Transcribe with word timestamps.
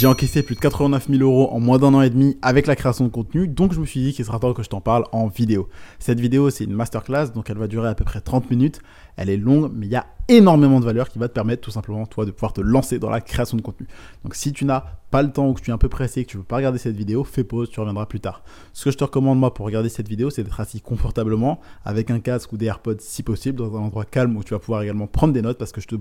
J'ai 0.00 0.06
encaissé 0.06 0.42
plus 0.42 0.54
de 0.54 0.60
89 0.60 1.08
000 1.10 1.22
euros 1.22 1.50
en 1.52 1.60
moins 1.60 1.76
d'un 1.76 1.92
an 1.92 2.00
et 2.00 2.08
demi 2.08 2.38
avec 2.40 2.66
la 2.66 2.74
création 2.74 3.04
de 3.04 3.10
contenu, 3.10 3.46
donc 3.46 3.74
je 3.74 3.80
me 3.80 3.84
suis 3.84 4.00
dit 4.00 4.14
qu'il 4.14 4.24
sera 4.24 4.38
temps 4.38 4.54
que 4.54 4.62
je 4.62 4.70
t'en 4.70 4.80
parle 4.80 5.04
en 5.12 5.28
vidéo. 5.28 5.68
Cette 5.98 6.20
vidéo, 6.20 6.48
c'est 6.48 6.64
une 6.64 6.72
masterclass, 6.72 7.32
donc 7.34 7.50
elle 7.50 7.58
va 7.58 7.66
durer 7.66 7.90
à 7.90 7.94
peu 7.94 8.06
près 8.06 8.22
30 8.22 8.50
minutes. 8.50 8.80
Elle 9.16 9.30
est 9.30 9.36
longue, 9.36 9.72
mais 9.74 9.86
il 9.86 9.92
y 9.92 9.96
a 9.96 10.06
énormément 10.28 10.78
de 10.78 10.84
valeur 10.84 11.08
qui 11.08 11.18
va 11.18 11.28
te 11.28 11.32
permettre 11.32 11.62
tout 11.62 11.72
simplement, 11.72 12.06
toi, 12.06 12.24
de 12.24 12.30
pouvoir 12.30 12.52
te 12.52 12.60
lancer 12.60 12.98
dans 12.98 13.10
la 13.10 13.20
création 13.20 13.56
de 13.56 13.62
contenu. 13.62 13.88
Donc 14.22 14.34
si 14.34 14.52
tu 14.52 14.64
n'as 14.64 14.84
pas 15.10 15.22
le 15.22 15.32
temps 15.32 15.48
ou 15.48 15.54
que 15.54 15.60
tu 15.60 15.70
es 15.70 15.72
un 15.72 15.78
peu 15.78 15.88
pressé 15.88 16.20
et 16.20 16.24
que 16.24 16.30
tu 16.30 16.36
ne 16.36 16.42
veux 16.42 16.46
pas 16.46 16.56
regarder 16.56 16.78
cette 16.78 16.96
vidéo, 16.96 17.24
fais 17.24 17.42
pause, 17.42 17.68
tu 17.68 17.80
reviendras 17.80 18.06
plus 18.06 18.20
tard. 18.20 18.44
Ce 18.72 18.84
que 18.84 18.92
je 18.92 18.96
te 18.96 19.02
recommande, 19.02 19.40
moi, 19.40 19.52
pour 19.52 19.66
regarder 19.66 19.88
cette 19.88 20.08
vidéo, 20.08 20.30
c'est 20.30 20.44
d'être 20.44 20.60
assis 20.60 20.80
confortablement, 20.80 21.60
avec 21.84 22.12
un 22.12 22.20
casque 22.20 22.52
ou 22.52 22.56
des 22.56 22.66
AirPods 22.66 23.00
si 23.00 23.24
possible, 23.24 23.58
dans 23.58 23.76
un 23.76 23.80
endroit 23.80 24.04
calme 24.04 24.36
où 24.36 24.44
tu 24.44 24.54
vas 24.54 24.60
pouvoir 24.60 24.82
également 24.82 25.08
prendre 25.08 25.32
des 25.32 25.42
notes 25.42 25.58
parce 25.58 25.72
que 25.72 25.80
je 25.80 25.88
te, 25.88 25.96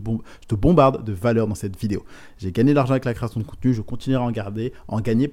bombarde 0.56 1.04
de 1.04 1.14
valeur 1.14 1.48
dans 1.48 1.56
cette 1.56 1.80
vidéo. 1.80 2.06
J'ai 2.38 2.52
gagné 2.52 2.72
de 2.72 2.76
l'argent 2.76 2.92
avec 2.92 3.06
la 3.06 3.16
création 3.16 3.40
de 3.40 3.46
contenu, 3.46 3.74
je 3.74 3.82
continuerai 3.82 4.24
à 4.24 4.28
en 4.28 5.02
gagner, 5.02 5.32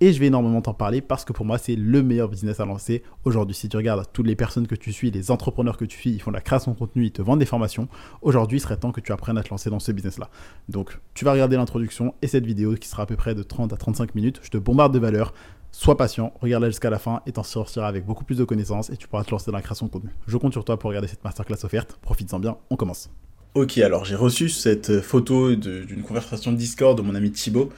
et 0.00 0.12
je 0.12 0.18
vais 0.18 0.26
énormément 0.26 0.60
t'en 0.60 0.74
parler 0.74 1.00
parce 1.00 1.24
que 1.24 1.32
pour 1.32 1.46
moi, 1.46 1.58
c'est 1.58 1.76
le 1.76 2.02
meilleur 2.02 2.28
business 2.28 2.58
à 2.58 2.64
lancer 2.64 3.04
aujourd'hui. 3.24 3.54
Si 3.54 3.68
tu 3.68 3.76
regardes 3.76 4.04
toutes 4.12 4.26
les 4.26 4.36
personnes 4.36 4.66
que 4.66 4.74
tu 4.74 4.92
suis, 4.92 5.12
les 5.12 5.30
entrepreneurs 5.30 5.76
que 5.76 5.84
tu 5.84 5.96
suis, 5.96 6.10
ils 6.10 6.20
font 6.20 6.32
de 6.32 6.36
la 6.36 6.42
création 6.42 6.72
de 6.72 6.76
contenu, 6.76 7.04
vendent 7.22 7.38
des 7.38 7.46
formations. 7.46 7.88
Aujourd'hui, 8.20 8.58
il 8.58 8.60
serait 8.60 8.76
temps 8.76 8.92
que 8.92 9.00
tu 9.00 9.12
apprennes 9.12 9.38
à 9.38 9.42
te 9.42 9.50
lancer 9.50 9.70
dans 9.70 9.78
ce 9.78 9.92
business-là. 9.92 10.28
Donc, 10.68 10.98
tu 11.14 11.24
vas 11.24 11.32
regarder 11.32 11.56
l'introduction 11.56 12.14
et 12.22 12.26
cette 12.26 12.46
vidéo 12.46 12.74
qui 12.74 12.88
sera 12.88 13.04
à 13.04 13.06
peu 13.06 13.16
près 13.16 13.34
de 13.34 13.42
30 13.42 13.72
à 13.72 13.76
35 13.76 14.14
minutes. 14.14 14.40
Je 14.42 14.50
te 14.50 14.58
bombarde 14.58 14.92
de 14.92 14.98
valeur. 14.98 15.32
Sois 15.70 15.96
patient, 15.96 16.34
regarde-la 16.40 16.68
jusqu'à 16.68 16.90
la 16.90 16.98
fin 16.98 17.22
et 17.26 17.32
t'en 17.32 17.42
sortiras 17.42 17.88
avec 17.88 18.04
beaucoup 18.04 18.24
plus 18.24 18.36
de 18.36 18.44
connaissances 18.44 18.90
et 18.90 18.96
tu 18.96 19.08
pourras 19.08 19.24
te 19.24 19.30
lancer 19.30 19.50
dans 19.50 19.56
la 19.56 19.62
création 19.62 19.86
de 19.86 19.90
contenu. 19.90 20.10
Je 20.26 20.36
compte 20.36 20.52
sur 20.52 20.64
toi 20.64 20.78
pour 20.78 20.88
regarder 20.88 21.08
cette 21.08 21.24
masterclass 21.24 21.64
offerte. 21.64 21.98
Profites-en 22.02 22.38
bien, 22.38 22.58
on 22.68 22.76
commence. 22.76 23.08
Ok, 23.54 23.78
alors 23.78 24.04
j'ai 24.04 24.14
reçu 24.14 24.50
cette 24.50 25.00
photo 25.00 25.54
d'une 25.54 26.02
conversation 26.02 26.52
Discord 26.52 26.96
de 26.96 27.02
mon 27.02 27.14
ami 27.14 27.32
Thibaut 27.32 27.70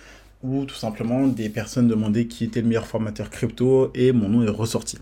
où 0.45 0.67
tout 0.67 0.75
simplement 0.75 1.27
des 1.27 1.49
personnes 1.49 1.89
demandaient 1.89 2.27
qui 2.27 2.45
était 2.45 2.61
le 2.61 2.69
meilleur 2.69 2.87
formateur 2.87 3.31
crypto 3.31 3.91
et 3.95 4.13
mon 4.13 4.29
nom 4.29 4.43
est 4.47 4.51
ressorti. 4.51 4.99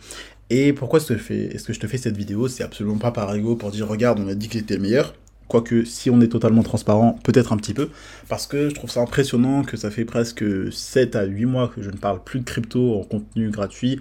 Et 0.51 0.73
pourquoi 0.73 0.99
est-ce 0.99 1.65
que 1.65 1.73
je 1.73 1.81
te 1.81 1.87
fais 1.87 1.99
cette 1.99 2.17
vidéo? 2.17 2.49
C'est 2.49 2.63
absolument 2.63 2.99
pas 2.99 3.11
par 3.11 3.35
ego 3.35 3.57
pour 3.57 3.71
dire 3.71 3.89
regarde, 3.89 4.21
on 4.21 4.29
a 4.29 4.35
dit 4.35 4.49
que 4.49 4.55
j'étais 4.55 4.75
le 4.75 4.83
meilleur. 4.83 5.15
Quoique, 5.49 5.85
si 5.85 6.09
on 6.09 6.21
est 6.21 6.29
totalement 6.29 6.63
transparent, 6.63 7.19
peut-être 7.25 7.53
un 7.53 7.57
petit 7.59 7.75
peu. 7.75 7.91
Parce 8.29 8.47
que 8.47 8.71
je 8.71 8.75
trouve 8.75 8.91
ça 8.91 9.01
impressionnant 9.01 9.65
que 9.65 9.77
ça 9.77 9.91
fait 9.91 10.05
presque 10.05 10.45
7 10.73 11.17
à 11.17 11.25
8 11.25 11.45
mois 11.47 11.69
que 11.69 11.83
je 11.83 11.91
ne 11.91 11.97
parle 11.97 12.23
plus 12.25 12.41
de 12.41 12.45
crypto 12.45 12.99
en 12.99 13.05
contenu 13.05 13.51
gratuit. 13.51 13.99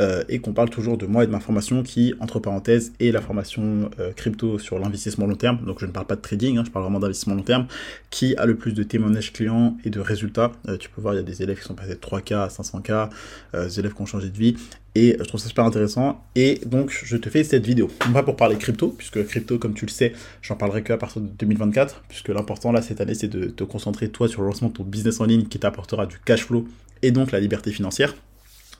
Euh, 0.00 0.24
et 0.30 0.38
qu'on 0.38 0.54
parle 0.54 0.70
toujours 0.70 0.96
de 0.96 1.04
moi 1.04 1.24
et 1.24 1.26
de 1.26 1.32
ma 1.32 1.40
formation 1.40 1.82
qui, 1.82 2.14
entre 2.20 2.38
parenthèses, 2.38 2.92
est 3.00 3.10
la 3.10 3.20
formation 3.20 3.90
euh, 3.98 4.12
crypto 4.12 4.58
sur 4.58 4.78
l'investissement 4.78 5.26
long 5.26 5.34
terme. 5.34 5.58
Donc 5.66 5.78
je 5.80 5.86
ne 5.86 5.90
parle 5.90 6.06
pas 6.06 6.16
de 6.16 6.22
trading, 6.22 6.56
hein, 6.56 6.62
je 6.64 6.70
parle 6.70 6.84
vraiment 6.84 7.00
d'investissement 7.00 7.34
long 7.34 7.42
terme, 7.42 7.66
qui 8.08 8.34
a 8.36 8.46
le 8.46 8.56
plus 8.56 8.72
de 8.72 8.82
témoignages 8.82 9.32
clients 9.32 9.76
et 9.84 9.90
de 9.90 10.00
résultats. 10.00 10.52
Euh, 10.68 10.78
tu 10.78 10.88
peux 10.88 11.02
voir, 11.02 11.12
il 11.12 11.18
y 11.18 11.20
a 11.20 11.22
des 11.22 11.42
élèves 11.42 11.58
qui 11.58 11.64
sont 11.64 11.74
passés 11.74 11.96
de 11.96 12.00
3K 12.00 12.34
à 12.34 12.48
500K, 12.48 13.10
des 13.52 13.78
élèves 13.80 13.92
qui 13.92 14.00
ont 14.00 14.06
changé 14.06 14.30
de 14.30 14.38
vie. 14.38 14.56
Et 14.94 15.16
je 15.18 15.24
trouve 15.24 15.40
ça 15.40 15.48
super 15.48 15.64
intéressant. 15.64 16.24
Et 16.34 16.60
donc, 16.66 16.90
je 16.90 17.16
te 17.16 17.30
fais 17.30 17.44
cette 17.44 17.64
vidéo. 17.64 17.88
Non 18.06 18.12
pas 18.12 18.22
pour 18.22 18.36
parler 18.36 18.56
crypto, 18.56 18.88
puisque 18.88 19.24
crypto, 19.24 19.58
comme 19.58 19.74
tu 19.74 19.86
le 19.86 19.90
sais, 19.90 20.12
j'en 20.42 20.56
parlerai 20.56 20.82
qu'à 20.82 20.96
partir 20.96 21.22
de 21.22 21.28
2024, 21.28 22.02
puisque 22.08 22.28
l'important 22.28 22.72
là 22.72 22.82
cette 22.82 23.00
année, 23.00 23.14
c'est 23.14 23.28
de 23.28 23.46
te 23.46 23.64
concentrer 23.64 24.08
toi 24.08 24.28
sur 24.28 24.42
le 24.42 24.48
lancement 24.48 24.68
de 24.68 24.74
ton 24.74 24.84
business 24.84 25.20
en 25.20 25.24
ligne 25.24 25.44
qui 25.44 25.58
t'apportera 25.58 26.06
du 26.06 26.18
cash 26.18 26.44
flow 26.44 26.66
et 27.02 27.12
donc 27.12 27.32
la 27.32 27.40
liberté 27.40 27.70
financière 27.70 28.14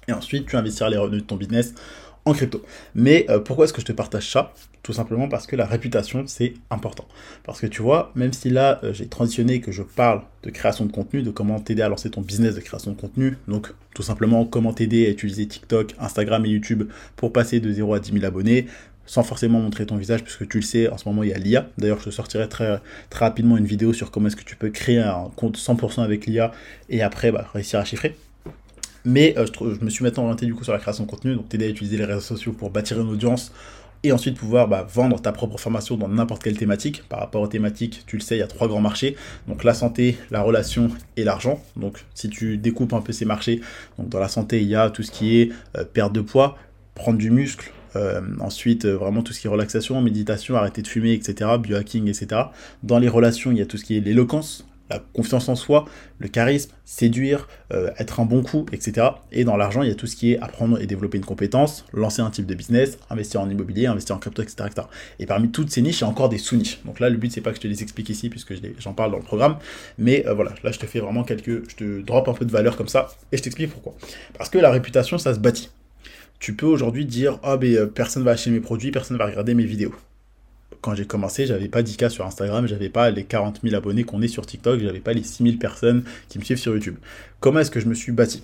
et 0.08 0.12
ensuite 0.12 0.46
tu 0.46 0.56
investiras 0.56 0.90
les 0.90 0.96
revenus 0.96 1.22
de 1.22 1.26
ton 1.26 1.36
business 1.36 1.74
en 2.24 2.32
crypto. 2.32 2.62
Mais 2.94 3.26
euh, 3.30 3.38
pourquoi 3.38 3.64
est-ce 3.64 3.72
que 3.72 3.80
je 3.80 3.86
te 3.86 3.92
partage 3.92 4.30
ça? 4.30 4.52
Tout 4.82 4.94
simplement 4.94 5.28
parce 5.28 5.46
que 5.46 5.56
la 5.56 5.66
réputation, 5.66 6.24
c'est 6.26 6.54
important. 6.70 7.06
Parce 7.44 7.60
que 7.60 7.66
tu 7.66 7.82
vois, 7.82 8.12
même 8.14 8.32
si 8.32 8.48
là, 8.48 8.80
euh, 8.82 8.94
j'ai 8.94 9.06
transitionné 9.06 9.60
que 9.60 9.72
je 9.72 9.82
parle 9.82 10.22
de 10.42 10.50
création 10.50 10.86
de 10.86 10.92
contenu, 10.92 11.22
de 11.22 11.30
comment 11.30 11.60
t'aider 11.60 11.82
à 11.82 11.88
lancer 11.88 12.10
ton 12.10 12.22
business 12.22 12.54
de 12.54 12.60
création 12.60 12.92
de 12.92 12.96
contenu, 12.98 13.36
donc 13.46 13.72
tout 13.94 14.02
simplement 14.02 14.46
comment 14.46 14.72
t'aider 14.72 15.06
à 15.06 15.10
utiliser 15.10 15.46
TikTok, 15.46 15.94
Instagram 15.98 16.46
et 16.46 16.48
YouTube 16.48 16.84
pour 17.16 17.32
passer 17.32 17.60
de 17.60 17.70
0 17.70 17.92
à 17.92 18.00
10 18.00 18.12
000 18.12 18.24
abonnés, 18.24 18.66
sans 19.04 19.22
forcément 19.22 19.60
montrer 19.60 19.84
ton 19.84 19.96
visage, 19.96 20.22
puisque 20.22 20.48
tu 20.48 20.58
le 20.58 20.62
sais, 20.62 20.88
en 20.88 20.96
ce 20.96 21.08
moment 21.08 21.24
il 21.24 21.30
y 21.30 21.34
a 21.34 21.38
l'IA. 21.38 21.68
D'ailleurs, 21.76 21.98
je 21.98 22.04
te 22.06 22.10
sortirai 22.10 22.48
très, 22.48 22.80
très 23.10 23.24
rapidement 23.24 23.56
une 23.56 23.66
vidéo 23.66 23.92
sur 23.92 24.10
comment 24.10 24.28
est-ce 24.28 24.36
que 24.36 24.44
tu 24.44 24.56
peux 24.56 24.70
créer 24.70 24.98
un 24.98 25.30
compte 25.36 25.58
100% 25.58 26.02
avec 26.02 26.26
l'IA 26.26 26.52
et 26.88 27.02
après 27.02 27.32
bah, 27.32 27.50
réussir 27.52 27.80
à 27.80 27.84
chiffrer. 27.84 28.16
Mais 29.04 29.34
euh, 29.38 29.46
je, 29.46 29.84
me 29.84 29.90
suis 29.90 30.04
maintenant 30.04 30.24
orienté 30.24 30.46
du 30.46 30.54
coup 30.54 30.64
sur 30.64 30.72
la 30.72 30.78
création 30.78 31.04
de 31.04 31.10
contenu, 31.10 31.34
donc 31.34 31.48
t'aider 31.48 31.66
à 31.66 31.68
utiliser 31.68 31.96
les 31.96 32.04
réseaux 32.04 32.20
sociaux 32.20 32.52
pour 32.52 32.70
bâtir 32.70 33.00
une 33.00 33.08
audience 33.08 33.52
et 34.02 34.12
ensuite 34.12 34.36
pouvoir 34.36 34.68
bah, 34.68 34.86
vendre 34.88 35.20
ta 35.20 35.32
propre 35.32 35.58
formation 35.58 35.96
dans 35.96 36.08
n'importe 36.08 36.42
quelle 36.42 36.56
thématique. 36.56 37.04
Par 37.08 37.20
rapport 37.20 37.42
aux 37.42 37.48
thématiques, 37.48 38.04
tu 38.06 38.16
le 38.16 38.22
sais, 38.22 38.36
il 38.36 38.40
y 38.40 38.42
a 38.42 38.46
trois 38.46 38.68
grands 38.68 38.80
marchés. 38.80 39.16
Donc 39.48 39.64
la 39.64 39.74
santé, 39.74 40.16
la 40.30 40.42
relation 40.42 40.90
et 41.16 41.24
l'argent. 41.24 41.62
Donc 41.76 42.04
si 42.14 42.28
tu 42.28 42.56
découpes 42.56 42.92
un 42.92 43.00
peu 43.00 43.12
ces 43.12 43.24
marchés, 43.24 43.60
dans 43.98 44.18
la 44.18 44.28
santé, 44.28 44.60
il 44.62 44.68
y 44.68 44.74
a 44.74 44.90
tout 44.90 45.02
ce 45.02 45.10
qui 45.10 45.40
est 45.40 45.50
euh, 45.76 45.84
perte 45.84 46.12
de 46.12 46.20
poids, 46.20 46.56
prendre 46.94 47.18
du 47.18 47.30
muscle, 47.30 47.72
euh, 47.96 48.20
ensuite, 48.38 48.86
vraiment 48.86 49.22
tout 49.22 49.32
ce 49.32 49.40
qui 49.40 49.46
est 49.46 49.50
relaxation, 49.50 50.00
méditation, 50.00 50.56
arrêter 50.56 50.82
de 50.82 50.86
fumer, 50.86 51.12
etc., 51.12 51.50
biohacking, 51.60 52.08
etc. 52.08 52.42
Dans 52.82 52.98
les 52.98 53.08
relations, 53.08 53.50
il 53.50 53.58
y 53.58 53.62
a 53.62 53.66
tout 53.66 53.76
ce 53.76 53.84
qui 53.84 53.96
est 53.96 54.00
l'éloquence, 54.00 54.66
la 54.90 54.98
confiance 54.98 55.48
en 55.48 55.54
soi, 55.54 55.86
le 56.18 56.28
charisme, 56.28 56.72
séduire, 56.84 57.48
euh, 57.72 57.90
être 57.98 58.20
un 58.20 58.24
bon 58.24 58.42
coup, 58.42 58.66
etc. 58.72 59.06
Et 59.32 59.44
dans 59.44 59.56
l'argent, 59.56 59.82
il 59.82 59.88
y 59.88 59.92
a 59.92 59.94
tout 59.94 60.06
ce 60.06 60.16
qui 60.16 60.32
est 60.32 60.38
apprendre 60.40 60.80
et 60.80 60.86
développer 60.86 61.16
une 61.16 61.24
compétence, 61.24 61.84
lancer 61.92 62.20
un 62.20 62.30
type 62.30 62.46
de 62.46 62.54
business, 62.54 62.98
investir 63.08 63.40
en 63.40 63.48
immobilier, 63.48 63.86
investir 63.86 64.16
en 64.16 64.18
crypto, 64.18 64.42
etc. 64.42 64.68
Et 65.18 65.26
parmi 65.26 65.50
toutes 65.50 65.70
ces 65.70 65.80
niches, 65.80 66.00
il 66.00 66.02
y 66.02 66.04
a 66.04 66.08
encore 66.08 66.28
des 66.28 66.38
sous-niches. 66.38 66.80
Donc 66.84 67.00
là, 67.00 67.08
le 67.08 67.16
but, 67.16 67.32
c'est 67.32 67.40
pas 67.40 67.50
que 67.50 67.56
je 67.56 67.62
te 67.62 67.68
les 67.68 67.82
explique 67.82 68.08
ici, 68.10 68.28
puisque 68.28 68.54
j'en 68.78 68.92
parle 68.92 69.12
dans 69.12 69.18
le 69.18 69.24
programme. 69.24 69.56
Mais 69.98 70.26
euh, 70.26 70.34
voilà, 70.34 70.52
là, 70.64 70.72
je 70.72 70.78
te 70.78 70.86
fais 70.86 71.00
vraiment 71.00 71.22
quelques... 71.22 71.70
Je 71.70 71.76
te 71.76 72.00
drop 72.02 72.28
un 72.28 72.34
peu 72.34 72.44
de 72.44 72.50
valeur 72.50 72.76
comme 72.76 72.88
ça, 72.88 73.08
et 73.30 73.36
je 73.36 73.42
t'explique 73.42 73.70
pourquoi. 73.70 73.94
Parce 74.36 74.50
que 74.50 74.58
la 74.58 74.70
réputation, 74.70 75.18
ça 75.18 75.34
se 75.34 75.38
bâtit. 75.38 75.70
Tu 76.40 76.54
peux 76.54 76.66
aujourd'hui 76.66 77.04
dire, 77.04 77.38
ah, 77.42 77.56
ben, 77.56 77.74
euh, 77.76 77.86
personne 77.86 78.24
va 78.24 78.32
acheter 78.32 78.50
mes 78.50 78.60
produits, 78.60 78.90
personne 78.90 79.16
va 79.16 79.26
regarder 79.26 79.54
mes 79.54 79.64
vidéos 79.64 79.94
quand 80.80 80.94
j'ai 80.94 81.06
commencé, 81.06 81.46
j'avais 81.46 81.68
pas 81.68 81.82
10K 81.82 82.08
sur 82.08 82.26
Instagram, 82.26 82.66
j'avais 82.66 82.88
pas 82.88 83.10
les 83.10 83.24
40 83.24 83.60
000 83.62 83.74
abonnés 83.74 84.04
qu'on 84.04 84.22
est 84.22 84.28
sur 84.28 84.46
TikTok, 84.46 84.80
j'avais 84.80 85.00
pas 85.00 85.12
les 85.12 85.22
6 85.22 85.42
000 85.42 85.56
personnes 85.56 86.04
qui 86.28 86.38
me 86.38 86.44
suivent 86.44 86.58
sur 86.58 86.72
YouTube. 86.72 86.96
Comment 87.40 87.60
est-ce 87.60 87.70
que 87.70 87.80
je 87.80 87.86
me 87.86 87.94
suis 87.94 88.12
bâti? 88.12 88.42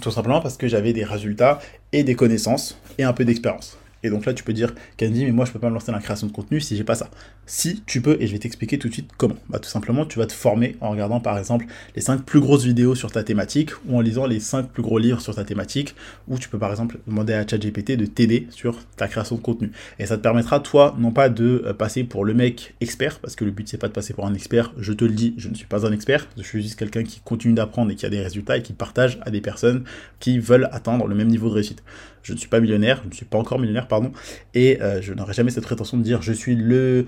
Tout 0.00 0.10
simplement 0.10 0.40
parce 0.40 0.56
que 0.56 0.68
j'avais 0.68 0.92
des 0.92 1.04
résultats 1.04 1.60
et 1.92 2.02
des 2.02 2.14
connaissances 2.14 2.78
et 2.98 3.04
un 3.04 3.12
peu 3.12 3.24
d'expérience. 3.24 3.78
Et 4.04 4.10
donc 4.10 4.26
là, 4.26 4.34
tu 4.34 4.44
peux 4.44 4.52
dire, 4.52 4.72
Candy, 5.00 5.24
mais 5.24 5.32
moi, 5.32 5.46
je 5.46 5.50
peux 5.50 5.58
pas 5.58 5.70
me 5.70 5.74
lancer 5.74 5.86
dans 5.86 5.96
la 5.96 6.02
création 6.02 6.26
de 6.26 6.32
contenu 6.32 6.60
si 6.60 6.76
j'ai 6.76 6.84
pas 6.84 6.94
ça. 6.94 7.08
Si 7.46 7.82
tu 7.86 8.02
peux, 8.02 8.18
et 8.20 8.26
je 8.26 8.32
vais 8.32 8.38
t'expliquer 8.38 8.78
tout 8.78 8.88
de 8.88 8.92
suite 8.92 9.10
comment. 9.16 9.36
Bah, 9.48 9.58
tout 9.58 9.68
simplement, 9.68 10.04
tu 10.04 10.18
vas 10.18 10.26
te 10.26 10.32
former 10.34 10.76
en 10.82 10.90
regardant, 10.90 11.20
par 11.20 11.38
exemple, 11.38 11.64
les 11.96 12.02
5 12.02 12.22
plus 12.22 12.38
grosses 12.38 12.64
vidéos 12.64 12.94
sur 12.94 13.10
ta 13.10 13.24
thématique 13.24 13.70
ou 13.88 13.96
en 13.96 14.02
lisant 14.02 14.26
les 14.26 14.40
5 14.40 14.68
plus 14.68 14.82
gros 14.82 14.98
livres 14.98 15.22
sur 15.22 15.34
ta 15.34 15.44
thématique. 15.44 15.94
Ou 16.28 16.38
tu 16.38 16.50
peux, 16.50 16.58
par 16.58 16.70
exemple, 16.70 16.98
demander 17.06 17.32
à 17.32 17.46
ChatGPT 17.46 17.92
de 17.92 18.04
t'aider 18.04 18.46
sur 18.50 18.78
ta 18.96 19.08
création 19.08 19.36
de 19.36 19.40
contenu. 19.40 19.72
Et 19.98 20.04
ça 20.04 20.18
te 20.18 20.22
permettra, 20.22 20.60
toi, 20.60 20.94
non 20.98 21.10
pas 21.10 21.30
de 21.30 21.62
euh, 21.64 21.72
passer 21.72 22.04
pour 22.04 22.26
le 22.26 22.34
mec 22.34 22.74
expert, 22.82 23.20
parce 23.20 23.36
que 23.36 23.46
le 23.46 23.52
but, 23.52 23.66
c'est 23.68 23.78
pas 23.78 23.88
de 23.88 23.94
passer 23.94 24.12
pour 24.12 24.26
un 24.26 24.34
expert. 24.34 24.74
Je 24.76 24.92
te 24.92 25.06
le 25.06 25.12
dis, 25.12 25.32
je 25.38 25.48
ne 25.48 25.54
suis 25.54 25.66
pas 25.66 25.86
un 25.86 25.92
expert. 25.92 26.28
Je 26.36 26.42
suis 26.42 26.62
juste 26.62 26.78
quelqu'un 26.78 27.04
qui 27.04 27.20
continue 27.20 27.54
d'apprendre 27.54 27.90
et 27.90 27.94
qui 27.94 28.04
a 28.04 28.10
des 28.10 28.20
résultats 28.20 28.58
et 28.58 28.62
qui 28.62 28.74
partage 28.74 29.18
à 29.22 29.30
des 29.30 29.40
personnes 29.40 29.84
qui 30.20 30.38
veulent 30.38 30.68
atteindre 30.72 31.06
le 31.06 31.14
même 31.14 31.28
niveau 31.28 31.48
de 31.48 31.54
réussite. 31.54 31.82
Je 32.24 32.32
ne 32.32 32.38
suis 32.38 32.48
pas 32.48 32.58
millionnaire, 32.58 33.00
je 33.04 33.08
ne 33.10 33.14
suis 33.14 33.26
pas 33.26 33.38
encore 33.38 33.58
millionnaire, 33.58 33.86
pardon, 33.86 34.10
et 34.54 34.82
euh, 34.82 35.00
je 35.00 35.12
n'aurai 35.12 35.34
jamais 35.34 35.50
cette 35.50 35.64
prétention 35.64 35.96
de 35.96 36.02
dire 36.02 36.22
je 36.22 36.32
suis 36.32 36.56
euh, 36.58 37.04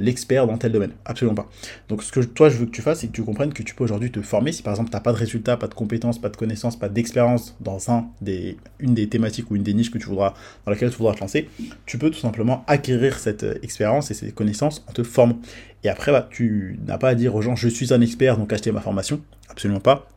l'expert 0.00 0.46
dans 0.46 0.56
tel 0.56 0.72
domaine. 0.72 0.92
Absolument 1.04 1.34
pas. 1.34 1.50
Donc 1.88 2.02
ce 2.02 2.12
que 2.12 2.20
toi 2.20 2.48
je 2.48 2.56
veux 2.56 2.66
que 2.66 2.70
tu 2.70 2.80
fasses, 2.80 3.00
c'est 3.00 3.08
que 3.08 3.12
tu 3.12 3.24
comprennes 3.24 3.52
que 3.52 3.62
tu 3.62 3.74
peux 3.74 3.84
aujourd'hui 3.84 4.10
te 4.10 4.22
former. 4.22 4.52
Si 4.52 4.62
par 4.62 4.72
exemple 4.72 4.90
tu 4.90 4.96
n'as 4.96 5.00
pas 5.00 5.12
de 5.12 5.18
résultats, 5.18 5.56
pas 5.56 5.66
de 5.66 5.74
compétences, 5.74 6.20
pas 6.20 6.28
de 6.28 6.36
connaissances, 6.36 6.78
pas 6.78 6.88
d'expérience 6.88 7.56
dans 7.60 7.90
un 7.90 8.06
des, 8.20 8.56
une 8.78 8.94
des 8.94 9.08
thématiques 9.08 9.50
ou 9.50 9.56
une 9.56 9.64
des 9.64 9.74
niches 9.74 9.90
que 9.90 9.98
tu 9.98 10.06
voudras, 10.06 10.34
dans 10.64 10.70
laquelle 10.70 10.90
tu 10.90 10.96
voudras 10.96 11.14
te 11.14 11.20
lancer, 11.20 11.48
tu 11.84 11.98
peux 11.98 12.10
tout 12.10 12.20
simplement 12.20 12.64
acquérir 12.66 13.18
cette 13.18 13.42
euh, 13.42 13.58
expérience 13.62 14.10
et 14.12 14.14
ces 14.14 14.30
connaissances 14.30 14.84
en 14.88 14.92
te 14.92 15.02
formant. 15.02 15.40
Et 15.82 15.88
après, 15.88 16.12
bah, 16.12 16.28
tu 16.30 16.78
n'as 16.86 16.98
pas 16.98 17.08
à 17.08 17.14
dire 17.14 17.34
aux 17.34 17.42
gens 17.42 17.56
je 17.56 17.68
suis 17.68 17.92
un 17.92 18.00
expert, 18.00 18.36
donc 18.36 18.52
achetez 18.52 18.70
ma 18.70 18.80
formation. 18.80 19.20
Absolument 19.50 19.80
pas 19.80 20.08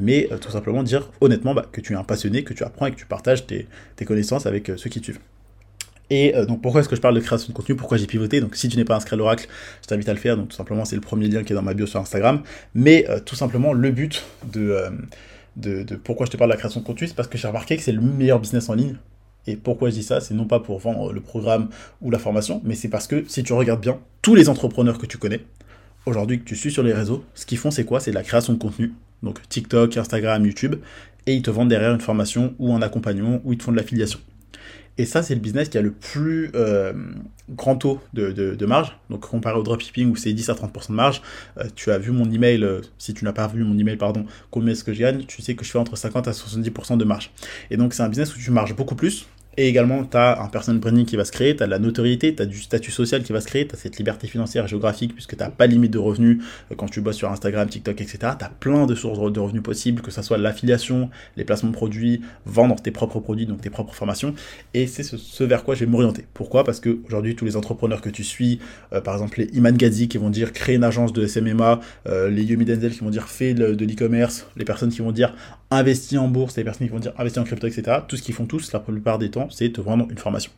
mais 0.00 0.28
euh, 0.32 0.38
tout 0.38 0.50
simplement 0.50 0.82
dire 0.82 1.10
honnêtement 1.20 1.54
bah, 1.54 1.66
que 1.70 1.80
tu 1.80 1.92
es 1.92 1.96
un 1.96 2.04
passionné, 2.04 2.42
que 2.42 2.54
tu 2.54 2.64
apprends 2.64 2.86
et 2.86 2.92
que 2.92 2.96
tu 2.96 3.06
partages 3.06 3.46
tes, 3.46 3.66
connaissances 4.04 4.46
avec 4.46 4.68
euh, 4.70 4.76
ceux 4.76 4.90
qui 4.90 5.00
suivent. 5.00 5.20
Et 6.08 6.34
euh, 6.34 6.44
donc 6.44 6.60
pourquoi 6.60 6.80
est-ce 6.80 6.88
que 6.88 6.96
je 6.96 7.00
parle 7.00 7.14
de 7.14 7.20
création 7.20 7.48
de 7.48 7.52
contenu? 7.52 7.76
Pourquoi 7.76 7.96
j'ai 7.96 8.06
pivoté? 8.06 8.40
Donc 8.40 8.56
si 8.56 8.68
tu 8.68 8.76
n'es 8.76 8.84
pas 8.84 8.96
inscrit 8.96 9.14
à 9.14 9.16
l'oracle, 9.16 9.46
je 9.82 9.86
t'invite 9.86 10.08
à 10.08 10.14
le 10.14 10.18
faire. 10.18 10.36
Donc 10.36 10.48
tout 10.48 10.56
simplement 10.56 10.84
c'est 10.84 10.96
le 10.96 11.02
premier 11.02 11.28
lien 11.28 11.44
qui 11.44 11.52
est 11.52 11.56
dans 11.56 11.62
ma 11.62 11.74
bio 11.74 11.86
sur 11.86 12.00
Instagram. 12.00 12.42
Mais 12.74 13.06
tout 13.24 13.36
simplement 13.36 13.72
le 13.72 13.90
but 13.90 14.24
de, 14.52 14.76
de, 15.56 15.82
de, 15.82 15.96
pourquoi 15.96 16.26
je 16.26 16.32
te 16.32 16.36
parle 16.36 16.50
de 16.50 16.54
la 16.54 16.58
création 16.58 16.80
de 16.80 16.86
contenu, 16.86 17.06
c'est 17.06 17.14
parce 17.14 17.28
que 17.28 17.38
j'ai 17.38 17.46
remarqué 17.46 17.76
que 17.76 17.82
c'est 17.82 17.92
le 17.92 18.00
meilleur 18.00 18.40
business 18.40 18.68
en 18.68 18.74
ligne. 18.74 18.96
Et 19.46 19.56
pourquoi 19.56 19.88
je 19.90 19.94
dis 19.94 20.02
ça? 20.02 20.20
C'est 20.20 20.34
non 20.34 20.46
pas 20.46 20.60
pour 20.60 20.80
vendre 20.80 21.12
le 21.12 21.20
programme 21.20 21.68
ou 22.02 22.10
la 22.10 22.18
formation, 22.18 22.60
mais 22.64 22.74
c'est 22.74 22.88
parce 22.88 23.06
que 23.06 23.24
si 23.28 23.42
tu 23.42 23.52
regardes 23.52 23.80
bien, 23.80 23.98
tous 24.20 24.34
les 24.34 24.48
entrepreneurs 24.48 24.98
que 24.98 25.06
tu 25.06 25.16
connais, 25.16 25.40
aujourd'hui 26.06 26.38
que 26.38 26.44
tu 26.44 26.56
suis 26.56 26.70
sur 26.70 26.82
les 26.82 26.92
réseaux, 26.92 27.24
ce 27.34 27.46
qu'ils 27.46 27.58
font 27.58 27.70
c'est 27.70 27.84
quoi? 27.84 28.00
C'est 28.00 28.10
de 28.10 28.16
la 28.16 28.22
création 28.22 28.52
de 28.52 28.58
contenu 28.58 28.92
donc 29.22 29.46
TikTok, 29.48 29.96
Instagram, 29.96 30.44
YouTube, 30.44 30.76
et 31.26 31.34
ils 31.34 31.42
te 31.42 31.50
vendent 31.50 31.68
derrière 31.68 31.92
une 31.92 32.00
formation 32.00 32.54
ou 32.58 32.72
un 32.74 32.82
accompagnement 32.82 33.40
ou 33.44 33.52
ils 33.52 33.58
te 33.58 33.64
font 33.64 33.72
de 33.72 33.76
l'affiliation. 33.76 34.18
Et 34.98 35.06
ça, 35.06 35.22
c'est 35.22 35.34
le 35.34 35.40
business 35.40 35.68
qui 35.70 35.78
a 35.78 35.82
le 35.82 35.92
plus 35.92 36.50
euh, 36.54 36.92
grand 37.48 37.76
taux 37.76 38.00
de, 38.12 38.66
marge. 38.66 38.98
Donc, 39.08 39.20
comparé 39.20 39.58
au 39.58 39.62
dropshipping 39.62 40.10
où 40.10 40.16
c'est 40.16 40.32
10 40.32 40.50
à 40.50 40.54
30% 40.54 40.88
de 40.88 40.92
marge, 40.94 41.22
euh, 41.56 41.64
tu 41.74 41.90
as 41.90 41.96
vu 41.96 42.10
mon 42.10 42.30
email, 42.30 42.62
euh, 42.62 42.80
si 42.98 43.14
tu 43.14 43.24
n'as 43.24 43.32
pas 43.32 43.46
vu 43.46 43.64
mon 43.64 43.78
email, 43.78 43.96
pardon, 43.96 44.26
combien 44.50 44.72
est-ce 44.72 44.84
que 44.84 44.92
je 44.92 45.00
gagne, 45.00 45.24
tu 45.24 45.40
sais 45.40 45.54
que 45.54 45.64
je 45.64 45.70
fais 45.70 45.78
entre 45.78 45.96
50 45.96 46.28
à 46.28 46.32
70% 46.32 46.98
de 46.98 47.04
marge. 47.04 47.30
Et 47.70 47.78
donc, 47.78 47.94
c'est 47.94 48.02
un 48.02 48.08
business 48.08 48.34
où 48.34 48.38
tu 48.38 48.50
marges 48.50 48.74
beaucoup 48.76 48.96
plus, 48.96 49.26
et 49.56 49.68
également, 49.68 50.04
tu 50.04 50.16
as 50.16 50.40
un 50.40 50.48
personal 50.48 50.80
branding 50.80 51.04
qui 51.04 51.16
va 51.16 51.24
se 51.24 51.32
créer, 51.32 51.56
tu 51.56 51.62
as 51.62 51.66
de 51.66 51.70
la 51.70 51.78
notoriété, 51.78 52.34
tu 52.34 52.42
as 52.42 52.46
du 52.46 52.60
statut 52.60 52.92
social 52.92 53.22
qui 53.22 53.32
va 53.32 53.40
se 53.40 53.46
créer, 53.46 53.66
tu 53.66 53.74
as 53.74 53.78
cette 53.78 53.98
liberté 53.98 54.28
financière 54.28 54.64
et 54.64 54.68
géographique 54.68 55.12
puisque 55.12 55.36
tu 55.36 55.42
n'as 55.42 55.50
pas 55.50 55.66
limite 55.66 55.92
de 55.92 55.98
revenus 55.98 56.42
euh, 56.70 56.76
quand 56.76 56.86
tu 56.86 57.00
bosses 57.00 57.16
sur 57.16 57.30
Instagram, 57.30 57.68
TikTok, 57.68 58.00
etc. 58.00 58.18
Tu 58.38 58.44
as 58.44 58.52
plein 58.60 58.86
de 58.86 58.94
sources 58.94 59.32
de 59.32 59.40
revenus 59.40 59.62
possibles, 59.62 60.02
que 60.02 60.10
ce 60.10 60.22
soit 60.22 60.38
l'affiliation, 60.38 61.10
les 61.36 61.44
placements 61.44 61.70
de 61.70 61.74
produits, 61.74 62.20
vendre 62.46 62.76
tes 62.76 62.92
propres 62.92 63.18
produits, 63.18 63.46
donc 63.46 63.60
tes 63.60 63.70
propres 63.70 63.94
formations. 63.94 64.34
Et 64.72 64.86
c'est 64.86 65.02
ce, 65.02 65.44
vers 65.44 65.64
quoi 65.64 65.74
je 65.74 65.80
vais 65.80 65.90
m'orienter. 65.90 66.26
Pourquoi? 66.32 66.62
Parce 66.62 66.78
qu'aujourd'hui, 66.80 67.34
tous 67.34 67.44
les 67.44 67.56
entrepreneurs 67.56 68.02
que 68.02 68.10
tu 68.10 68.22
suis, 68.22 68.60
euh, 68.92 69.00
par 69.00 69.14
exemple 69.14 69.40
les 69.40 69.46
Iman 69.56 69.76
Gazi 69.76 70.08
qui 70.08 70.18
vont 70.18 70.30
dire 70.30 70.52
créer 70.52 70.76
une 70.76 70.84
agence 70.84 71.12
de 71.12 71.26
SMMA, 71.26 71.80
euh, 72.06 72.30
les 72.30 72.44
Yumi 72.44 72.64
Denzel 72.64 72.92
qui 72.92 73.00
vont 73.00 73.10
dire 73.10 73.28
fais 73.28 73.54
de 73.54 73.84
l'e-commerce, 73.84 74.46
les 74.56 74.64
personnes 74.64 74.90
qui 74.90 75.02
vont 75.02 75.12
dire 75.12 75.34
investir 75.70 76.22
en 76.22 76.28
bourse, 76.28 76.56
les 76.56 76.64
personnes 76.64 76.86
qui 76.86 76.92
vont 76.92 76.98
dire 76.98 77.12
investir 77.18 77.42
en 77.42 77.44
crypto, 77.44 77.66
etc. 77.66 77.98
Tout 78.06 78.16
ce 78.16 78.22
qu'ils 78.22 78.34
font 78.34 78.46
tous, 78.46 78.72
la 78.72 78.80
plupart 78.80 79.18
des 79.18 79.30
temps, 79.30 79.48
c'est 79.50 79.70
te 79.72 79.80
vendre 79.80 80.06
une 80.10 80.18
formation. 80.18 80.50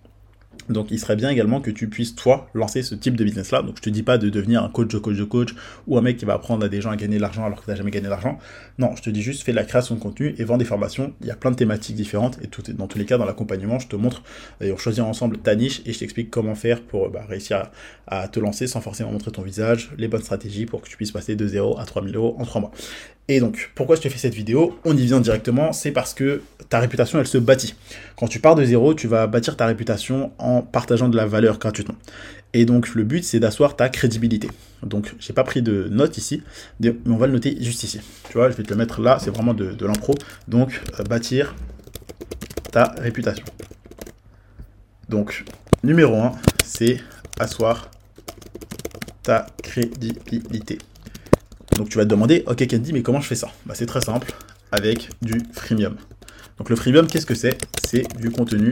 Donc 0.69 0.91
il 0.91 0.99
serait 0.99 1.17
bien 1.17 1.31
également 1.31 1.61
que 1.61 1.71
tu 1.71 1.89
puisses, 1.89 2.15
toi, 2.15 2.49
lancer 2.55 2.83
ce 2.83 2.95
type 2.95 3.17
de 3.17 3.25
business-là. 3.25 3.63
Donc 3.63 3.77
je 3.77 3.83
te 3.83 3.91
dis 3.91 4.03
pas 4.03 4.19
de 4.19 4.29
devenir 4.29 4.63
un 4.63 4.69
coach 4.69 4.89
de 4.89 4.99
coach 4.99 5.17
de 5.17 5.25
coach 5.25 5.55
ou 5.87 5.99
un 5.99 6.03
mec 6.03 6.17
qui 6.17 6.25
va 6.25 6.35
apprendre 6.35 6.65
à 6.65 6.69
des 6.69 6.81
gens 6.81 6.91
à 6.91 6.97
gagner 6.97 7.17
de 7.17 7.23
l'argent 7.23 7.45
alors 7.45 7.59
que 7.59 7.65
tu 7.65 7.71
n'as 7.71 7.77
jamais 7.77 7.91
gagné 7.91 8.09
d'argent. 8.09 8.39
Non, 8.79 8.95
je 8.97 9.03
te 9.03 9.11
dis 9.11 9.23
juste 9.23 9.43
fais 9.43 9.53
de 9.53 9.57
la 9.57 9.65
création 9.65 9.95
de 9.95 10.01
contenu 10.01 10.35
et 10.39 10.45
vends 10.45 10.59
des 10.59 10.65
formations. 10.65 11.13
Il 11.21 11.27
y 11.27 11.31
a 11.31 11.37
plein 11.37 11.51
de 11.51 11.57
thématiques 11.57 11.97
différentes 11.97 12.39
et 12.43 12.47
tout, 12.47 12.63
dans 12.73 12.87
tous 12.87 12.99
les 12.99 13.05
cas, 13.05 13.19
dans 13.19 13.25
l'accompagnement, 13.25 13.79
je 13.79 13.89
te 13.89 13.97
montre 13.97 14.23
et 14.61 14.71
on 14.73 14.77
choisit 14.77 15.03
ensemble 15.03 15.39
ta 15.39 15.57
niche 15.57 15.83
et 15.85 15.93
je 15.93 15.99
t'explique 15.99 16.31
comment 16.31 16.55
faire 16.55 16.83
pour 16.83 17.11
bah, 17.11 17.25
réussir 17.29 17.71
à, 18.07 18.29
te 18.29 18.39
lancer 18.39 18.67
sans 18.67 18.81
forcément 18.81 19.11
montrer 19.11 19.33
ton 19.33 19.43
visage, 19.43 19.91
les 19.99 20.09
bonnes 20.09 20.23
stratégies 20.23 20.67
pour 20.67 20.81
que 20.83 20.89
tu 20.89 20.97
puisses 20.97 21.13
passer 21.13 21.35
de 21.35 21.47
0 21.47 21.79
à 21.79 21.85
3000 21.85 22.15
euros 22.15 22.37
en 22.39 22.45
3 22.45 22.61
mois. 22.61 22.71
Et 23.29 23.41
donc, 23.41 23.71
pourquoi 23.75 23.97
je 23.97 24.01
te 24.01 24.09
fais 24.09 24.19
cette 24.19 24.35
vidéo 24.35 24.79
On 24.85 24.97
y 24.97 25.05
vient 25.07 25.21
directement, 25.21 25.73
c'est 25.73 25.93
parce 25.93 26.13
que 26.13 26.43
ta 26.69 26.81
réputation, 26.81 27.21
elle 27.21 27.27
se 27.27 27.39
bâtit. 27.39 27.75
Quand 28.17 28.27
tu 28.27 28.41
pars 28.41 28.55
de 28.55 28.65
zéro, 28.65 28.95
tu 28.95 29.07
vas 29.07 29.27
bâtir 29.27 29.57
ta 29.57 29.67
réputation 29.67 30.33
en 30.39 30.63
partageant 30.63 31.09
de 31.09 31.17
la 31.17 31.27
valeur 31.27 31.59
gratuitement. 31.59 31.95
Et 32.53 32.65
donc, 32.65 32.95
le 32.95 33.05
but, 33.05 33.25
c'est 33.25 33.41
d'asseoir 33.41 33.77
ta 33.77 33.89
crédibilité. 33.89 34.49
Donc, 34.83 35.15
j'ai 35.21 35.33
pas 35.33 35.45
pris 35.45 35.63
de 35.63 35.89
note 35.91 36.19
ici, 36.19 36.43
mais 36.81 36.95
on 37.07 37.17
va 37.17 37.27
le 37.27 37.33
noter 37.33 37.57
juste 37.61 37.83
ici. 37.85 38.01
Tu 38.29 38.35
vois, 38.35 38.51
je 38.51 38.57
vais 38.57 38.65
te 38.65 38.71
le 38.71 38.77
mettre 38.77 39.01
là, 39.01 39.19
c'est 39.21 39.31
vraiment 39.31 39.55
de, 39.55 39.77
l'impro. 39.87 40.15
Donc, 40.49 40.81
euh, 40.99 41.05
bâtir 41.05 41.55
ta 42.73 42.95
réputation. 42.99 43.45
Donc, 45.09 45.45
numéro 45.85 46.17
1, 46.17 46.33
c'est 46.65 46.99
asseoir 47.39 47.91
ta 49.23 49.47
crédibilité. 49.63 50.79
Donc 51.77 51.89
tu 51.89 51.99
vas 51.99 52.05
te 52.05 52.11
demander, 52.11 52.45
ok 52.47 52.67
Candy, 52.69 52.93
mais 52.93 53.03
comment 53.03 53.21
je 53.21 53.27
fais 53.27 53.35
ça? 53.35 53.49
Bah, 53.67 53.75
C'est 53.75 53.87
très 53.87 54.01
simple, 54.01 54.33
avec 54.71 55.09
du 55.23 55.43
freemium. 55.53 55.97
Donc 56.59 56.71
le 56.71 56.77
freemium, 56.77 57.07
qu'est-ce 57.07 57.27
que 57.27 57.35
c'est? 57.35 57.59
C'est 57.85 58.07
du 58.19 58.31
contenu 58.31 58.71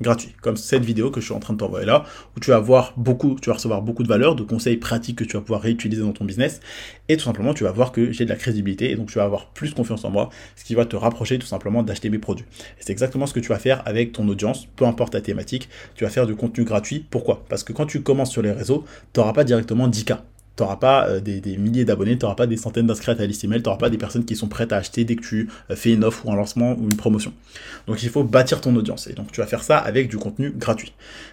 gratuit, 0.00 0.34
comme 0.40 0.56
cette 0.56 0.84
vidéo 0.84 1.10
que 1.10 1.20
je 1.20 1.26
suis 1.26 1.34
en 1.34 1.40
train 1.40 1.54
de 1.54 1.58
t'envoyer 1.58 1.84
là, 1.84 2.04
où 2.36 2.40
tu 2.40 2.50
vas 2.50 2.60
voir 2.60 2.94
beaucoup, 2.96 3.36
tu 3.40 3.50
vas 3.50 3.56
recevoir 3.56 3.82
beaucoup 3.82 4.02
de 4.04 4.08
valeurs, 4.08 4.36
de 4.36 4.44
conseils 4.44 4.76
pratiques 4.76 5.18
que 5.18 5.24
tu 5.24 5.36
vas 5.36 5.40
pouvoir 5.40 5.60
réutiliser 5.60 6.02
dans 6.02 6.12
ton 6.12 6.24
business, 6.24 6.60
et 7.08 7.16
tout 7.16 7.24
simplement 7.24 7.52
tu 7.52 7.64
vas 7.64 7.72
voir 7.72 7.90
que 7.90 8.12
j'ai 8.12 8.24
de 8.24 8.30
la 8.30 8.36
crédibilité, 8.36 8.92
et 8.92 8.96
donc 8.96 9.08
tu 9.08 9.18
vas 9.18 9.24
avoir 9.24 9.46
plus 9.50 9.74
confiance 9.74 10.04
en 10.04 10.10
moi, 10.10 10.30
ce 10.54 10.64
qui 10.64 10.74
va 10.74 10.84
te 10.84 10.94
rapprocher 10.94 11.38
tout 11.38 11.46
simplement 11.46 11.82
d'acheter 11.82 12.10
mes 12.10 12.18
produits. 12.18 12.46
Et 12.78 12.82
c'est 12.82 12.92
exactement 12.92 13.26
ce 13.26 13.34
que 13.34 13.40
tu 13.40 13.48
vas 13.48 13.58
faire 13.58 13.82
avec 13.86 14.12
ton 14.12 14.28
audience, 14.28 14.66
peu 14.76 14.84
importe 14.84 15.14
ta 15.14 15.20
thématique, 15.20 15.68
tu 15.96 16.04
vas 16.04 16.10
faire 16.10 16.26
du 16.26 16.36
contenu 16.36 16.64
gratuit. 16.64 17.04
Pourquoi? 17.10 17.44
Parce 17.48 17.64
que 17.64 17.72
quand 17.72 17.86
tu 17.86 18.00
commences 18.00 18.30
sur 18.30 18.42
les 18.42 18.52
réseaux, 18.52 18.84
tu 19.12 19.20
n'auras 19.20 19.32
pas 19.32 19.44
directement 19.44 19.88
10 19.88 20.04
n'auras 20.62 20.76
pas 20.76 21.08
euh, 21.08 21.20
des, 21.20 21.56
milliers 21.56 21.84
d'abonnés, 21.84 22.18
tu 22.18 22.24
n'auras 22.24 22.34
pas 22.34 22.46
des 22.46 22.56
centaines 22.56 22.86
d'inscrits 22.86 23.12
à 23.12 23.14
ta 23.14 23.26
liste 23.26 23.44
email, 23.44 23.62
tu 23.62 23.68
n'auras 23.68 23.78
pas 23.78 23.90
des 23.90 23.98
personnes 23.98 24.24
qui 24.24 24.36
sont 24.36 24.48
prêtes 24.48 24.72
à 24.72 24.76
acheter 24.76 25.04
dès 25.04 25.16
que 25.16 25.22
tu 25.22 25.48
euh, 25.70 25.76
fais 25.76 25.92
une 25.92 26.04
offre 26.04 26.26
ou 26.26 26.32
un 26.32 26.36
lancement 26.36 26.72
ou 26.78 26.84
une 26.84 26.96
promotion. 26.96 27.32
Donc 27.86 28.02
il 28.02 28.10
faut 28.10 28.24
bâtir 28.24 28.60
ton 28.60 28.74
audience. 28.76 29.06
Et 29.06 29.12
donc 29.12 29.32
tu 29.32 29.40
vas 29.40 29.46
faire 29.46 29.62
ça 29.62 29.78
avec 29.78 30.08
du 30.08 30.18
contenu 30.18 30.50
gratuit. 30.50 30.92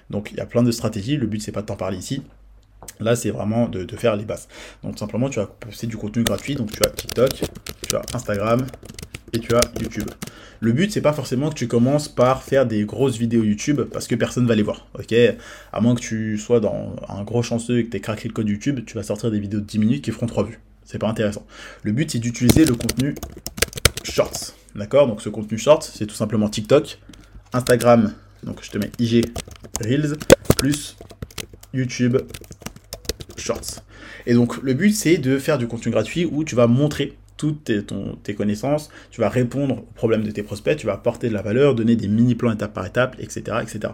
Donc 0.09 0.31
il 0.31 0.37
y 0.37 0.41
a 0.41 0.45
plein 0.45 0.63
de 0.63 0.71
stratégies, 0.71 1.17
le 1.17 1.27
but 1.27 1.41
c'est 1.41 1.51
pas 1.51 1.61
de 1.61 1.67
t'en 1.67 1.75
parler 1.75 1.97
ici. 1.97 2.21
Là, 2.99 3.15
c'est 3.15 3.31
vraiment 3.31 3.67
de, 3.67 3.83
de, 3.83 3.95
faire 3.95 4.15
les 4.15 4.25
bases. 4.25 4.47
Donc, 4.83 4.99
simplement, 4.99 5.27
tu 5.27 5.39
vas 5.39 5.47
poster 5.47 5.87
du 5.87 5.97
contenu 5.97 6.23
gratuit. 6.23 6.53
Donc, 6.53 6.71
tu 6.71 6.83
as 6.85 6.89
TikTok, 6.89 7.31
tu 7.87 7.95
as 7.95 8.01
Instagram, 8.13 8.63
et 9.33 9.39
tu 9.39 9.55
as 9.55 9.61
YouTube. 9.81 10.09
Le 10.59 10.71
but, 10.71 10.91
c'est 10.91 11.01
pas 11.01 11.13
forcément 11.13 11.49
que 11.49 11.55
tu 11.55 11.67
commences 11.67 12.07
par 12.07 12.43
faire 12.43 12.65
des 12.65 12.85
grosses 12.85 13.17
vidéos 13.17 13.43
YouTube 13.43 13.81
parce 13.81 14.07
que 14.07 14.15
personne 14.15 14.47
va 14.47 14.55
les 14.55 14.63
voir. 14.63 14.87
Ok? 14.97 15.13
À 15.71 15.81
moins 15.81 15.95
que 15.95 16.01
tu 16.01 16.37
sois 16.37 16.59
dans 16.59 16.95
un 17.09 17.23
gros 17.23 17.43
chanceux 17.43 17.79
et 17.79 17.85
que 17.85 17.91
tu 17.91 17.97
aies 17.97 18.01
craqué 18.01 18.27
le 18.27 18.33
code 18.33 18.49
YouTube, 18.49 18.81
tu 18.85 18.95
vas 18.95 19.03
sortir 19.03 19.31
des 19.31 19.39
vidéos 19.39 19.59
de 19.59 19.65
10 19.65 19.79
minutes 19.79 20.03
qui 20.03 20.11
feront 20.11 20.27
3 20.27 20.45
vues. 20.45 20.59
C'est 20.83 20.99
pas 20.99 21.07
intéressant. 21.07 21.45
Le 21.83 21.91
but, 21.91 22.11
c'est 22.11 22.19
d'utiliser 22.19 22.65
le 22.65 22.75
contenu 22.75 23.15
Shorts. 24.03 24.53
D'accord? 24.75 25.07
Donc 25.07 25.21
ce 25.21 25.29
contenu 25.29 25.57
Shorts, 25.57 25.83
c'est 25.83 26.05
tout 26.05 26.15
simplement 26.15 26.49
TikTok, 26.49 26.99
Instagram, 27.53 28.13
donc 28.43 28.59
je 28.61 28.69
te 28.69 28.77
mets 28.77 28.91
IG 28.99 29.25
Reels, 29.81 30.17
plus 30.57 30.95
YouTube 31.73 32.17
Shorts. 33.37 33.81
Et 34.25 34.33
donc 34.33 34.61
le 34.61 34.73
but, 34.73 34.91
c'est 34.91 35.17
de 35.17 35.37
faire 35.39 35.57
du 35.57 35.67
contenu 35.67 35.91
gratuit 35.91 36.25
où 36.25 36.43
tu 36.43 36.55
vas 36.55 36.67
montrer 36.67 37.17
toutes 37.37 37.71
tes, 38.23 38.35
connaissances, 38.35 38.89
tu 39.11 39.21
vas 39.21 39.29
répondre 39.29 39.79
aux 39.79 39.93
problèmes 39.95 40.23
de 40.23 40.31
tes 40.31 40.43
prospects, 40.43 40.77
tu 40.77 40.85
vas 40.85 40.93
apporter 40.93 41.29
de 41.29 41.33
la 41.33 41.41
valeur, 41.41 41.75
donner 41.75 41.95
des 41.95 42.07
mini-plans 42.07 42.51
étape 42.53 42.73
par 42.73 42.85
étape, 42.85 43.15
etc., 43.19 43.57
etc. 43.61 43.93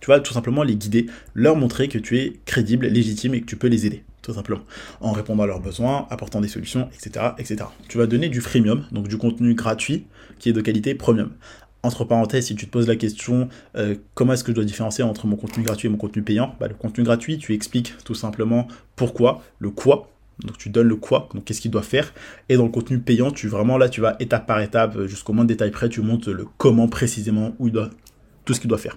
Tu 0.00 0.08
vas 0.08 0.20
tout 0.20 0.32
simplement 0.32 0.62
les 0.62 0.76
guider, 0.76 1.06
leur 1.34 1.56
montrer 1.56 1.88
que 1.88 1.98
tu 1.98 2.18
es 2.18 2.34
crédible, 2.44 2.86
légitime 2.86 3.34
et 3.34 3.40
que 3.40 3.46
tu 3.46 3.56
peux 3.56 3.68
les 3.68 3.86
aider, 3.86 4.04
tout 4.22 4.34
simplement, 4.34 4.62
en 5.00 5.12
répondant 5.12 5.44
à 5.44 5.46
leurs 5.46 5.60
besoins, 5.60 6.06
apportant 6.10 6.40
des 6.40 6.48
solutions, 6.48 6.88
etc., 6.94 7.26
etc. 7.38 7.64
Tu 7.88 7.98
vas 7.98 8.06
donner 8.06 8.28
du 8.28 8.40
freemium, 8.40 8.84
donc 8.92 9.08
du 9.08 9.16
contenu 9.16 9.54
gratuit 9.54 10.06
qui 10.38 10.50
est 10.50 10.52
de 10.52 10.60
qualité 10.60 10.94
premium. 10.94 11.32
Entre 11.84 12.04
parenthèses, 12.04 12.46
si 12.46 12.56
tu 12.56 12.66
te 12.66 12.70
poses 12.70 12.88
la 12.88 12.96
question 12.96 13.48
euh, 13.76 13.94
comment 14.14 14.32
est-ce 14.32 14.42
que 14.42 14.50
je 14.50 14.56
dois 14.56 14.64
différencier 14.64 15.04
entre 15.04 15.28
mon 15.28 15.36
contenu 15.36 15.62
gratuit 15.62 15.86
et 15.86 15.90
mon 15.90 15.96
contenu 15.96 16.22
payant, 16.22 16.54
bah, 16.58 16.66
le 16.66 16.74
contenu 16.74 17.04
gratuit, 17.04 17.38
tu 17.38 17.54
expliques 17.54 17.94
tout 18.04 18.14
simplement 18.14 18.66
pourquoi, 18.96 19.42
le 19.60 19.70
quoi, 19.70 20.10
donc 20.44 20.58
tu 20.58 20.68
donnes 20.68 20.88
le 20.88 20.96
quoi, 20.96 21.28
donc 21.34 21.44
qu'est-ce 21.44 21.60
qu'il 21.60 21.70
doit 21.70 21.82
faire. 21.82 22.12
Et 22.48 22.56
dans 22.56 22.64
le 22.64 22.70
contenu 22.70 22.98
payant, 22.98 23.30
tu 23.30 23.48
vraiment 23.48 23.78
là, 23.78 23.88
tu 23.88 24.00
vas 24.00 24.16
étape 24.20 24.46
par 24.46 24.60
étape, 24.60 24.96
euh, 24.96 25.06
jusqu'au 25.06 25.32
moins 25.32 25.44
de 25.44 25.48
détail 25.48 25.70
près, 25.70 25.88
tu 25.88 26.00
montres 26.00 26.30
le 26.30 26.46
comment 26.56 26.88
précisément, 26.88 27.54
où 27.58 27.66
il 27.68 27.72
doit, 27.72 27.90
tout 28.44 28.54
ce 28.54 28.60
qu'il 28.60 28.68
doit 28.68 28.78
faire. 28.78 28.96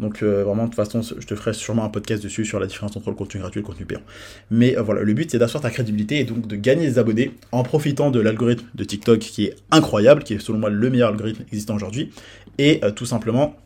Donc 0.00 0.22
euh, 0.22 0.42
vraiment, 0.44 0.64
de 0.64 0.68
toute 0.68 0.76
façon, 0.76 1.02
je 1.02 1.26
te 1.26 1.34
ferai 1.34 1.52
sûrement 1.54 1.84
un 1.84 1.88
podcast 1.88 2.22
dessus 2.22 2.44
sur 2.44 2.58
la 2.58 2.66
différence 2.66 2.96
entre 2.96 3.10
le 3.10 3.16
contenu 3.16 3.40
gratuit 3.40 3.60
et 3.60 3.62
le 3.62 3.66
contenu 3.66 3.86
payant. 3.86 4.02
Mais 4.50 4.76
euh, 4.76 4.82
voilà, 4.82 5.02
le 5.02 5.14
but 5.14 5.30
c'est 5.30 5.38
d'asseoir 5.38 5.62
ta 5.62 5.70
crédibilité 5.70 6.18
et 6.18 6.24
donc 6.24 6.46
de 6.46 6.56
gagner 6.56 6.86
des 6.86 6.98
abonnés 6.98 7.32
en 7.52 7.62
profitant 7.62 8.10
de 8.10 8.20
l'algorithme 8.20 8.66
de 8.74 8.84
TikTok 8.84 9.20
qui 9.20 9.46
est 9.46 9.56
incroyable, 9.70 10.24
qui 10.24 10.34
est 10.34 10.40
selon 10.40 10.58
moi 10.58 10.70
le 10.70 10.90
meilleur 10.90 11.10
algorithme 11.10 11.42
existant 11.44 11.76
aujourd'hui. 11.76 12.10
Et 12.58 12.80
tout 12.94 13.06
simplement 13.06 13.56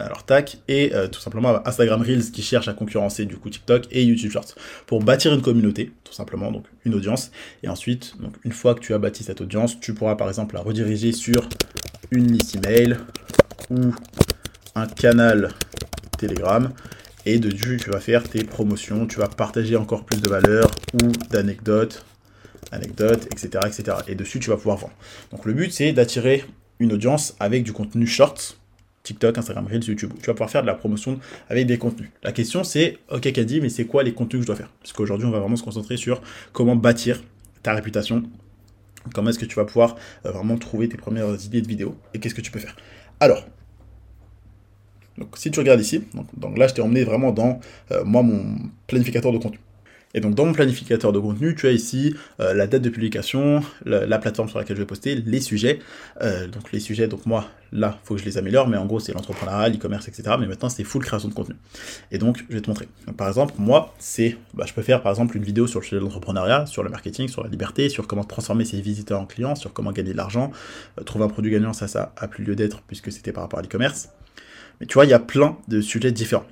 alors 0.00 0.24
tac, 0.24 0.58
et 0.68 0.94
euh, 0.94 1.08
tout 1.08 1.20
simplement 1.20 1.66
Instagram 1.66 2.02
Reels 2.02 2.30
qui 2.32 2.42
cherche 2.42 2.68
à 2.68 2.72
concurrencer 2.72 3.24
du 3.26 3.36
coup 3.36 3.50
TikTok 3.50 3.86
et 3.90 4.02
YouTube 4.04 4.30
Shorts 4.30 4.54
pour 4.86 5.02
bâtir 5.02 5.32
une 5.32 5.42
communauté, 5.42 5.92
tout 6.04 6.12
simplement, 6.12 6.50
donc 6.50 6.66
une 6.84 6.94
audience. 6.94 7.30
Et 7.62 7.68
ensuite, 7.68 8.20
donc 8.20 8.34
une 8.44 8.52
fois 8.52 8.74
que 8.74 8.80
tu 8.80 8.94
as 8.94 8.98
bâti 8.98 9.24
cette 9.24 9.40
audience, 9.40 9.78
tu 9.80 9.94
pourras 9.94 10.16
par 10.16 10.28
exemple 10.28 10.54
la 10.54 10.62
rediriger 10.62 11.12
sur 11.12 11.48
une 12.10 12.32
liste 12.32 12.56
email 12.56 12.96
ou 13.70 13.94
un 14.74 14.86
canal 14.86 15.52
Telegram. 16.18 16.70
Et 17.26 17.38
de 17.38 17.50
dessus, 17.50 17.78
tu 17.82 17.90
vas 17.90 18.00
faire 18.00 18.22
tes 18.28 18.44
promotions, 18.44 19.06
tu 19.06 19.18
vas 19.18 19.28
partager 19.28 19.76
encore 19.76 20.04
plus 20.04 20.22
de 20.22 20.28
valeur 20.28 20.70
ou 20.94 21.12
d'anecdotes, 21.30 22.04
anecdotes, 22.72 23.26
etc., 23.26 23.60
etc. 23.66 23.98
Et 24.08 24.14
dessus, 24.14 24.40
tu 24.40 24.48
vas 24.48 24.56
pouvoir 24.56 24.78
vendre. 24.78 24.94
Donc 25.30 25.44
le 25.44 25.52
but, 25.52 25.70
c'est 25.70 25.92
d'attirer 25.92 26.44
une 26.78 26.94
audience 26.94 27.36
avec 27.38 27.62
du 27.62 27.72
contenu 27.72 28.06
short 28.06 28.59
TikTok, 29.02 29.38
Instagram 29.38 29.66
Reels, 29.66 29.84
YouTube. 29.84 30.12
Tu 30.20 30.26
vas 30.26 30.34
pouvoir 30.34 30.50
faire 30.50 30.62
de 30.62 30.66
la 30.66 30.74
promotion 30.74 31.18
avec 31.48 31.66
des 31.66 31.78
contenus. 31.78 32.10
La 32.22 32.32
question 32.32 32.64
c'est, 32.64 32.98
ok 33.10 33.32
Caddy, 33.32 33.60
mais 33.60 33.68
c'est 33.68 33.86
quoi 33.86 34.02
les 34.02 34.12
contenus 34.12 34.40
que 34.40 34.42
je 34.42 34.46
dois 34.46 34.56
faire? 34.56 34.70
Parce 34.80 34.92
qu'aujourd'hui, 34.92 35.26
on 35.26 35.30
va 35.30 35.40
vraiment 35.40 35.56
se 35.56 35.62
concentrer 35.62 35.96
sur 35.96 36.20
comment 36.52 36.76
bâtir 36.76 37.22
ta 37.62 37.72
réputation. 37.72 38.24
Comment 39.14 39.30
est-ce 39.30 39.38
que 39.38 39.46
tu 39.46 39.56
vas 39.56 39.64
pouvoir 39.64 39.96
euh, 40.26 40.30
vraiment 40.30 40.58
trouver 40.58 40.88
tes 40.88 40.98
premières 40.98 41.34
idées 41.44 41.62
de 41.62 41.68
vidéos 41.68 41.96
et 42.12 42.18
qu'est-ce 42.18 42.34
que 42.34 42.42
tu 42.42 42.50
peux 42.50 42.58
faire 42.58 42.76
Alors, 43.18 43.46
donc 45.16 45.36
si 45.38 45.50
tu 45.50 45.58
regardes 45.58 45.80
ici, 45.80 46.04
donc, 46.36 46.58
là 46.58 46.68
je 46.68 46.74
t'ai 46.74 46.82
emmené 46.82 47.04
vraiment 47.04 47.32
dans 47.32 47.60
euh, 47.92 48.04
moi 48.04 48.22
mon 48.22 48.56
planificateur 48.86 49.32
de 49.32 49.38
contenu. 49.38 49.58
Et 50.12 50.20
donc 50.20 50.34
dans 50.34 50.44
mon 50.44 50.52
planificateur 50.52 51.12
de 51.12 51.18
contenu, 51.18 51.54
tu 51.54 51.66
as 51.68 51.70
ici 51.70 52.14
euh, 52.40 52.52
la 52.52 52.66
date 52.66 52.82
de 52.82 52.88
publication, 52.88 53.62
la, 53.84 54.18
plateforme 54.18 54.48
sur 54.48 54.58
laquelle 54.58 54.76
je 54.76 54.82
vais 54.82 54.86
poster, 54.86 55.14
les 55.14 55.40
sujets. 55.40 55.78
Euh, 56.20 56.48
donc 56.48 56.72
les 56.72 56.80
sujets, 56.80 57.06
donc 57.06 57.26
moi, 57.26 57.46
là, 57.72 57.98
faut 58.02 58.14
que 58.14 58.20
je 58.20 58.24
les 58.24 58.36
améliore, 58.36 58.66
mais 58.66 58.76
en 58.76 58.86
gros 58.86 58.98
c'est 58.98 59.12
l'entrepreneuriat, 59.12 59.68
l'e-commerce, 59.68 60.08
etc. 60.08 60.34
Mais 60.40 60.46
maintenant 60.46 60.68
c'est 60.68 60.82
full 60.82 61.04
création 61.04 61.28
de 61.28 61.34
contenu. 61.34 61.54
Et 62.10 62.18
donc 62.18 62.44
je 62.48 62.54
vais 62.54 62.60
te 62.60 62.68
montrer. 62.68 62.88
par 63.16 63.28
exemple, 63.28 63.54
moi, 63.58 63.94
c'est, 63.98 64.36
bah, 64.54 64.64
je 64.66 64.72
peux 64.72 64.82
faire 64.82 65.02
par 65.02 65.12
exemple 65.12 65.36
une 65.36 65.44
vidéo 65.44 65.68
sur 65.68 65.78
le 65.78 65.84
sujet 65.84 65.96
de 65.96 66.02
l'entrepreneuriat, 66.04 66.66
sur 66.66 66.82
le 66.82 66.90
marketing, 66.90 67.28
sur 67.28 67.44
la 67.44 67.48
liberté, 67.48 67.88
sur 67.88 68.08
comment 68.08 68.24
transformer 68.24 68.64
ses 68.64 68.80
visiteurs 68.80 69.20
en 69.20 69.26
clients, 69.26 69.54
sur 69.54 69.72
comment 69.72 69.92
gagner 69.92 70.12
de 70.12 70.16
l'argent, 70.16 70.50
euh, 70.98 71.04
trouver 71.04 71.24
un 71.24 71.28
produit 71.28 71.52
gagnant, 71.52 71.72
ça, 71.72 71.86
ça 71.86 72.12
a 72.16 72.26
plus 72.26 72.44
lieu 72.44 72.56
d'être 72.56 72.82
puisque 72.82 73.12
c'était 73.12 73.32
par 73.32 73.44
rapport 73.44 73.60
à 73.60 73.62
l'e-commerce. 73.62 74.08
Mais 74.80 74.86
tu 74.86 74.94
vois, 74.94 75.04
il 75.04 75.10
y 75.10 75.14
a 75.14 75.18
plein 75.20 75.56
de 75.68 75.80
sujets 75.80 76.10
différents. 76.10 76.46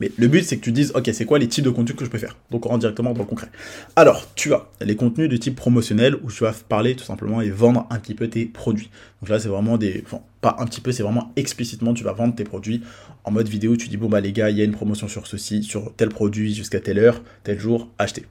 Mais 0.00 0.10
le 0.16 0.28
but, 0.28 0.44
c'est 0.44 0.56
que 0.56 0.62
tu 0.62 0.72
dises, 0.72 0.92
ok, 0.94 1.10
c'est 1.12 1.24
quoi 1.24 1.38
les 1.38 1.48
types 1.48 1.64
de 1.64 1.70
contenus 1.70 1.96
que 1.96 2.04
je 2.04 2.10
peux 2.10 2.18
faire? 2.18 2.36
Donc, 2.50 2.66
on 2.66 2.68
rentre 2.68 2.80
directement 2.80 3.12
dans 3.12 3.20
le 3.20 3.26
concret. 3.26 3.48
Alors, 3.96 4.26
tu 4.34 4.54
as 4.54 4.68
les 4.80 4.96
contenus 4.96 5.28
de 5.28 5.36
type 5.36 5.56
promotionnel 5.56 6.16
où 6.22 6.30
tu 6.30 6.44
vas 6.44 6.52
parler 6.68 6.94
tout 6.94 7.04
simplement 7.04 7.40
et 7.40 7.50
vendre 7.50 7.86
un 7.90 7.98
petit 7.98 8.14
peu 8.14 8.28
tes 8.28 8.46
produits. 8.46 8.90
Donc 9.20 9.30
là, 9.30 9.38
c'est 9.38 9.48
vraiment 9.48 9.76
des. 9.76 10.02
Enfin, 10.06 10.20
pas 10.40 10.56
un 10.60 10.66
petit 10.66 10.80
peu, 10.80 10.92
c'est 10.92 11.02
vraiment 11.02 11.32
explicitement, 11.36 11.94
tu 11.94 12.04
vas 12.04 12.12
vendre 12.12 12.34
tes 12.34 12.44
produits 12.44 12.82
en 13.24 13.30
mode 13.30 13.48
vidéo. 13.48 13.76
Tu 13.76 13.88
dis, 13.88 13.96
bon, 13.96 14.08
bah, 14.08 14.20
les 14.20 14.32
gars, 14.32 14.50
il 14.50 14.56
y 14.56 14.60
a 14.60 14.64
une 14.64 14.72
promotion 14.72 15.08
sur 15.08 15.26
ceci, 15.26 15.62
sur 15.62 15.92
tel 15.96 16.08
produit 16.10 16.54
jusqu'à 16.54 16.80
telle 16.80 16.98
heure, 16.98 17.22
tel 17.42 17.58
jour, 17.58 17.88
achetez. 17.98 18.26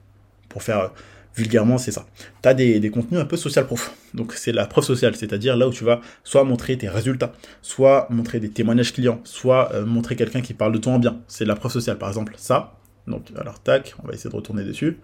Pour 0.48 0.62
faire 0.62 0.92
vulgairement, 1.38 1.78
c'est 1.78 1.92
ça. 1.92 2.06
Tu 2.42 2.48
as 2.48 2.54
des, 2.54 2.90
contenus 2.90 3.20
un 3.20 3.24
peu 3.24 3.36
social 3.36 3.66
proof. 3.66 3.94
Donc, 4.14 4.32
c'est 4.34 4.52
la 4.52 4.66
preuve 4.66 4.84
sociale, 4.84 5.14
c'est-à-dire 5.14 5.56
là 5.56 5.68
où 5.68 5.72
tu 5.72 5.84
vas 5.84 6.00
soit 6.24 6.44
montrer 6.44 6.76
tes 6.76 6.88
résultats, 6.88 7.32
soit 7.62 8.06
montrer 8.10 8.40
des 8.40 8.50
témoignages 8.50 8.92
clients, 8.92 9.20
soit 9.24 9.72
euh, 9.72 9.86
montrer 9.86 10.16
quelqu'un 10.16 10.40
qui 10.40 10.54
parle 10.54 10.72
de 10.72 10.78
toi 10.78 10.92
en 10.92 10.98
bien. 10.98 11.20
C'est 11.28 11.44
la 11.44 11.54
preuve 11.54 11.72
sociale, 11.72 11.98
par 11.98 12.08
exemple, 12.08 12.34
ça. 12.36 12.74
Donc, 13.06 13.28
alors, 13.38 13.60
tac, 13.60 13.94
on 14.02 14.06
va 14.06 14.14
essayer 14.14 14.30
de 14.30 14.36
retourner 14.36 14.64
dessus. 14.64 14.98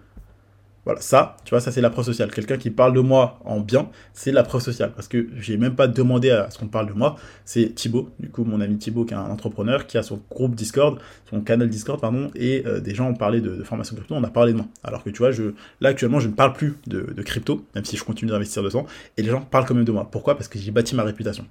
Voilà, 0.85 1.01
ça, 1.01 1.37
tu 1.43 1.49
vois, 1.49 1.59
ça 1.59 1.71
c'est 1.71 1.81
la 1.81 1.89
preuve 1.89 2.05
sociale. 2.05 2.31
Quelqu'un 2.31 2.57
qui 2.57 2.69
parle 2.69 2.93
de 2.93 2.99
moi 2.99 3.39
en 3.43 3.59
bien, 3.59 3.89
c'est 4.13 4.31
la 4.31 4.43
preuve 4.43 4.61
sociale. 4.61 4.91
Parce 4.95 5.07
que 5.07 5.27
j'ai 5.35 5.57
même 5.57 5.75
pas 5.75 5.87
demandé 5.87 6.29
à 6.29 6.49
ce 6.51 6.59
qu'on 6.59 6.67
parle 6.67 6.87
de 6.87 6.93
moi. 6.93 7.15
C'est 7.43 7.73
Thibaut, 7.73 8.09
du 8.19 8.29
coup, 8.29 8.43
mon 8.43 8.61
ami 8.61 8.77
Thibaut, 8.77 9.03
qui 9.03 9.13
est 9.13 9.17
un 9.17 9.31
entrepreneur, 9.31 9.87
qui 9.87 9.97
a 9.97 10.03
son 10.03 10.21
groupe 10.29 10.53
Discord, 10.53 10.99
son 11.29 11.41
canal 11.41 11.69
Discord, 11.69 11.99
pardon, 11.99 12.29
et 12.35 12.63
euh, 12.67 12.79
des 12.79 12.93
gens 12.93 13.09
ont 13.09 13.15
parlé 13.15 13.41
de, 13.41 13.63
formation 13.63 13.95
crypto, 13.95 14.13
on 14.13 14.23
a 14.23 14.29
parlé 14.29 14.53
de 14.53 14.57
moi. 14.57 14.67
Alors 14.83 15.03
que 15.03 15.09
tu 15.09 15.17
vois, 15.17 15.31
je, 15.31 15.53
là 15.81 15.89
actuellement, 15.89 16.19
je 16.19 16.27
ne 16.27 16.33
parle 16.33 16.53
plus 16.53 16.75
de, 16.85 17.01
de 17.01 17.21
crypto, 17.23 17.65
même 17.73 17.85
si 17.85 17.97
je 17.97 18.03
continue 18.03 18.31
d'investir 18.31 18.61
dedans, 18.61 18.85
et 19.17 19.23
les 19.23 19.29
gens 19.29 19.41
parlent 19.41 19.65
quand 19.65 19.75
même 19.75 19.85
de 19.85 19.91
moi. 19.91 20.07
Pourquoi? 20.11 20.35
Parce 20.35 20.47
que 20.47 20.59
j'ai 20.59 20.71
bâti 20.71 20.95
ma 20.95 21.03
réputation. 21.03 21.45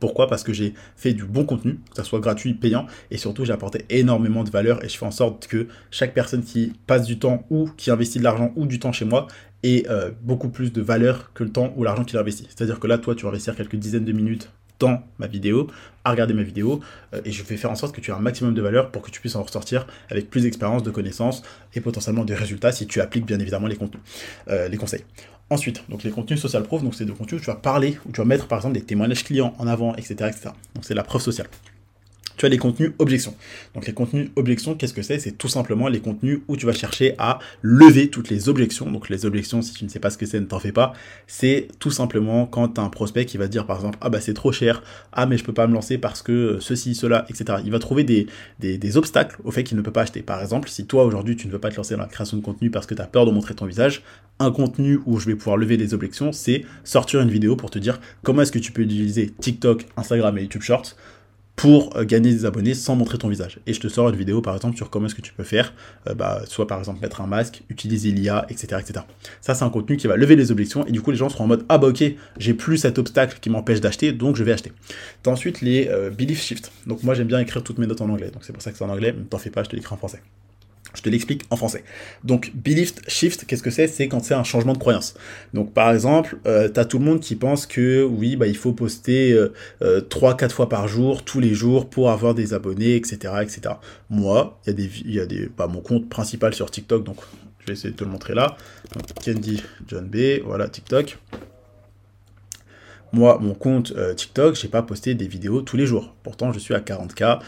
Pourquoi? 0.00 0.26
Parce 0.26 0.42
que 0.42 0.52
j'ai 0.52 0.74
fait 0.96 1.12
du 1.12 1.24
bon 1.24 1.44
contenu, 1.44 1.74
que 1.90 1.96
ça 1.96 2.04
soit 2.04 2.20
gratuit, 2.20 2.54
payant, 2.54 2.86
et 3.10 3.18
surtout 3.18 3.44
j'ai 3.44 3.52
apporté 3.52 3.84
énormément 3.90 4.42
de 4.42 4.50
valeur 4.50 4.82
et 4.84 4.88
je 4.88 4.96
fais 4.96 5.06
en 5.06 5.10
sorte 5.10 5.46
que 5.46 5.68
chaque 5.90 6.14
personne 6.14 6.42
qui 6.42 6.72
passe 6.86 7.06
du 7.06 7.18
temps 7.18 7.46
ou 7.50 7.70
qui 7.76 7.90
investit 7.90 8.18
de 8.18 8.24
l'argent 8.24 8.52
ou 8.56 8.66
du 8.66 8.78
temps 8.78 8.92
chez 8.92 9.04
moi 9.04 9.28
ait 9.62 9.86
euh, 9.90 10.10
beaucoup 10.22 10.48
plus 10.48 10.72
de 10.72 10.80
valeur 10.80 11.32
que 11.34 11.44
le 11.44 11.50
temps 11.50 11.72
ou 11.76 11.84
l'argent 11.84 12.04
qu'il 12.04 12.18
investit. 12.18 12.46
C'est-à-dire 12.48 12.80
que 12.80 12.86
là, 12.86 12.98
toi, 12.98 13.14
tu 13.14 13.24
vas 13.24 13.28
investir 13.28 13.54
quelques 13.54 13.76
dizaines 13.76 14.06
de 14.06 14.12
minutes 14.12 14.50
dans 14.78 15.02
ma 15.18 15.26
vidéo, 15.26 15.68
à 16.04 16.10
regarder 16.10 16.32
ma 16.32 16.42
vidéo, 16.42 16.80
euh, 17.14 17.20
et 17.24 17.30
je 17.30 17.42
vais 17.44 17.56
faire 17.56 17.70
en 17.70 17.74
sorte 17.76 17.94
que 17.94 18.00
tu 18.00 18.10
aies 18.10 18.14
un 18.14 18.20
maximum 18.20 18.54
de 18.54 18.62
valeur 18.62 18.90
pour 18.90 19.02
que 19.02 19.10
tu 19.10 19.20
puisses 19.20 19.36
en 19.36 19.42
ressortir 19.42 19.86
avec 20.08 20.30
plus 20.30 20.42
d'expérience, 20.42 20.82
de 20.82 20.90
connaissances 20.90 21.42
et 21.74 21.80
potentiellement 21.80 22.24
des 22.24 22.34
résultats 22.34 22.72
si 22.72 22.86
tu 22.86 23.00
appliques 23.00 23.26
bien 23.26 23.38
évidemment 23.38 23.66
les 23.66 23.76
contenus, 23.76 24.02
euh, 24.48 24.68
les 24.68 24.78
conseils. 24.78 25.04
Ensuite, 25.50 25.82
donc 25.88 26.04
les 26.04 26.12
contenus 26.12 26.40
social 26.40 26.62
proof, 26.62 26.84
donc 26.84 26.94
c'est 26.94 27.04
de 27.04 27.12
contenus 27.12 27.40
où 27.40 27.44
tu 27.44 27.50
vas 27.50 27.56
parler, 27.56 27.98
où 28.06 28.12
tu 28.12 28.20
vas 28.20 28.24
mettre 28.24 28.46
par 28.46 28.58
exemple 28.58 28.74
des 28.74 28.82
témoignages 28.82 29.24
clients 29.24 29.52
en 29.58 29.66
avant, 29.66 29.96
etc. 29.96 30.14
etc. 30.28 30.50
Donc 30.74 30.84
c'est 30.84 30.94
la 30.94 31.02
preuve 31.02 31.20
sociale 31.20 31.48
tu 32.40 32.46
as 32.46 32.48
les 32.48 32.56
contenus 32.56 32.92
objections. 32.98 33.34
Donc 33.74 33.86
les 33.86 33.92
contenus 33.92 34.30
objections, 34.34 34.74
qu'est-ce 34.74 34.94
que 34.94 35.02
c'est? 35.02 35.18
C'est 35.18 35.32
tout 35.32 35.48
simplement 35.48 35.88
les 35.88 36.00
contenus 36.00 36.40
où 36.48 36.56
tu 36.56 36.64
vas 36.64 36.72
chercher 36.72 37.14
à 37.18 37.38
lever 37.60 38.08
toutes 38.08 38.30
les 38.30 38.48
objections. 38.48 38.90
Donc 38.90 39.10
les 39.10 39.26
objections, 39.26 39.60
si 39.60 39.74
tu 39.74 39.84
ne 39.84 39.90
sais 39.90 39.98
pas 39.98 40.08
ce 40.08 40.16
que 40.16 40.24
c'est, 40.24 40.40
ne 40.40 40.46
t'en 40.46 40.58
fais 40.58 40.72
pas. 40.72 40.94
C'est 41.26 41.68
tout 41.80 41.90
simplement 41.90 42.46
quand 42.46 42.68
tu 42.68 42.80
as 42.80 42.84
un 42.84 42.88
prospect 42.88 43.26
qui 43.26 43.36
va 43.36 43.46
dire 43.46 43.66
par 43.66 43.76
exemple, 43.76 43.98
ah 44.00 44.08
bah 44.08 44.22
c'est 44.22 44.32
trop 44.32 44.52
cher, 44.52 44.82
ah 45.12 45.26
mais 45.26 45.36
je 45.36 45.44
peux 45.44 45.52
pas 45.52 45.66
me 45.66 45.74
lancer 45.74 45.98
parce 45.98 46.22
que 46.22 46.56
ceci, 46.60 46.94
cela, 46.94 47.26
etc. 47.28 47.58
Il 47.62 47.70
va 47.70 47.78
trouver 47.78 48.04
des, 48.04 48.26
des, 48.58 48.96
obstacles 48.96 49.38
au 49.44 49.50
fait 49.50 49.62
qu'il 49.62 49.76
ne 49.76 49.82
peut 49.82 49.92
pas 49.92 50.02
acheter. 50.02 50.22
Par 50.22 50.40
exemple, 50.40 50.70
si 50.70 50.86
toi 50.86 51.04
aujourd'hui 51.04 51.36
tu 51.36 51.46
ne 51.46 51.52
veux 51.52 51.58
pas 51.58 51.68
te 51.68 51.76
lancer 51.76 51.94
dans 51.94 52.00
la 52.00 52.08
création 52.08 52.38
de 52.38 52.42
contenu 52.42 52.70
parce 52.70 52.86
que 52.86 52.94
tu 52.94 53.02
as 53.02 53.06
peur 53.06 53.26
de 53.26 53.32
montrer 53.32 53.54
ton 53.54 53.66
visage, 53.66 54.02
un 54.38 54.50
contenu 54.50 54.98
où 55.04 55.20
je 55.20 55.26
vais 55.26 55.34
pouvoir 55.34 55.58
lever 55.58 55.76
des 55.76 55.92
objections, 55.92 56.32
c'est 56.32 56.64
sortir 56.84 57.20
une 57.20 57.30
vidéo 57.30 57.54
pour 57.54 57.70
te 57.70 57.78
dire 57.78 58.00
comment 58.22 58.40
est-ce 58.40 58.52
que 58.52 58.58
tu 58.58 58.72
peux 58.72 58.80
utiliser 58.80 59.28
TikTok, 59.28 59.84
Instagram 59.98 60.38
et 60.38 60.40
YouTube 60.40 60.62
Shorts 60.62 60.96
pour 61.60 61.94
euh, 61.94 62.06
gagner 62.06 62.32
des 62.32 62.46
abonnés 62.46 62.72
sans 62.72 62.96
montrer 62.96 63.18
ton 63.18 63.28
visage. 63.28 63.58
Et 63.66 63.74
je 63.74 63.80
te 63.80 63.88
sors 63.88 64.08
une 64.08 64.16
vidéo 64.16 64.40
par 64.40 64.56
exemple 64.56 64.78
sur 64.78 64.88
comment 64.88 65.06
est-ce 65.06 65.14
que 65.14 65.20
tu 65.20 65.34
peux 65.34 65.44
faire, 65.44 65.74
euh, 66.08 66.14
bah, 66.14 66.40
soit 66.46 66.66
par 66.66 66.78
exemple 66.78 67.02
mettre 67.02 67.20
un 67.20 67.26
masque, 67.26 67.64
utiliser 67.68 68.12
l'IA, 68.12 68.46
etc., 68.48 68.80
etc. 68.80 69.04
Ça 69.42 69.54
c'est 69.54 69.64
un 69.64 69.68
contenu 69.68 69.98
qui 69.98 70.06
va 70.06 70.16
lever 70.16 70.36
les 70.36 70.50
objections 70.50 70.86
et 70.86 70.90
du 70.90 71.02
coup 71.02 71.10
les 71.10 71.18
gens 71.18 71.28
seront 71.28 71.44
en 71.44 71.48
mode 71.48 71.66
ah 71.68 71.76
bah 71.76 71.88
ok 71.88 72.02
j'ai 72.38 72.54
plus 72.54 72.78
cet 72.78 72.98
obstacle 72.98 73.40
qui 73.42 73.50
m'empêche 73.50 73.82
d'acheter 73.82 74.12
donc 74.12 74.36
je 74.36 74.42
vais 74.42 74.52
acheter. 74.52 74.72
T'as 75.22 75.32
ensuite 75.32 75.60
les 75.60 75.88
euh, 75.88 76.08
belief 76.08 76.40
shift. 76.40 76.72
Donc 76.86 77.02
moi 77.02 77.12
j'aime 77.12 77.28
bien 77.28 77.40
écrire 77.40 77.62
toutes 77.62 77.76
mes 77.76 77.86
notes 77.86 78.00
en 78.00 78.08
anglais 78.08 78.30
donc 78.30 78.42
c'est 78.42 78.54
pour 78.54 78.62
ça 78.62 78.72
que 78.72 78.78
c'est 78.78 78.84
en 78.84 78.88
anglais 78.88 79.14
t'en 79.28 79.36
fais 79.36 79.50
pas 79.50 79.62
je 79.62 79.68
te 79.68 79.76
l'écris 79.76 79.92
en 79.92 79.98
français. 79.98 80.22
Je 80.94 81.02
te 81.02 81.08
l'explique 81.08 81.44
en 81.50 81.56
français. 81.56 81.84
Donc, 82.24 82.52
belief 82.54 82.94
shift, 83.06 83.44
qu'est-ce 83.46 83.62
que 83.62 83.70
c'est? 83.70 83.86
C'est 83.86 84.08
quand 84.08 84.22
c'est 84.24 84.34
un 84.34 84.44
changement 84.44 84.72
de 84.72 84.78
croyance. 84.78 85.14
Donc, 85.54 85.72
par 85.72 85.92
exemple, 85.92 86.38
euh, 86.46 86.68
tu 86.68 86.80
as 86.80 86.84
tout 86.84 86.98
le 86.98 87.04
monde 87.04 87.20
qui 87.20 87.36
pense 87.36 87.66
que 87.66 88.02
oui, 88.02 88.36
bah, 88.36 88.46
il 88.46 88.56
faut 88.56 88.72
poster 88.72 89.32
euh, 89.32 89.52
euh, 89.82 90.00
3-4 90.00 90.50
fois 90.50 90.68
par 90.68 90.88
jour, 90.88 91.24
tous 91.24 91.40
les 91.40 91.54
jours, 91.54 91.88
pour 91.88 92.10
avoir 92.10 92.34
des 92.34 92.54
abonnés, 92.54 92.96
etc. 92.96 93.34
etc. 93.42 93.74
Moi, 94.08 94.58
il 94.66 94.70
y 94.70 94.70
a 94.70 94.72
des, 94.74 94.90
y 95.04 95.20
a 95.20 95.26
des 95.26 95.48
bah, 95.56 95.68
mon 95.68 95.80
compte 95.80 96.08
principal 96.08 96.54
sur 96.54 96.70
TikTok, 96.70 97.04
donc 97.04 97.18
je 97.60 97.66
vais 97.66 97.72
essayer 97.74 97.90
de 97.90 97.96
te 97.96 98.04
le 98.04 98.10
montrer 98.10 98.34
là. 98.34 98.56
Donc, 98.92 99.04
Candy 99.24 99.62
John 99.86 100.08
B, 100.08 100.42
voilà, 100.44 100.68
TikTok. 100.68 101.18
Moi, 103.12 103.38
mon 103.40 103.54
compte 103.54 103.92
euh, 103.96 104.14
TikTok, 104.14 104.54
j'ai 104.54 104.68
pas 104.68 104.82
posté 104.82 105.14
des 105.14 105.26
vidéos 105.26 105.62
tous 105.62 105.76
les 105.76 105.86
jours. 105.86 106.14
Pourtant, 106.22 106.52
je 106.52 106.60
suis 106.60 106.74
à 106.74 106.80
40K 106.80 107.40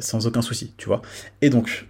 sans 0.00 0.26
aucun 0.26 0.42
souci, 0.42 0.72
tu 0.76 0.86
vois. 0.86 1.02
Et 1.40 1.50
donc, 1.50 1.88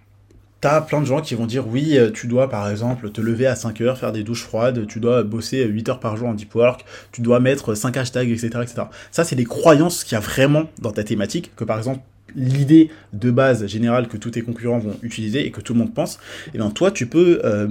T'as 0.61 0.79
plein 0.79 1.01
de 1.01 1.07
gens 1.07 1.21
qui 1.21 1.33
vont 1.33 1.47
dire 1.47 1.67
oui, 1.67 1.97
euh, 1.97 2.11
tu 2.11 2.27
dois 2.27 2.47
par 2.47 2.69
exemple 2.69 3.09
te 3.09 3.19
lever 3.19 3.47
à 3.47 3.55
5 3.55 3.81
heures, 3.81 3.97
faire 3.97 4.11
des 4.11 4.21
douches 4.21 4.43
froides, 4.43 4.85
tu 4.85 4.99
dois 4.99 5.23
bosser 5.23 5.65
8 5.65 5.89
heures 5.89 5.99
par 5.99 6.15
jour 6.17 6.27
en 6.27 6.35
deep 6.35 6.53
work, 6.53 6.85
tu 7.11 7.21
dois 7.21 7.39
mettre 7.39 7.73
5 7.73 7.97
hashtags, 7.97 8.29
etc. 8.29 8.49
etc. 8.61 8.83
Ça, 9.09 9.23
c'est 9.23 9.35
des 9.35 9.45
croyances 9.45 10.03
qu'il 10.03 10.13
y 10.13 10.17
a 10.17 10.19
vraiment 10.19 10.65
dans 10.79 10.91
ta 10.91 11.03
thématique, 11.03 11.51
que 11.55 11.63
par 11.63 11.79
exemple, 11.79 12.01
l'idée 12.35 12.91
de 13.11 13.31
base 13.31 13.65
générale 13.65 14.07
que 14.07 14.17
tous 14.17 14.29
tes 14.29 14.43
concurrents 14.43 14.77
vont 14.77 14.95
utiliser 15.01 15.47
et 15.47 15.49
que 15.49 15.61
tout 15.61 15.73
le 15.73 15.79
monde 15.79 15.95
pense, 15.95 16.15
et 16.15 16.51
eh 16.53 16.57
bien 16.59 16.69
toi, 16.69 16.91
tu 16.91 17.07
peux 17.07 17.41
euh, 17.43 17.67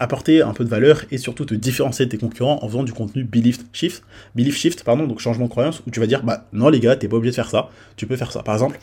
apporter 0.00 0.42
un 0.42 0.52
peu 0.52 0.64
de 0.64 0.68
valeur 0.68 1.04
et 1.12 1.18
surtout 1.18 1.44
te 1.44 1.54
différencier 1.54 2.06
de 2.06 2.10
tes 2.10 2.18
concurrents 2.18 2.58
en 2.62 2.68
faisant 2.68 2.82
du 2.82 2.92
contenu 2.92 3.22
belief 3.22 3.60
shift, 3.72 4.02
belief 4.34 4.56
shift, 4.56 4.82
pardon, 4.82 5.06
donc 5.06 5.20
changement 5.20 5.44
de 5.44 5.50
croyance, 5.50 5.80
où 5.86 5.90
tu 5.90 6.00
vas 6.00 6.08
dire, 6.08 6.24
bah 6.24 6.48
non 6.52 6.70
les 6.70 6.80
gars, 6.80 6.96
t'es 6.96 7.06
pas 7.06 7.16
obligé 7.16 7.30
de 7.30 7.36
faire 7.36 7.50
ça, 7.50 7.70
tu 7.94 8.08
peux 8.08 8.16
faire 8.16 8.32
ça. 8.32 8.42
Par 8.42 8.56
exemple, 8.56 8.80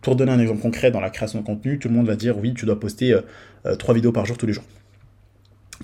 pour 0.00 0.16
donner 0.16 0.32
un 0.32 0.40
exemple 0.40 0.60
concret 0.60 0.90
dans 0.90 1.00
la 1.00 1.10
création 1.10 1.40
de 1.40 1.44
contenu, 1.44 1.78
tout 1.78 1.88
le 1.88 1.94
monde 1.94 2.06
va 2.06 2.16
dire 2.16 2.38
oui, 2.38 2.54
tu 2.54 2.66
dois 2.66 2.78
poster 2.78 3.12
euh, 3.12 3.20
euh, 3.66 3.74
trois 3.74 3.88
3 3.88 3.94
vidéos 3.94 4.12
par 4.12 4.26
jour 4.26 4.36
tous 4.36 4.46
les 4.46 4.52
jours 4.52 4.64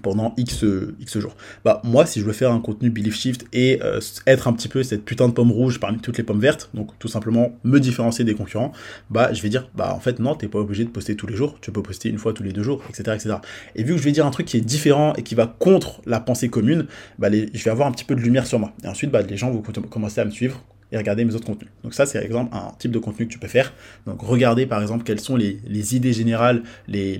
pendant 0.02 0.34
X, 0.36 0.64
X 1.00 1.18
jours. 1.18 1.36
Bah 1.64 1.80
moi 1.84 2.04
si 2.04 2.20
je 2.20 2.24
veux 2.24 2.32
faire 2.32 2.50
un 2.50 2.60
contenu 2.60 2.90
belief 2.90 3.16
shift 3.16 3.46
et 3.52 3.80
euh, 3.82 4.00
être 4.26 4.48
un 4.48 4.52
petit 4.52 4.68
peu 4.68 4.82
cette 4.82 5.04
putain 5.04 5.28
de 5.28 5.32
pomme 5.32 5.52
rouge 5.52 5.78
parmi 5.78 5.98
toutes 5.98 6.18
les 6.18 6.24
pommes 6.24 6.40
vertes, 6.40 6.68
donc 6.74 6.90
tout 6.98 7.08
simplement 7.08 7.56
me 7.62 7.78
différencier 7.78 8.24
des 8.24 8.34
concurrents, 8.34 8.72
bah 9.08 9.32
je 9.32 9.40
vais 9.40 9.48
dire 9.48 9.70
bah 9.74 9.94
en 9.94 10.00
fait 10.00 10.18
non 10.18 10.34
t'es 10.34 10.48
pas 10.48 10.58
obligé 10.58 10.84
de 10.84 10.90
poster 10.90 11.16
tous 11.16 11.28
les 11.28 11.36
jours, 11.36 11.58
tu 11.60 11.70
peux 11.70 11.82
poster 11.82 12.08
une 12.08 12.18
fois 12.18 12.32
tous 12.32 12.42
les 12.42 12.52
deux 12.52 12.64
jours, 12.64 12.82
etc. 12.88 13.02
etc. 13.14 13.36
Et 13.76 13.84
vu 13.84 13.92
que 13.92 13.98
je 13.98 14.04
vais 14.04 14.12
dire 14.12 14.26
un 14.26 14.30
truc 14.30 14.46
qui 14.46 14.56
est 14.56 14.62
différent 14.62 15.14
et 15.14 15.22
qui 15.22 15.34
va 15.36 15.46
contre 15.46 16.02
la 16.06 16.20
pensée 16.20 16.48
commune, 16.48 16.86
bah 17.18 17.28
je 17.30 17.64
vais 17.64 17.70
avoir 17.70 17.88
un 17.88 17.92
petit 17.92 18.04
peu 18.04 18.16
de 18.16 18.20
lumière 18.20 18.46
sur 18.46 18.58
moi. 18.58 18.72
Et 18.82 18.88
ensuite 18.88 19.10
bah 19.10 19.22
les 19.22 19.36
gens 19.36 19.50
vont 19.50 19.62
commencer 19.62 20.20
à 20.20 20.24
me 20.24 20.30
suivre, 20.30 20.62
et 20.94 20.96
regarder 20.96 21.24
mes 21.24 21.34
autres 21.34 21.44
contenus. 21.44 21.70
Donc 21.82 21.92
ça, 21.92 22.06
c'est 22.06 22.18
par 22.18 22.24
exemple 22.24 22.56
un 22.56 22.72
type 22.78 22.92
de 22.92 22.98
contenu 23.00 23.26
que 23.26 23.32
tu 23.32 23.38
peux 23.38 23.48
faire. 23.48 23.72
Donc 24.06 24.22
regarder 24.22 24.64
par 24.64 24.80
exemple 24.80 25.02
quelles 25.02 25.20
sont 25.20 25.36
les, 25.36 25.58
idées 25.96 26.12
générales, 26.12 26.62
les, 26.88 27.18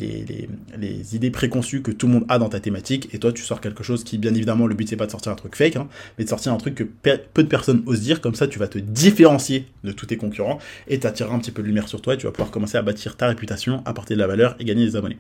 les, 0.79 1.17
idées 1.17 1.31
préconçues 1.31 1.83
que 1.83 1.91
tout 1.91 2.07
le 2.07 2.15
monde 2.15 2.25
a 2.29 2.39
dans 2.39 2.49
ta 2.49 2.61
thématique, 2.61 3.13
et 3.13 3.19
toi 3.19 3.33
tu 3.33 3.43
sors 3.43 3.61
quelque 3.61 3.83
chose 3.83 4.05
qui, 4.05 4.17
bien 4.17 4.33
évidemment, 4.33 4.67
le 4.67 4.75
but 4.75 4.89
c'est 4.89 4.97
pas 4.97 5.07
de 5.07 5.11
sortir 5.11 5.33
un 5.33 5.35
truc 5.35 5.57
fake, 5.57 5.77
hein, 5.77 5.89
mais 6.17 6.25
de 6.25 6.29
sortir 6.29 6.53
un 6.53 6.57
truc 6.57 6.77
que 6.77 6.85
peu 6.85 7.43
de 7.43 7.49
personnes 7.49 7.83
osent 7.87 8.01
dire, 8.01 8.21
comme 8.21 8.35
ça 8.35 8.47
tu 8.47 8.59
vas 8.59 8.69
te 8.69 8.79
différencier 8.79 9.67
de 9.83 9.93
tous 9.93 10.07
tes 10.07 10.17
concurrents, 10.17 10.59
et 10.89 10.99
t'attireras 11.01 11.35
un 11.35 11.41
petit 11.41 11.51
peu 11.51 11.63
de 11.63 11.67
lumière 11.67 11.89
sur 11.89 12.01
toi, 12.01 12.15
et 12.15 12.17
tu 12.17 12.27
vas 12.27 12.33
pouvoir 12.33 12.53
commencer 12.53 12.79
à 12.79 12.83
bâtir 12.83 13.17
ta 13.17 13.27
réputation, 13.27 13.83
apporter 13.85 14.15
de 14.15 14.21
la 14.21 14.29
valeur 14.29 14.55
et 14.61 14.65
gagner 14.65 14.87
des 14.87 14.97
abonnés. 14.97 15.19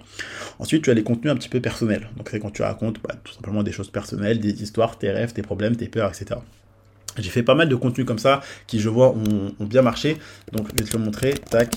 Ensuite, 0.61 0.84
tu 0.84 0.90
as 0.90 0.94
les 0.94 1.02
contenus 1.02 1.32
un 1.32 1.37
petit 1.37 1.49
peu 1.49 1.61
personnels. 1.61 2.08
Donc 2.16 2.28
c'est 2.30 2.38
quand 2.38 2.50
tu 2.50 2.62
racontes 2.62 3.00
bah, 3.02 3.16
tout 3.25 3.32
simplement 3.32 3.62
des 3.62 3.73
choses 3.73 3.90
personnelles, 3.90 4.38
des 4.38 4.62
histoires, 4.62 4.96
tes 4.99 5.11
rêves, 5.11 5.32
tes 5.32 5.42
problèmes, 5.42 5.76
tes 5.76 5.88
peurs, 5.88 6.11
etc. 6.11 6.40
J'ai 7.18 7.30
fait 7.30 7.42
pas 7.42 7.54
mal 7.54 7.68
de 7.68 7.76
contenus 7.76 8.06
comme 8.06 8.18
ça 8.18 8.40
qui, 8.66 8.80
je 8.80 8.88
vois, 8.88 9.11
ont, 9.11 9.54
bien 9.61 9.83
marché. 9.83 10.18
Donc, 10.52 10.68
je 10.68 10.83
vais 10.83 10.90
te 10.90 10.97
le 10.97 11.02
montrer. 11.02 11.35
Tac. 11.35 11.76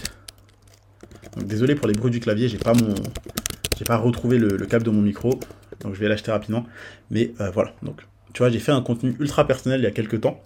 désolé 1.37 1.75
pour 1.75 1.87
les 1.87 1.93
bruits 1.93 2.11
du 2.11 2.19
clavier, 2.19 2.47
j'ai 2.49 2.57
pas 2.57 2.73
mon, 2.73 2.95
j'ai 3.77 3.85
pas 3.85 3.97
retrouvé 3.97 4.39
le, 4.39 4.57
câble 4.65 4.83
de 4.83 4.89
mon 4.89 5.01
micro. 5.01 5.39
Donc, 5.81 5.93
je 5.93 5.99
vais 5.99 6.07
l'acheter 6.07 6.31
rapidement. 6.31 6.65
Mais 7.11 7.33
euh, 7.39 7.51
voilà. 7.51 7.73
Donc, 7.83 8.01
tu 8.33 8.39
vois, 8.39 8.49
j'ai 8.49 8.59
fait 8.59 8.71
un 8.71 8.81
contenu 8.81 9.15
ultra 9.19 9.45
personnel 9.45 9.79
il 9.81 9.83
y 9.83 9.87
a 9.87 9.91
quelques 9.91 10.21
temps 10.21 10.41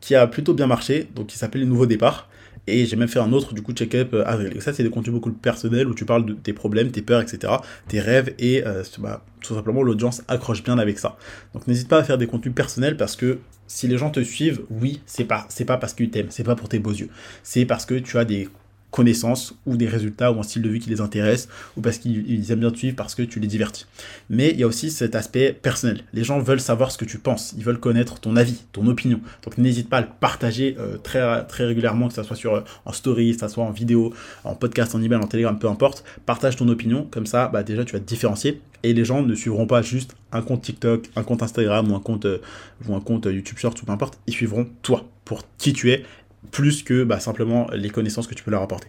qui 0.00 0.14
a 0.14 0.26
plutôt 0.26 0.54
bien 0.54 0.66
marché. 0.66 1.08
Donc, 1.14 1.26
qui 1.28 1.38
s'appelle 1.38 1.60
le 1.60 1.66
nouveau 1.66 1.86
départ. 1.86 2.28
Et 2.66 2.86
j'ai 2.86 2.96
même 2.96 3.08
fait 3.08 3.18
un 3.18 3.32
autre, 3.32 3.54
du 3.54 3.62
coup, 3.62 3.72
check-up 3.72 4.14
euh, 4.14 4.24
avril. 4.24 4.52
Et 4.56 4.60
ça, 4.60 4.72
c'est 4.72 4.82
des 4.82 4.90
contenus 4.90 5.14
beaucoup 5.14 5.30
plus 5.30 5.40
personnels 5.40 5.88
où 5.88 5.94
tu 5.94 6.04
parles 6.04 6.24
de 6.24 6.32
tes 6.32 6.52
problèmes, 6.52 6.90
tes 6.90 7.02
peurs, 7.02 7.20
etc., 7.20 7.54
tes 7.88 8.00
rêves, 8.00 8.34
et 8.38 8.64
euh, 8.66 8.84
bah, 8.98 9.24
tout 9.40 9.54
simplement, 9.54 9.82
l'audience 9.82 10.22
accroche 10.28 10.62
bien 10.62 10.78
avec 10.78 10.98
ça. 10.98 11.16
Donc, 11.54 11.66
n'hésite 11.66 11.88
pas 11.88 11.98
à 11.98 12.04
faire 12.04 12.18
des 12.18 12.26
contenus 12.26 12.54
personnels 12.54 12.96
parce 12.96 13.16
que 13.16 13.38
si 13.66 13.88
les 13.88 13.98
gens 13.98 14.10
te 14.10 14.20
suivent, 14.20 14.62
oui, 14.70 15.00
c'est 15.06 15.24
pas, 15.24 15.46
c'est 15.48 15.64
pas 15.64 15.76
parce 15.76 15.94
qu'ils 15.94 16.10
t'aiment, 16.10 16.30
c'est 16.30 16.44
pas 16.44 16.54
pour 16.54 16.68
tes 16.68 16.78
beaux 16.78 16.92
yeux. 16.92 17.08
C'est 17.42 17.64
parce 17.64 17.86
que 17.86 17.94
tu 17.94 18.18
as 18.18 18.24
des 18.24 18.48
connaissances 18.92 19.54
ou 19.66 19.76
des 19.76 19.88
résultats 19.88 20.30
ou 20.30 20.38
un 20.38 20.44
style 20.44 20.62
de 20.62 20.68
vie 20.68 20.78
qui 20.78 20.90
les 20.90 21.00
intéresse 21.00 21.48
ou 21.76 21.80
parce 21.80 21.98
qu'ils 21.98 22.52
aiment 22.52 22.60
bien 22.60 22.70
te 22.70 22.76
suivre 22.76 22.94
parce 22.94 23.16
que 23.16 23.22
tu 23.22 23.40
les 23.40 23.48
divertis. 23.48 23.86
Mais 24.30 24.50
il 24.50 24.60
y 24.60 24.62
a 24.62 24.66
aussi 24.68 24.90
cet 24.90 25.16
aspect 25.16 25.52
personnel. 25.52 26.04
Les 26.12 26.22
gens 26.22 26.38
veulent 26.38 26.60
savoir 26.60 26.92
ce 26.92 26.98
que 26.98 27.04
tu 27.04 27.18
penses, 27.18 27.54
ils 27.56 27.64
veulent 27.64 27.80
connaître 27.80 28.20
ton 28.20 28.36
avis, 28.36 28.62
ton 28.72 28.86
opinion. 28.86 29.20
Donc 29.42 29.58
n'hésite 29.58 29.88
pas 29.88 29.96
à 29.96 30.00
le 30.02 30.08
partager 30.20 30.76
euh, 30.78 30.98
très, 30.98 31.44
très 31.46 31.64
régulièrement, 31.64 32.06
que 32.08 32.14
ce 32.14 32.22
soit 32.22 32.36
sur, 32.36 32.54
euh, 32.54 32.60
en 32.84 32.92
story, 32.92 33.34
que 33.34 33.40
ce 33.40 33.48
soit 33.48 33.64
en 33.64 33.72
vidéo, 33.72 34.12
en 34.44 34.54
podcast, 34.54 34.94
en 34.94 35.02
email, 35.02 35.18
en 35.18 35.26
telegram, 35.26 35.58
peu 35.58 35.68
importe. 35.68 36.04
Partage 36.26 36.56
ton 36.56 36.68
opinion, 36.68 37.08
comme 37.10 37.26
ça 37.26 37.48
bah, 37.48 37.62
déjà 37.62 37.84
tu 37.84 37.94
vas 37.94 38.00
te 38.00 38.06
différencier 38.06 38.60
et 38.82 38.92
les 38.92 39.04
gens 39.04 39.22
ne 39.22 39.34
suivront 39.34 39.66
pas 39.66 39.82
juste 39.82 40.14
un 40.32 40.42
compte 40.42 40.62
TikTok, 40.62 41.08
un 41.16 41.22
compte 41.22 41.42
Instagram 41.42 41.90
ou 41.90 41.94
un 41.94 42.00
compte, 42.00 42.26
euh, 42.26 42.40
ou 42.88 42.94
un 42.94 43.00
compte 43.00 43.26
YouTube 43.26 43.58
Shorts 43.58 43.74
ou 43.82 43.86
peu 43.86 43.92
importe, 43.92 44.18
ils 44.26 44.34
suivront 44.34 44.66
toi 44.82 45.04
pour 45.24 45.44
qui 45.56 45.72
tu 45.72 45.90
es 45.90 46.04
plus 46.50 46.82
que 46.82 47.04
bah, 47.04 47.20
simplement 47.20 47.68
les 47.72 47.90
connaissances 47.90 48.26
que 48.26 48.34
tu 48.34 48.42
peux 48.42 48.50
leur 48.50 48.62
apporter. 48.62 48.88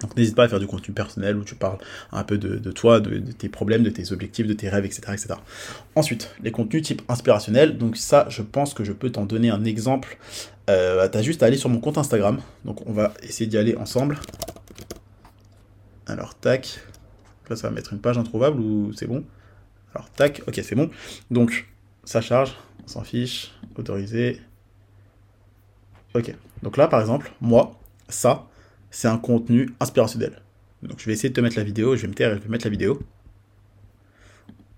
Donc 0.00 0.16
n'hésite 0.16 0.34
pas 0.34 0.44
à 0.44 0.48
faire 0.48 0.60
du 0.60 0.66
contenu 0.66 0.94
personnel 0.94 1.36
où 1.36 1.44
tu 1.44 1.54
parles 1.54 1.78
un 2.10 2.24
peu 2.24 2.38
de, 2.38 2.70
toi, 2.70 3.00
de, 3.00 3.18
tes 3.18 3.48
problèmes, 3.48 3.82
de 3.82 3.90
tes 3.90 4.12
objectifs, 4.12 4.46
de 4.46 4.54
tes 4.54 4.68
rêves, 4.68 4.86
etc.. 4.86 5.12
Ensuite, 5.94 6.34
les 6.42 6.50
contenus 6.50 6.82
type 6.82 7.02
inspirationnel. 7.08 7.76
Donc 7.76 7.96
ça, 7.96 8.26
je 8.28 8.42
pense 8.42 8.72
que 8.72 8.82
je 8.82 8.92
peux 8.92 9.10
t'en 9.10 9.26
donner 9.26 9.50
un 9.50 9.64
exemple. 9.64 10.18
Euh, 10.70 11.06
tu 11.08 11.18
as 11.18 11.22
juste 11.22 11.42
à 11.42 11.46
aller 11.46 11.58
sur 11.58 11.68
mon 11.68 11.80
compte 11.80 11.98
Instagram. 11.98 12.40
Donc 12.64 12.86
on 12.86 12.92
va 12.92 13.12
essayer 13.22 13.46
d'y 13.46 13.58
aller 13.58 13.76
ensemble. 13.76 14.18
Alors 16.06 16.34
tac. 16.34 16.80
Là, 17.48 17.56
ça 17.56 17.68
va 17.68 17.74
mettre 17.74 17.92
une 17.92 18.00
page 18.00 18.16
introuvable 18.16 18.60
ou 18.60 18.92
c'est 18.94 19.08
bon? 19.08 19.24
Alors 19.94 20.08
tac, 20.10 20.42
ok, 20.46 20.60
c'est 20.62 20.76
bon. 20.76 20.88
Donc 21.30 21.66
ça 22.04 22.20
charge, 22.20 22.56
on 22.84 22.88
s'en 22.88 23.02
fiche, 23.02 23.52
autorisé. 23.76 24.40
Ok. 26.14 26.34
Donc 26.62 26.76
là, 26.76 26.88
par 26.88 27.00
exemple, 27.00 27.32
moi, 27.40 27.78
ça, 28.08 28.46
c'est 28.90 29.08
un 29.08 29.18
contenu 29.18 29.70
inspirationnel. 29.80 30.42
Donc 30.82 30.98
je 30.98 31.06
vais 31.06 31.12
essayer 31.12 31.28
de 31.28 31.34
te 31.34 31.40
mettre 31.40 31.56
la 31.56 31.64
vidéo, 31.64 31.96
je 31.96 32.02
vais 32.02 32.08
me 32.08 32.14
taire 32.14 32.32
et 32.32 32.36
je 32.36 32.40
vais 32.40 32.48
mettre 32.48 32.66
la 32.66 32.70
vidéo. 32.70 33.00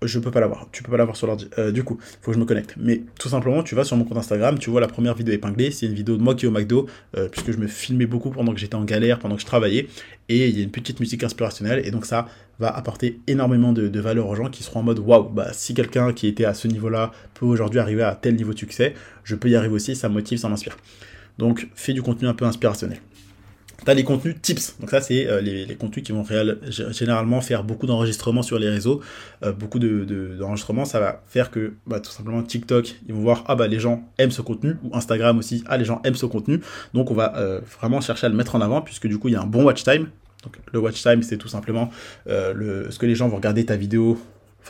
Je 0.05 0.19
peux 0.19 0.31
pas 0.31 0.41
l'avoir, 0.41 0.67
tu 0.73 0.83
peux 0.83 0.91
pas 0.91 0.97
l'avoir 0.97 1.15
sur 1.15 1.27
l'ordi. 1.27 1.47
Euh, 1.57 1.71
du 1.71 1.85
coup, 1.85 1.97
faut 2.21 2.31
que 2.31 2.35
je 2.35 2.39
me 2.39 2.45
connecte. 2.45 2.75
Mais 2.77 3.03
tout 3.17 3.29
simplement, 3.29 3.63
tu 3.63 3.73
vas 3.73 3.85
sur 3.85 3.95
mon 3.95 4.03
compte 4.03 4.17
Instagram, 4.17 4.59
tu 4.59 4.69
vois 4.69 4.81
la 4.81 4.87
première 4.87 5.15
vidéo 5.15 5.33
épinglée, 5.33 5.71
c'est 5.71 5.85
une 5.85 5.93
vidéo 5.93 6.17
de 6.17 6.21
moi 6.21 6.35
qui 6.35 6.43
est 6.45 6.49
au 6.49 6.51
McDo, 6.51 6.87
euh, 7.15 7.29
puisque 7.29 7.53
je 7.53 7.57
me 7.57 7.67
filmais 7.67 8.05
beaucoup 8.05 8.29
pendant 8.29 8.53
que 8.53 8.59
j'étais 8.59 8.75
en 8.75 8.83
galère, 8.83 9.19
pendant 9.19 9.35
que 9.35 9.41
je 9.41 9.45
travaillais, 9.45 9.87
et 10.27 10.49
il 10.49 10.57
y 10.57 10.59
a 10.59 10.63
une 10.63 10.71
petite 10.71 10.99
musique 10.99 11.23
inspirationnelle, 11.23 11.87
et 11.87 11.91
donc 11.91 12.05
ça 12.05 12.27
va 12.59 12.67
apporter 12.75 13.21
énormément 13.27 13.71
de, 13.71 13.99
valeur 13.99 14.27
aux 14.27 14.35
gens 14.35 14.49
qui 14.49 14.61
seront 14.63 14.81
en 14.81 14.83
mode 14.83 14.99
waouh, 14.99 15.29
bah 15.29 15.53
si 15.53 15.73
quelqu'un 15.73 16.11
qui 16.11 16.27
était 16.27 16.45
à 16.45 16.53
ce 16.53 16.67
niveau-là 16.67 17.13
peut 17.33 17.45
aujourd'hui 17.45 17.79
arriver 17.79 18.03
à 18.03 18.13
tel 18.13 18.35
niveau 18.35 18.53
de 18.53 18.59
succès, 18.59 18.95
je 19.23 19.35
peux 19.35 19.49
y 19.49 19.55
arriver 19.55 19.73
aussi, 19.73 19.95
ça 19.95 20.09
me 20.09 20.15
motive, 20.15 20.37
ça 20.37 20.49
m'inspire. 20.49 20.75
Donc 21.37 21.67
fais 21.75 21.93
du 21.93 22.01
contenu 22.01 22.27
un 22.27 22.33
peu 22.33 22.45
inspirationnel. 22.45 22.99
Tu 23.83 23.91
as 23.91 23.93
les 23.93 24.03
contenus 24.03 24.35
tips. 24.41 24.77
Donc 24.79 24.89
ça, 24.89 25.01
c'est 25.01 25.27
euh, 25.27 25.41
les, 25.41 25.75
contenus 25.75 26.05
qui 26.05 26.13
vont 26.13 26.25
généralement 26.91 27.41
faire 27.41 27.63
beaucoup 27.63 27.85
d'enregistrements 27.85 28.41
sur 28.41 28.57
les 28.57 28.69
réseaux. 28.69 29.01
Euh, 29.43 29.51
beaucoup 29.51 29.79
d'enregistrements, 29.79 30.83
de, 30.83 30.87
ça 30.87 30.99
va 30.99 31.21
faire 31.27 31.51
que 31.51 31.73
bah, 31.85 31.99
tout 31.99 32.11
simplement 32.11 32.41
TikTok, 32.43 32.95
ils 33.07 33.13
vont 33.13 33.21
voir, 33.21 33.43
ah 33.47 33.55
bah 33.55 33.67
les 33.67 33.79
gens 33.79 34.07
aiment 34.17 34.31
ce 34.31 34.41
contenu, 34.41 34.77
ou 34.83 34.95
Instagram 34.95 35.37
aussi, 35.37 35.63
ah 35.67 35.77
les 35.77 35.85
gens 35.85 36.01
aiment 36.05 36.15
ce 36.15 36.25
contenu. 36.25 36.61
Donc 36.93 37.11
on 37.11 37.13
va 37.13 37.35
euh, 37.35 37.59
vraiment 37.79 37.99
chercher 37.99 38.27
à 38.27 38.29
le 38.29 38.35
mettre 38.35 38.55
en 38.55 38.61
avant, 38.61 38.81
puisque 38.81 39.07
du 39.07 39.17
coup, 39.17 39.27
il 39.27 39.33
y 39.33 39.37
a 39.37 39.41
un 39.41 39.47
bon 39.47 39.63
watch 39.63 39.83
time. 39.83 40.07
Donc 40.43 40.57
le 40.71 40.79
watch 40.79 41.01
time, 41.01 41.21
c'est 41.21 41.37
tout 41.37 41.47
simplement 41.47 41.89
le, 42.25 42.87
ce 42.89 42.99
que 42.99 43.05
les 43.05 43.15
gens 43.15 43.27
vont 43.27 43.37
regarder 43.37 43.65
ta 43.65 43.77
vidéo 43.77 44.17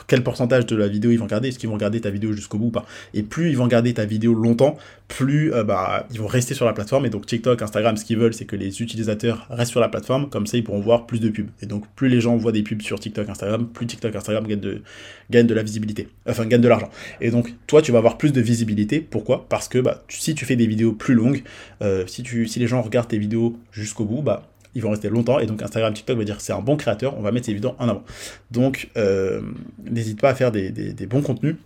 quel 0.06 0.22
pourcentage 0.22 0.66
de 0.66 0.76
la 0.76 0.88
vidéo 0.88 1.10
ils 1.10 1.18
vont 1.18 1.24
regarder, 1.24 1.48
est-ce 1.48 1.58
qu'ils 1.58 1.68
vont 1.68 1.74
regarder 1.74 2.00
ta 2.00 2.10
vidéo 2.10 2.32
jusqu'au 2.32 2.58
bout 2.58 2.66
ou 2.66 2.70
pas. 2.70 2.84
Et 3.12 3.22
plus 3.22 3.50
ils 3.50 3.56
vont 3.56 3.64
regarder 3.64 3.94
ta 3.94 4.04
vidéo 4.04 4.34
longtemps, 4.34 4.76
plus 5.08 5.52
euh, 5.52 5.64
bah, 5.64 6.06
ils 6.10 6.20
vont 6.20 6.26
rester 6.26 6.54
sur 6.54 6.66
la 6.66 6.72
plateforme. 6.72 7.06
Et 7.06 7.10
donc 7.10 7.26
TikTok, 7.26 7.60
Instagram, 7.62 7.96
ce 7.96 8.04
qu'ils 8.04 8.18
veulent, 8.18 8.34
c'est 8.34 8.44
que 8.44 8.56
les 8.56 8.82
utilisateurs 8.82 9.46
restent 9.50 9.72
sur 9.72 9.80
la 9.80 9.88
plateforme, 9.88 10.28
comme 10.28 10.46
ça 10.46 10.56
ils 10.56 10.64
pourront 10.64 10.80
voir 10.80 11.06
plus 11.06 11.20
de 11.20 11.28
pubs. 11.28 11.48
Et 11.62 11.66
donc 11.66 11.84
plus 11.94 12.08
les 12.08 12.20
gens 12.20 12.36
voient 12.36 12.52
des 12.52 12.62
pubs 12.62 12.82
sur 12.82 12.98
TikTok, 12.98 13.28
Instagram, 13.28 13.66
plus 13.68 13.86
TikTok, 13.86 14.14
Instagram 14.14 14.46
gagnent 14.46 15.46
de, 15.46 15.54
la 15.54 15.62
visibilité, 15.62 16.08
enfin 16.28 16.46
gagnent 16.46 16.60
de 16.60 16.68
l'argent. 16.68 16.90
Et 17.20 17.30
donc 17.30 17.54
toi, 17.66 17.82
tu 17.82 17.92
vas 17.92 17.98
avoir 17.98 18.18
plus 18.18 18.32
de 18.32 18.40
visibilité. 18.40 19.00
Pourquoi? 19.00 19.46
Parce 19.48 19.68
que 19.68 19.78
bah, 19.78 20.02
si 20.08 20.34
tu 20.34 20.44
fais 20.44 20.56
des 20.56 20.66
vidéos 20.66 20.92
plus 20.92 21.14
longues, 21.14 21.42
euh, 21.82 22.04
si, 22.06 22.24
si 22.24 22.58
les 22.58 22.66
gens 22.66 22.82
regardent 22.82 23.08
tes 23.08 23.18
vidéos 23.18 23.56
jusqu'au 23.72 24.04
bout, 24.04 24.22
bah 24.22 24.48
ils 24.74 24.82
vont 24.82 24.90
rester 24.90 25.08
longtemps. 25.08 25.38
Et 25.38 25.46
donc 25.46 25.62
Instagram, 25.62 25.92
TikTok 25.92 26.16
va 26.18 26.24
dire 26.24 26.40
c'est 26.40 26.52
un 26.52 26.60
bon 26.60 26.76
créateur, 26.76 27.16
on 27.18 27.22
va 27.22 27.32
mettre 27.32 27.46
ses 27.46 27.54
vidéos 27.54 27.74
en 27.78 27.88
avant. 27.88 28.04
Donc 28.50 28.90
euh, 28.96 29.40
n'hésite 29.90 30.20
pas 30.20 30.30
à 30.30 30.34
faire 30.34 30.52
des, 30.52 31.06
bons 31.08 31.22
contenus. 31.22 31.56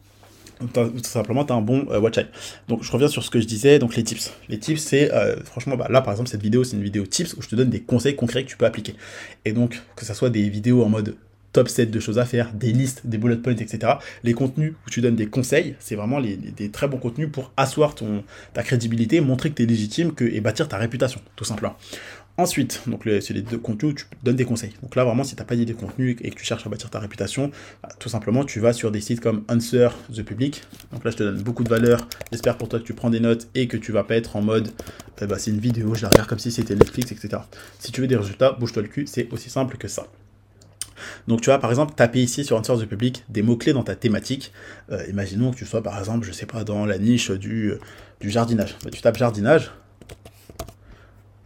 Tout 0.72 0.90
simplement, 1.04 1.44
tu 1.44 1.52
as 1.52 1.56
un 1.56 1.60
bon 1.60 1.86
euh, 1.90 2.00
watch 2.00 2.14
time. 2.14 2.26
Donc, 2.66 2.82
je 2.82 2.90
reviens 2.90 3.06
sur 3.06 3.22
ce 3.22 3.30
que 3.30 3.40
je 3.40 3.46
disais. 3.46 3.78
Donc, 3.78 3.94
les 3.94 4.02
tips. 4.02 4.32
Les 4.48 4.58
tips, 4.58 4.80
c'est 4.80 5.14
euh, 5.14 5.36
franchement, 5.44 5.76
bah, 5.76 5.86
là, 5.88 6.00
par 6.00 6.12
exemple, 6.12 6.28
cette 6.28 6.42
vidéo, 6.42 6.64
c'est 6.64 6.74
une 6.74 6.82
vidéo 6.82 7.06
tips 7.06 7.34
où 7.34 7.42
je 7.42 7.48
te 7.48 7.54
donne 7.54 7.70
des 7.70 7.78
conseils 7.78 8.16
concrets 8.16 8.42
que 8.42 8.48
tu 8.48 8.56
peux 8.56 8.66
appliquer. 8.66 8.96
Et 9.44 9.52
donc, 9.52 9.80
que 9.94 10.04
ça 10.04 10.14
soit 10.14 10.30
des 10.30 10.48
vidéos 10.48 10.82
en 10.82 10.88
mode 10.88 11.14
top 11.52 11.68
7 11.68 11.90
de 11.90 12.00
choses 12.00 12.18
à 12.18 12.24
faire, 12.24 12.52
des 12.52 12.72
listes, 12.72 13.06
des 13.06 13.18
bullet 13.18 13.36
points, 13.36 13.54
etc. 13.54 13.94
Les 14.22 14.34
contenus 14.34 14.74
où 14.86 14.90
tu 14.90 15.00
donnes 15.00 15.16
des 15.16 15.26
conseils, 15.26 15.74
c'est 15.78 15.96
vraiment 15.96 16.20
des 16.20 16.70
très 16.70 16.88
bons 16.88 16.98
contenus 16.98 17.30
pour 17.32 17.52
asseoir 17.56 17.94
ta 18.52 18.62
crédibilité, 18.62 19.20
montrer 19.20 19.50
que 19.50 19.54
tu 19.54 19.62
es 19.62 19.66
légitime 19.66 20.12
que, 20.12 20.24
et 20.24 20.40
bâtir 20.40 20.68
ta 20.68 20.76
réputation, 20.76 21.20
tout 21.36 21.44
simplement. 21.44 21.76
Ensuite, 22.38 22.82
donc 22.86 23.02
c'est 23.04 23.34
les 23.34 23.42
deux 23.42 23.58
contenus 23.58 23.92
où 23.92 23.94
tu 23.96 24.04
donnes 24.22 24.36
des 24.36 24.44
conseils. 24.44 24.72
Donc 24.80 24.94
là, 24.94 25.02
vraiment, 25.02 25.24
si 25.24 25.34
tu 25.34 25.42
n'as 25.42 25.44
pas 25.44 25.56
d'idée 25.56 25.72
de 25.72 25.78
contenu 25.78 26.16
et 26.20 26.30
que 26.30 26.36
tu 26.36 26.44
cherches 26.44 26.64
à 26.64 26.70
bâtir 26.70 26.88
ta 26.88 27.00
réputation, 27.00 27.50
bah, 27.82 27.88
tout 27.98 28.08
simplement, 28.08 28.44
tu 28.44 28.60
vas 28.60 28.72
sur 28.72 28.92
des 28.92 29.00
sites 29.00 29.18
comme 29.18 29.42
Answer 29.48 29.88
the 30.14 30.22
Public. 30.22 30.62
Donc 30.92 31.02
là, 31.04 31.10
je 31.10 31.16
te 31.16 31.24
donne 31.24 31.42
beaucoup 31.42 31.64
de 31.64 31.68
valeur. 31.68 32.06
J'espère 32.30 32.56
pour 32.56 32.68
toi 32.68 32.78
que 32.78 32.84
tu 32.84 32.94
prends 32.94 33.10
des 33.10 33.18
notes 33.18 33.48
et 33.56 33.66
que 33.66 33.76
tu 33.76 33.90
vas 33.90 34.04
pas 34.04 34.14
être 34.14 34.36
en 34.36 34.42
mode, 34.42 34.70
eh 35.20 35.26
ben, 35.26 35.36
c'est 35.36 35.50
une 35.50 35.58
vidéo, 35.58 35.96
je 35.96 36.02
la 36.02 36.10
regarde 36.10 36.28
comme 36.28 36.38
si 36.38 36.52
c'était 36.52 36.76
Netflix, 36.76 37.10
etc. 37.10 37.42
Si 37.80 37.90
tu 37.90 38.00
veux 38.00 38.06
des 38.06 38.16
résultats, 38.16 38.52
bouge-toi 38.52 38.82
le 38.82 38.88
cul, 38.88 39.08
c'est 39.08 39.28
aussi 39.32 39.50
simple 39.50 39.76
que 39.76 39.88
ça. 39.88 40.06
Donc 41.26 41.40
tu 41.40 41.50
vas 41.50 41.58
par 41.58 41.70
exemple 41.70 41.94
taper 41.94 42.22
ici 42.22 42.44
sur 42.44 42.56
Answer 42.56 42.76
the 42.76 42.88
Public 42.88 43.24
des 43.28 43.42
mots-clés 43.42 43.72
dans 43.72 43.82
ta 43.82 43.96
thématique. 43.96 44.52
Euh, 44.92 45.04
imaginons 45.08 45.50
que 45.50 45.56
tu 45.56 45.66
sois 45.66 45.82
par 45.82 45.98
exemple, 45.98 46.24
je 46.24 46.32
sais 46.32 46.46
pas, 46.46 46.62
dans 46.62 46.86
la 46.86 46.98
niche 46.98 47.32
du, 47.32 47.74
jardinage. 48.20 48.76
Bah, 48.84 48.90
tu 48.92 49.00
tapes 49.00 49.16
jardinage, 49.16 49.72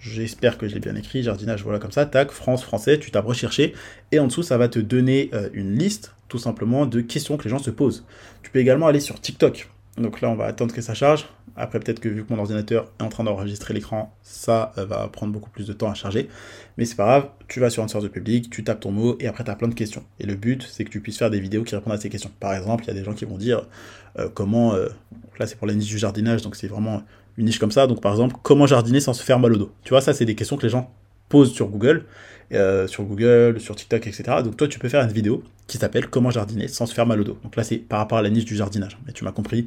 J'espère 0.03 0.59
que 0.59 0.67
je 0.67 0.75
l'ai 0.75 0.81
bien 0.81 0.97
écrit, 0.97 1.23
jardinage, 1.23 1.63
voilà 1.63 1.79
comme 1.79 1.93
ça, 1.93 2.07
tac, 2.07 2.33
France, 2.33 2.65
français, 2.65 2.99
tu 2.99 3.13
tapes 3.13 3.25
rechercher, 3.25 3.73
et 4.11 4.19
en 4.19 4.27
dessous, 4.27 4.43
ça 4.43 4.59
va 4.59 4.69
te 4.69 4.81
donner 4.81 5.31
euh, 5.33 5.49
une 5.53 5.79
liste, 5.79 6.13
tout 6.27 6.39
simplement, 6.39 6.87
de 6.87 7.01
questions 7.01 7.37
que 7.37 7.45
les 7.45 7.51
gens 7.51 7.61
se 7.61 7.71
posent. 7.71 8.05
Tu 8.43 8.51
peux 8.51 8.59
également 8.59 8.89
aller 8.89 8.99
sur 8.99 9.21
TikTok. 9.21 9.71
Donc 9.99 10.21
là, 10.21 10.29
on 10.29 10.35
va 10.35 10.47
attendre 10.47 10.75
que 10.75 10.81
ça 10.81 10.95
charge. 10.95 11.29
Après, 11.55 11.79
peut-être 11.79 12.01
que 12.01 12.09
vu 12.09 12.25
que 12.25 12.33
mon 12.33 12.41
ordinateur 12.41 12.91
est 12.99 13.03
en 13.05 13.11
train 13.11 13.23
d'enregistrer 13.23 13.75
l'écran, 13.75 14.13
ça 14.23 14.73
euh, 14.77 14.87
va 14.87 15.07
prendre 15.07 15.33
beaucoup 15.33 15.51
plus 15.51 15.69
de 15.69 15.73
temps 15.73 15.89
à 15.89 15.95
charger. 15.95 16.29
Mais 16.79 16.85
c'est 16.85 16.97
pas 16.97 17.05
grave, 17.05 17.29
tu 17.47 17.61
vas 17.61 17.71
sur 17.71 17.85
une 17.85 17.89
source 17.89 18.03
de 18.03 18.09
public, 18.09 18.51
tu 18.51 18.65
tapes 18.65 18.81
ton 18.81 18.91
mot, 18.91 19.17
et 19.21 19.29
après, 19.29 19.45
tu 19.45 19.53
as 19.53 19.55
plein 19.55 19.69
de 19.69 19.75
questions. 19.75 20.03
Et 20.19 20.27
le 20.27 20.35
but, 20.35 20.65
c'est 20.69 20.83
que 20.83 20.91
tu 20.91 21.01
puisses 21.01 21.19
faire 21.19 21.31
des 21.31 21.39
vidéos 21.39 21.63
qui 21.63 21.77
répondent 21.77 21.93
à 21.93 21.99
ces 21.99 22.09
questions. 22.09 22.33
Par 22.41 22.55
exemple, 22.55 22.83
il 22.85 22.89
y 22.89 22.91
a 22.91 22.95
des 22.95 23.05
gens 23.05 23.15
qui 23.15 23.25
vont 23.25 23.39
dire 23.39 23.69
euh, 24.19 24.29
comment... 24.35 24.75
là, 25.39 25.47
c'est 25.47 25.57
pour 25.57 25.69
la 25.69 25.75
du 25.75 25.99
jardinage, 25.99 26.43
donc 26.43 26.57
c'est 26.57 26.67
vraiment 26.67 27.05
une 27.37 27.47
niche 27.47 27.59
comme 27.59 27.71
ça. 27.71 27.87
Donc 27.87 28.01
par 28.01 28.13
exemple, 28.13 28.37
comment 28.43 28.67
jardiner 28.67 29.01
sans 29.01 29.13
se 29.13 29.23
faire 29.23 29.39
mal 29.39 29.53
au 29.53 29.57
dos? 29.57 29.73
Tu 29.85 29.91
vois, 29.91 30.01
ça 30.01 30.13
c'est 30.13 30.25
des 30.25 30.35
questions 30.35 30.57
que 30.57 30.63
les 30.63 30.69
gens 30.69 30.93
posent 31.29 31.53
sur 31.53 31.69
Google, 31.69 32.05
euh, 32.53 32.87
sur 32.87 33.05
Google, 33.05 33.61
sur 33.61 33.75
TikTok, 33.77 34.07
etc. 34.07 34.39
Donc 34.45 34.57
toi 34.57 34.69
tu 34.69 34.79
peux 34.79 34.89
faire 34.89 35.03
une 35.03 35.13
vidéo 35.13 35.43
qui 35.67 35.79
s'appelle 35.79 36.09
comment 36.09 36.31
jardiner 36.31 36.69
sans 36.69 36.87
se 36.87 36.95
faire 36.95 37.07
mal 37.07 37.21
au 37.21 37.25
dos. 37.25 37.39
Donc 37.43 37.57
là 37.57 37.65
c'est 37.65 37.79
par 37.79 37.99
rapport 37.99 38.19
à 38.19 38.23
la 38.23 38.31
niche 38.31 38.45
du 38.45 38.57
jardinage. 38.57 38.99
Mais 39.07 39.13
tu 39.13 39.25
m'as 39.25 39.33
compris. 39.33 39.67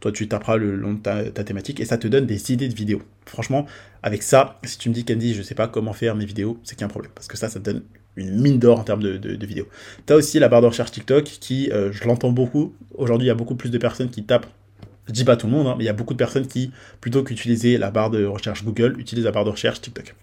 Toi, 0.00 0.10
tu 0.10 0.26
taperas 0.26 0.56
le 0.56 0.74
long 0.74 0.94
de 0.94 0.98
ta, 0.98 1.44
thématique 1.44 1.78
et 1.78 1.84
ça 1.84 1.96
te 1.96 2.08
donne 2.08 2.26
des 2.26 2.50
idées 2.50 2.68
de 2.68 2.74
vidéos. 2.74 3.02
Franchement, 3.24 3.66
avec 4.02 4.24
ça, 4.24 4.58
si 4.64 4.76
tu 4.76 4.88
me 4.88 4.94
dis, 4.94 5.04
Candy, 5.04 5.32
je 5.32 5.42
sais 5.42 5.54
pas 5.54 5.68
comment 5.68 5.92
faire 5.92 6.16
mes 6.16 6.24
vidéos, 6.24 6.58
c'est 6.64 6.74
qu'il 6.74 6.80
y 6.80 6.82
a 6.82 6.86
un 6.86 6.90
problème. 6.90 7.12
Parce 7.14 7.28
que 7.28 7.36
ça, 7.36 7.48
ça 7.48 7.60
te 7.60 7.70
donne 7.70 7.82
une 8.16 8.40
mine 8.40 8.58
d'or 8.58 8.80
en 8.80 8.82
termes 8.82 9.00
de, 9.02 9.46
vidéos. 9.46 9.68
Tu 10.04 10.12
as 10.12 10.16
aussi 10.16 10.40
la 10.40 10.48
barre 10.48 10.60
de 10.60 10.66
recherche 10.66 10.90
TikTok 10.90 11.22
qui, 11.22 11.70
euh, 11.70 11.92
je 11.92 12.04
l'entends 12.04 12.32
beaucoup. 12.32 12.74
Aujourd'hui, 12.94 13.26
il 13.26 13.28
y 13.28 13.30
a 13.30 13.36
beaucoup 13.36 13.54
plus 13.54 13.70
de 13.70 13.78
personnes 13.78 14.10
qui 14.10 14.24
tapent 14.24 14.48
je 15.06 15.12
dis 15.12 15.24
pas 15.24 15.36
tout 15.36 15.46
le 15.46 15.52
monde, 15.52 15.66
hein, 15.66 15.74
mais 15.76 15.84
il 15.84 15.86
y 15.86 15.90
a 15.90 15.94
beaucoup 15.94 16.14
de 16.14 16.18
personnes 16.18 16.46
qui, 16.46 16.70
plutôt 17.00 17.22
qu'utiliser 17.22 17.78
la 17.78 17.90
barre 17.90 18.10
de 18.10 18.24
recherche 18.24 18.64
Google, 18.64 18.94
utilisent 18.98 19.24
la 19.24 19.32
barre 19.32 19.44
de 19.44 19.50
recherche 19.50 19.80
TikTok. 19.80 20.14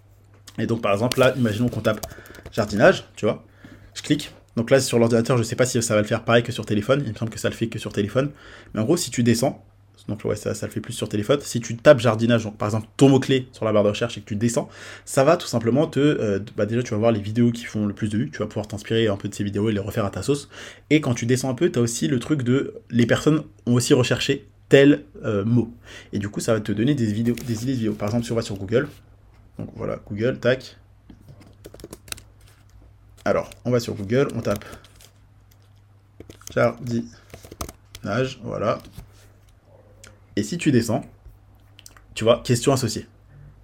Et 0.58 0.68
donc, 0.68 0.82
par 0.82 0.94
exemple, 0.94 1.20
là, 1.20 1.34
imaginons 1.38 1.70
qu'on 1.70 1.82
tape 1.82 2.06
jardinage, 2.52 3.06
tu 3.16 3.26
vois, 3.26 3.44
je 3.94 4.02
clique. 4.02 4.32
Donc 4.56 4.72
là, 4.72 4.80
sur 4.80 5.00
l'ordinateur, 5.00 5.38
je 5.38 5.44
sais 5.44 5.56
pas 5.56 5.66
si 5.66 5.82
ça 5.82 5.96
va 5.96 6.02
le 6.02 6.08
faire 6.08 6.24
pareil 6.24 6.44
que 6.44 6.52
sur 6.52 6.66
téléphone. 6.66 7.02
Il 7.06 7.14
me 7.14 7.18
semble 7.18 7.32
que 7.32 7.40
ça 7.40 7.50
le 7.50 7.56
fait 7.56 7.68
que 7.68 7.80
sur 7.80 7.94
téléphone. 7.94 8.32
Mais 8.74 8.82
en 8.82 8.84
gros, 8.84 8.98
si 8.98 9.12
tu 9.12 9.24
descends, 9.24 9.64
donc 10.08 10.26
ouais, 10.26 10.36
ça, 10.36 10.54
ça 10.54 10.66
le 10.66 10.72
fait 10.72 10.82
plus 10.82 10.94
sur 10.94 11.08
téléphone. 11.08 11.40
Si 11.42 11.62
tu 11.62 11.78
tapes 11.78 12.00
jardinage, 12.00 12.50
par 12.58 12.68
exemple 12.68 12.88
ton 12.98 13.10
mot-clé 13.10 13.48
sur 13.52 13.64
la 13.66 13.72
barre 13.72 13.84
de 13.84 13.90
recherche 13.90 14.18
et 14.18 14.22
que 14.22 14.26
tu 14.26 14.36
descends, 14.36 14.68
ça 15.06 15.24
va 15.24 15.38
tout 15.38 15.48
simplement 15.48 15.88
te. 15.88 16.00
Euh, 16.00 16.40
bah 16.58 16.66
déjà, 16.66 16.84
tu 16.84 16.92
vas 16.92 16.98
voir 16.98 17.12
les 17.12 17.20
vidéos 17.20 17.52
qui 17.52 17.66
font 17.66 17.86
le 17.86 17.94
plus 17.94 18.10
de 18.10 18.18
vues, 18.18 18.30
tu 18.32 18.40
vas 18.40 18.48
pouvoir 18.48 18.68
t'inspirer 18.68 19.08
un 19.08 19.18
peu 19.18 19.30
de 19.30 19.36
ces 19.36 19.44
vidéos 19.44 19.70
et 19.70 19.74
les 19.74 19.80
refaire 19.80 20.06
à 20.06 20.10
ta 20.10 20.24
sauce. 20.24 20.50
Et 20.90 21.00
quand 21.00 21.14
tu 21.14 21.26
descends 21.26 21.50
un 21.50 21.54
peu, 21.54 21.72
tu 21.72 21.80
as 21.80 21.82
aussi 21.82 22.08
le 22.08 22.20
truc 22.20 22.44
de. 22.44 22.74
Les 22.90 23.06
personnes 23.06 23.44
ont 23.66 23.74
aussi 23.74 23.94
recherché 23.94 24.48
tel 24.70 25.06
euh, 25.24 25.44
mot. 25.44 25.74
Et 26.14 26.20
du 26.20 26.30
coup, 26.30 26.40
ça 26.40 26.54
va 26.54 26.62
te 26.62 26.72
donner 26.72 26.96
des, 26.96 27.12
vidéos, 27.12 27.36
des 27.36 27.64
idées 27.64 27.74
de 27.74 27.78
vidéos. 27.78 27.94
Par 27.94 28.10
exemple, 28.10 28.26
si 28.26 28.32
on 28.32 28.36
va 28.36 28.42
sur 28.42 28.56
Google, 28.56 28.88
Donc 29.58 29.70
voilà, 29.76 30.00
Google, 30.08 30.40
tac. 30.40 30.78
Alors, 33.26 33.50
on 33.66 33.72
va 33.72 33.80
sur 33.80 33.96
Google, 33.96 34.30
on 34.36 34.42
tape 34.42 34.66
jardinage, 36.54 38.40
voilà. 38.44 38.80
Et 40.36 40.44
si 40.44 40.58
tu 40.58 40.72
descends, 40.72 41.06
tu 42.14 42.24
vois, 42.24 42.42
question 42.44 42.74
associée. 42.74 43.08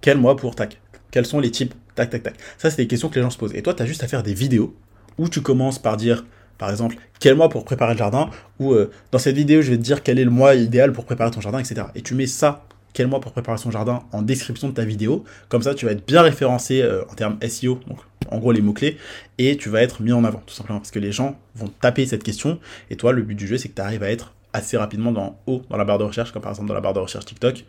Quel 0.00 0.18
mois 0.18 0.36
pour 0.36 0.54
tac 0.54 0.80
Quels 1.10 1.26
sont 1.26 1.40
les 1.40 1.50
types 1.50 1.74
Tac, 1.94 2.10
tac, 2.10 2.22
tac. 2.22 2.36
Ça, 2.58 2.70
c'est 2.70 2.76
des 2.76 2.86
questions 2.86 3.08
que 3.08 3.14
les 3.14 3.22
gens 3.22 3.30
se 3.30 3.38
posent. 3.38 3.54
Et 3.54 3.62
toi, 3.62 3.72
tu 3.72 3.82
as 3.82 3.86
juste 3.86 4.04
à 4.04 4.08
faire 4.08 4.22
des 4.22 4.34
vidéos 4.34 4.76
où 5.16 5.30
tu 5.30 5.40
commences 5.40 5.78
par 5.78 5.96
dire, 5.96 6.26
par 6.58 6.70
exemple, 6.70 6.96
quel 7.20 7.36
mois 7.36 7.48
pour 7.48 7.64
préparer 7.64 7.92
le 7.92 7.98
jardin, 7.98 8.30
ou 8.58 8.72
euh, 8.72 8.90
dans 9.12 9.18
cette 9.18 9.36
vidéo, 9.36 9.62
je 9.62 9.70
vais 9.70 9.76
te 9.76 9.82
dire 9.82 10.02
quel 10.02 10.18
est 10.18 10.24
le 10.24 10.30
mois 10.30 10.54
idéal 10.54 10.92
pour 10.92 11.04
préparer 11.04 11.30
ton 11.30 11.40
jardin, 11.40 11.58
etc. 11.58 11.86
Et 11.94 12.02
tu 12.02 12.14
mets 12.14 12.26
ça, 12.26 12.64
quel 12.92 13.06
mois 13.08 13.20
pour 13.20 13.32
préparer 13.32 13.58
son 13.58 13.70
jardin, 13.70 14.02
en 14.12 14.22
description 14.22 14.68
de 14.68 14.74
ta 14.74 14.84
vidéo. 14.84 15.24
Comme 15.48 15.62
ça, 15.62 15.74
tu 15.74 15.86
vas 15.86 15.92
être 15.92 16.06
bien 16.06 16.22
référencé 16.22 16.82
euh, 16.82 17.04
en 17.10 17.14
termes 17.14 17.38
SEO, 17.46 17.80
donc 17.86 17.98
en 18.30 18.38
gros 18.38 18.52
les 18.52 18.62
mots-clés, 18.62 18.96
et 19.38 19.56
tu 19.56 19.68
vas 19.68 19.82
être 19.82 20.02
mis 20.02 20.12
en 20.12 20.24
avant, 20.24 20.42
tout 20.46 20.54
simplement, 20.54 20.78
parce 20.78 20.90
que 20.90 20.98
les 20.98 21.12
gens 21.12 21.38
vont 21.54 21.68
taper 21.68 22.06
cette 22.06 22.22
question, 22.22 22.58
et 22.90 22.96
toi, 22.96 23.12
le 23.12 23.22
but 23.22 23.34
du 23.34 23.46
jeu, 23.46 23.58
c'est 23.58 23.68
que 23.68 23.74
tu 23.74 23.82
arrives 23.82 24.02
à 24.02 24.10
être 24.10 24.32
assez 24.52 24.76
rapidement 24.76 25.12
dans 25.12 25.38
haut 25.46 25.62
dans 25.68 25.76
la 25.76 25.84
barre 25.84 25.98
de 25.98 26.04
recherche, 26.04 26.32
comme 26.32 26.42
par 26.42 26.52
exemple 26.52 26.68
dans 26.68 26.74
la 26.74 26.80
barre 26.80 26.94
de 26.94 27.00
recherche 27.00 27.26
TikTok, 27.26 27.64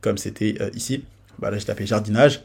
comme 0.00 0.18
c'était 0.18 0.56
euh, 0.60 0.70
ici. 0.74 1.04
Bah 1.38 1.50
là, 1.50 1.58
j'ai 1.58 1.64
tapé 1.64 1.86
jardinage. 1.86 2.42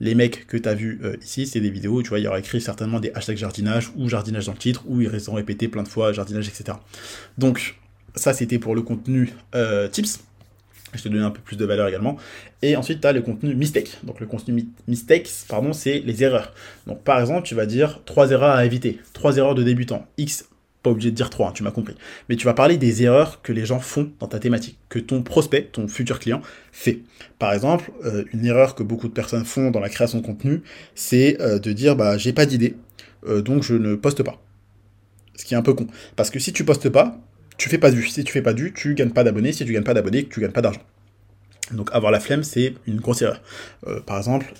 Les 0.00 0.14
mecs 0.14 0.46
que 0.46 0.56
tu 0.56 0.68
as 0.68 0.74
vus 0.74 1.00
euh, 1.02 1.16
ici, 1.22 1.46
c'est 1.46 1.60
des 1.60 1.70
vidéos 1.70 1.96
où 1.98 2.02
tu 2.02 2.10
vois, 2.10 2.18
il 2.18 2.24
y 2.24 2.28
aura 2.28 2.38
écrit 2.38 2.60
certainement 2.60 3.00
des 3.00 3.10
hashtags 3.14 3.36
jardinage 3.36 3.90
ou 3.96 4.08
jardinage 4.08 4.46
dans 4.46 4.52
le 4.52 4.58
titre, 4.58 4.84
ou 4.86 5.00
ils 5.00 5.08
resteront 5.08 5.36
répétés 5.36 5.68
plein 5.68 5.82
de 5.82 5.88
fois 5.88 6.12
jardinage, 6.12 6.48
etc. 6.48 6.78
Donc, 7.36 7.76
ça, 8.14 8.32
c'était 8.32 8.58
pour 8.58 8.74
le 8.74 8.82
contenu 8.82 9.32
euh, 9.54 9.88
tips. 9.88 10.20
Je 10.94 11.02
te 11.02 11.08
donne 11.08 11.22
un 11.22 11.30
peu 11.30 11.40
plus 11.40 11.56
de 11.56 11.64
valeur 11.64 11.86
également. 11.88 12.16
Et 12.62 12.76
ensuite, 12.76 13.00
tu 13.00 13.06
as 13.06 13.12
le 13.12 13.20
contenu 13.20 13.54
mistake. 13.54 13.98
Donc, 14.04 14.20
le 14.20 14.26
contenu 14.26 14.66
mistakes, 14.86 15.28
pardon, 15.48 15.72
c'est 15.72 15.98
les 16.00 16.22
erreurs. 16.22 16.54
Donc, 16.86 17.02
par 17.02 17.20
exemple, 17.20 17.46
tu 17.46 17.54
vas 17.54 17.66
dire 17.66 18.00
trois 18.04 18.30
erreurs 18.30 18.56
à 18.56 18.64
éviter, 18.64 18.98
trois 19.12 19.36
erreurs 19.36 19.54
de 19.54 19.62
débutant, 19.62 20.06
X 20.16 20.48
pas 20.82 20.90
obligé 20.90 21.10
de 21.10 21.16
dire 21.16 21.30
3, 21.30 21.48
hein, 21.48 21.52
tu 21.54 21.62
m'as 21.62 21.70
compris. 21.70 21.94
Mais 22.28 22.36
tu 22.36 22.44
vas 22.44 22.54
parler 22.54 22.76
des 22.76 23.02
erreurs 23.02 23.42
que 23.42 23.52
les 23.52 23.66
gens 23.66 23.80
font 23.80 24.10
dans 24.20 24.28
ta 24.28 24.38
thématique, 24.38 24.78
que 24.88 24.98
ton 24.98 25.22
prospect, 25.22 25.68
ton 25.72 25.88
futur 25.88 26.18
client, 26.18 26.40
fait. 26.72 27.00
Par 27.38 27.52
exemple, 27.52 27.90
euh, 28.04 28.24
une 28.32 28.44
erreur 28.46 28.74
que 28.74 28.82
beaucoup 28.82 29.08
de 29.08 29.12
personnes 29.12 29.44
font 29.44 29.70
dans 29.70 29.80
la 29.80 29.88
création 29.88 30.20
de 30.20 30.26
contenu, 30.26 30.62
c'est 30.94 31.40
euh, 31.40 31.58
de 31.58 31.72
dire 31.72 31.96
bah 31.96 32.16
j'ai 32.18 32.32
pas 32.32 32.46
d'idée, 32.46 32.76
euh, 33.26 33.42
donc 33.42 33.62
je 33.62 33.74
ne 33.74 33.94
poste 33.94 34.22
pas. 34.22 34.40
Ce 35.34 35.44
qui 35.44 35.54
est 35.54 35.56
un 35.56 35.62
peu 35.62 35.74
con. 35.74 35.86
Parce 36.16 36.30
que 36.30 36.38
si 36.38 36.52
tu 36.52 36.64
postes 36.64 36.88
pas, 36.88 37.18
tu 37.58 37.68
fais 37.68 37.78
pas 37.78 37.90
de. 37.90 38.00
Si 38.00 38.24
tu 38.24 38.32
fais 38.32 38.42
pas 38.42 38.52
de 38.52 38.60
vue, 38.60 38.72
tu 38.72 38.94
gagnes 38.94 39.10
pas 39.10 39.24
d'abonnés. 39.24 39.52
Si 39.52 39.64
tu 39.64 39.72
gagnes 39.72 39.84
pas 39.84 39.94
d'abonnés, 39.94 40.26
tu 40.28 40.40
gagnes 40.40 40.52
pas 40.52 40.62
d'argent. 40.62 40.82
Donc 41.72 41.90
avoir 41.92 42.10
la 42.12 42.20
flemme, 42.20 42.42
c'est 42.42 42.74
une 42.86 43.00
grosse 43.00 43.22
erreur. 43.22 43.40
Euh, 43.86 44.00
par 44.00 44.16
exemple, 44.16 44.52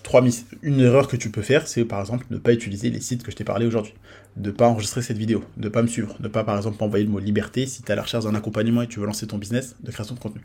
une 0.62 0.81
erreur 0.81 1.09
que 1.09 1.16
tu 1.16 1.31
peux 1.31 1.42
faire, 1.42 1.66
c'est 1.66 1.85
par 1.85 2.01
exemple 2.01 2.27
ne 2.31 2.37
pas 2.37 2.53
utiliser 2.53 2.90
les 2.90 3.01
sites 3.01 3.23
que 3.23 3.31
je 3.31 3.37
t'ai 3.37 3.44
parlé 3.44 3.66
aujourd'hui, 3.66 3.94
de 4.37 4.51
pas 4.51 4.66
enregistrer 4.66 5.01
cette 5.01 5.16
vidéo, 5.16 5.42
de 5.57 5.68
pas 5.68 5.83
me 5.83 5.87
suivre, 5.87 6.14
de 6.21 6.29
pas 6.29 6.44
par 6.44 6.57
exemple 6.57 6.83
envoyer 6.85 7.05
le 7.05 7.11
mot 7.11 7.18
liberté 7.18 7.66
si 7.66 7.83
tu 7.83 7.90
as 7.90 7.94
la 7.94 8.03
recherche 8.03 8.25
d'un 8.25 8.35
accompagnement 8.35 8.83
et 8.83 8.87
tu 8.87 9.01
veux 9.01 9.07
lancer 9.07 9.27
ton 9.27 9.38
business 9.38 9.75
de 9.83 9.90
création 9.90 10.14
de 10.14 10.21
contenu. 10.21 10.42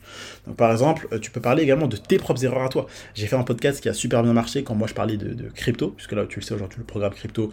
Donc 0.47 0.55
par 0.55 0.71
exemple, 0.71 1.07
euh, 1.11 1.19
tu 1.19 1.31
peux 1.31 1.41
parler 1.41 1.63
également 1.63 1.87
de 1.87 1.97
tes 1.97 2.17
propres 2.17 2.43
erreurs 2.45 2.63
à 2.63 2.69
toi. 2.69 2.87
J'ai 3.13 3.27
fait 3.27 3.35
un 3.35 3.43
podcast 3.43 3.81
qui 3.81 3.89
a 3.89 3.93
super 3.93 4.23
bien 4.23 4.33
marché 4.33 4.63
quand 4.63 4.75
moi 4.75 4.87
je 4.87 4.93
parlais 4.93 5.17
de, 5.17 5.49
crypto, 5.49 5.89
puisque 5.89 6.13
là 6.13 6.25
tu 6.27 6.39
le 6.39 6.45
sais 6.45 6.53
aujourd'hui 6.53 6.79
le 6.79 6.85
programme 6.85 7.13
crypto, 7.13 7.51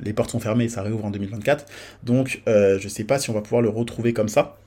les 0.00 0.12
portes 0.12 0.30
sont 0.30 0.40
fermées 0.40 0.64
et 0.64 0.68
ça 0.68 0.82
réouvre 0.82 1.06
en 1.06 1.10
2024. 1.10 1.64
Donc 2.02 2.42
euh, 2.48 2.78
je 2.78 2.88
sais 2.88 3.04
pas 3.04 3.18
si 3.18 3.30
on 3.30 3.32
va 3.32 3.40
pouvoir 3.40 3.62
le 3.62 3.70
retrouver 3.70 4.12
comme 4.12 4.28
ça. 4.28 4.58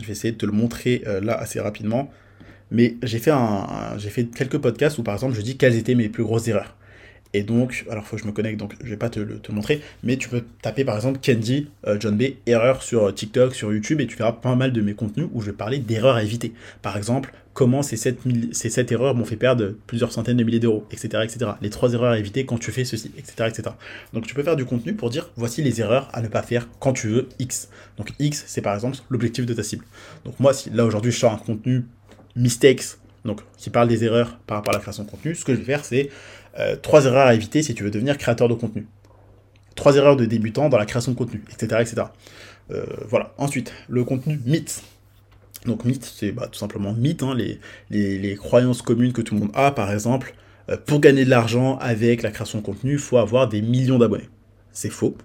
Je 0.00 0.06
vais 0.06 0.12
essayer 0.12 0.32
de 0.32 0.38
te 0.38 0.46
le 0.46 0.52
montrer 0.52 1.02
là 1.20 1.34
assez 1.34 1.58
rapidement. 1.58 2.10
Mais 2.70 2.96
j'ai 3.02 3.18
fait, 3.18 3.32
quelques 4.34 4.58
podcasts 4.58 4.98
où, 4.98 5.02
par 5.02 5.14
exemple, 5.14 5.34
je 5.34 5.42
dis 5.42 5.56
quelles 5.56 5.76
étaient 5.76 5.94
mes 5.94 6.08
plus 6.08 6.22
grosses 6.22 6.48
erreurs. 6.48 6.76
Et 7.32 7.44
donc, 7.44 7.84
alors 7.88 8.04
faut 8.04 8.16
que 8.16 8.22
je 8.22 8.26
me 8.26 8.32
connecte, 8.32 8.58
donc 8.58 8.74
je 8.82 8.90
vais 8.90 8.96
pas 8.96 9.08
te 9.08 9.20
le 9.20 9.40
montrer, 9.50 9.80
mais 10.02 10.16
tu 10.16 10.28
peux 10.28 10.42
taper 10.62 10.84
par 10.84 10.96
exemple 10.96 11.20
Candy, 11.24 11.68
euh, 11.86 11.96
John 12.00 12.16
B, 12.16 12.22
erreur 12.46 12.82
sur 12.82 13.14
TikTok, 13.14 13.54
sur 13.54 13.72
YouTube, 13.72 14.00
et 14.00 14.08
tu 14.08 14.16
verras 14.16 14.32
pas 14.32 14.56
mal 14.56 14.72
de 14.72 14.80
mes 14.80 14.94
contenus 14.94 15.28
où 15.32 15.40
je 15.40 15.46
vais 15.46 15.56
parler 15.56 15.78
d'erreurs 15.78 16.16
à 16.16 16.24
éviter. 16.24 16.52
Par 16.82 16.96
exemple, 16.96 17.32
comment 17.52 17.82
ces 17.82 17.96
7, 17.96 18.20
ces 18.52 18.68
7 18.68 18.90
erreurs 18.90 19.14
m'ont 19.14 19.24
fait 19.24 19.36
perdre 19.36 19.74
plusieurs 19.86 20.12
centaines 20.12 20.38
de 20.38 20.44
milliers 20.44 20.58
d'euros, 20.58 20.86
etc., 20.90 21.22
etc. 21.22 21.52
Les 21.62 21.70
3 21.70 21.92
erreurs 21.92 22.12
à 22.12 22.18
éviter 22.18 22.44
quand 22.44 22.58
tu 22.58 22.72
fais 22.72 22.84
ceci, 22.84 23.12
etc., 23.16 23.48
etc. 23.48 23.76
Donc 24.12 24.26
tu 24.26 24.34
peux 24.34 24.42
faire 24.42 24.56
du 24.56 24.64
contenu 24.64 24.94
pour 24.94 25.10
dire 25.10 25.30
voici 25.36 25.62
les 25.62 25.80
erreurs 25.80 26.08
à 26.12 26.22
ne 26.22 26.28
pas 26.28 26.42
faire 26.42 26.68
quand 26.80 26.94
tu 26.94 27.08
veux 27.08 27.28
X. 27.38 27.68
Donc 27.96 28.12
X, 28.18 28.44
c'est 28.46 28.62
par 28.62 28.74
exemple 28.74 28.98
l'objectif 29.08 29.46
de 29.46 29.54
ta 29.54 29.62
cible. 29.62 29.84
Donc 30.24 30.40
moi, 30.40 30.52
là 30.72 30.84
aujourd'hui 30.84 31.12
je 31.12 31.18
sors 31.18 31.32
un 31.32 31.38
contenu 31.38 31.84
mistakes, 32.40 32.96
donc 33.24 33.42
qui 33.56 33.70
parle 33.70 33.88
des 33.88 34.04
erreurs 34.04 34.38
par 34.46 34.58
rapport 34.58 34.74
à 34.74 34.78
la 34.78 34.82
création 34.82 35.04
de 35.04 35.10
contenu, 35.10 35.34
ce 35.34 35.44
que 35.44 35.54
je 35.54 35.58
vais 35.58 35.64
faire, 35.64 35.84
c'est 35.84 36.10
euh, 36.58 36.76
trois 36.76 37.04
erreurs 37.04 37.26
à 37.26 37.34
éviter 37.34 37.62
si 37.62 37.74
tu 37.74 37.84
veux 37.84 37.90
devenir 37.90 38.18
créateur 38.18 38.48
de 38.48 38.54
contenu. 38.54 38.86
Trois 39.76 39.96
erreurs 39.96 40.16
de 40.16 40.24
débutant 40.24 40.68
dans 40.68 40.78
la 40.78 40.86
création 40.86 41.12
de 41.12 41.16
contenu, 41.16 41.42
etc. 41.52 41.80
etc. 41.80 42.02
Euh, 42.70 42.84
voilà. 43.08 43.34
Ensuite, 43.38 43.72
le 43.88 44.04
contenu 44.04 44.40
mythe. 44.44 44.82
Donc 45.66 45.84
mythe, 45.84 46.04
c'est 46.04 46.32
bah, 46.32 46.48
tout 46.50 46.58
simplement 46.58 46.92
mythe, 46.94 47.22
hein, 47.22 47.34
les, 47.34 47.60
les, 47.90 48.36
croyances 48.36 48.80
communes 48.80 49.12
que 49.12 49.20
tout 49.20 49.34
le 49.34 49.40
monde 49.40 49.50
a, 49.54 49.70
par 49.72 49.92
exemple, 49.92 50.34
euh, 50.70 50.76
pour 50.86 51.00
gagner 51.00 51.24
de 51.24 51.30
l'argent 51.30 51.76
avec 51.78 52.22
la 52.22 52.30
création 52.30 52.60
de 52.60 52.64
contenu, 52.64 52.92
il 52.92 52.98
faut 52.98 53.18
avoir 53.18 53.48
des 53.48 53.60
millions 53.60 53.98
d'abonnés. 53.98 54.28
C'est 54.72 54.90
faux. 54.90 55.16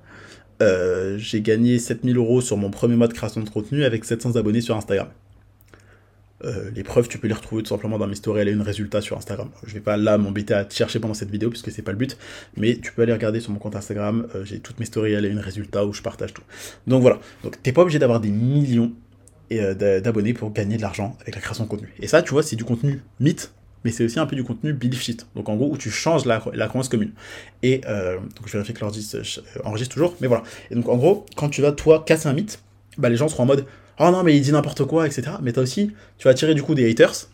J'ai 0.60 1.42
gagné 1.42 1.80
7000 1.80 2.18
euros 2.18 2.42
sur 2.42 2.58
mon 2.58 2.70
premier 2.70 2.96
mois 2.96 3.08
de 3.08 3.14
création 3.14 3.42
de 3.42 3.50
contenu 3.50 3.84
avec 3.84 4.06
700 4.06 4.36
abonnés 4.36 4.62
sur 4.62 4.76
Instagram. 4.76 5.10
Euh, 6.46 6.70
les 6.76 6.84
preuves, 6.84 7.08
tu 7.08 7.18
peux 7.18 7.28
les 7.28 7.34
retrouver 7.34 7.64
tout 7.64 7.70
simplement 7.70 7.98
dans 7.98 8.08
mes 8.08 8.16
stories, 8.16 8.42
a 8.42 8.52
une 8.52 8.62
résultat 8.62 9.02
sur 9.02 9.18
Instagram. 9.18 9.50
Je 9.66 9.74
vais 9.74 9.80
pas 9.80 9.98
là 9.98 10.18
m'embêter 10.18 10.54
à 10.54 10.64
te 10.64 10.74
chercher 10.74 11.00
pendant 11.00 11.14
cette 11.14 11.32
vidéo 11.32 11.50
puisque 11.50 11.72
c'est 11.72 11.82
pas 11.82 11.92
le 11.92 11.98
but, 11.98 12.18
mais 12.56 12.76
tu 12.76 12.92
peux 12.92 13.02
aller 13.02 13.14
regarder 13.14 13.40
sur 13.40 13.52
mon 13.52 13.60
compte 13.60 13.76
Instagram, 13.76 14.28
euh, 14.36 14.46
j'ai 14.46 14.60
toutes 14.60 14.80
mes 14.80 14.86
stories, 14.86 15.16
a 15.16 15.20
une 15.20 15.40
résultat 15.40 15.86
où 15.86 15.94
je 15.94 16.02
partage 16.02 16.34
tout. 16.34 16.44
Donc 16.88 17.02
voilà, 17.02 17.20
donc 17.44 17.62
t'es 17.64 17.72
pas 17.72 17.82
obligé 17.82 17.98
d'avoir 17.98 18.20
des 18.20 18.30
millions 18.30 18.94
euh, 19.52 20.02
d'abonnés 20.02 20.34
pour 20.34 20.52
gagner 20.54 20.78
de 20.78 20.82
l'argent 20.82 21.18
avec 21.22 21.36
la 21.36 21.42
création 21.42 21.64
de 21.64 21.70
contenu. 21.70 21.94
Et 22.00 22.08
ça, 22.08 22.22
tu 22.22 22.32
vois, 22.32 22.44
c'est 22.44 22.56
du 22.56 22.64
contenu 22.64 23.02
mythe, 23.20 23.52
mais 23.84 23.92
c'est 23.92 24.04
aussi 24.04 24.20
un 24.20 24.26
peu 24.26 24.36
du 24.36 24.44
contenu 24.44 24.74
belief 24.74 25.02
shit. 25.02 25.28
Donc 25.36 25.50
en 25.50 25.56
gros, 25.56 25.72
où 25.72 25.78
tu 25.78 25.90
changes 25.90 26.26
la, 26.26 26.44
la 26.54 26.68
commune. 26.68 27.12
Et 27.64 27.82
donc 27.82 28.48
je 28.48 28.52
vérifie 28.54 28.74
que 28.74 28.82
l'ordi 28.82 29.12
enregistre 29.64 29.94
toujours, 29.94 30.16
mais 30.22 30.28
voilà. 30.28 30.44
Et 30.72 30.76
donc 30.76 30.90
en 30.90 30.98
gros, 30.98 31.26
quand 31.36 31.50
tu 31.50 31.62
vas 31.62 31.72
toi 31.72 32.04
casser 32.06 32.28
un 32.28 32.34
mythe, 32.34 32.60
bah, 32.98 33.10
les 33.10 33.16
gens 33.16 33.28
seront 33.28 33.44
en 33.44 33.48
mode 33.48 33.66
oh 34.00 34.12
non, 34.12 34.24
mais 34.24 34.36
il 34.36 34.42
dit 34.42 34.52
n'importe 34.52 34.86
quoi, 34.86 35.06
etc. 35.06 35.24
Mais 35.42 35.52
t'as 35.54 35.62
aussi, 35.62 35.92
tu 36.18 36.26
vas 36.26 36.32
attirer 36.32 36.54
du 36.54 36.64
coup 36.64 36.76
des 36.76 36.90
haters 36.90 37.28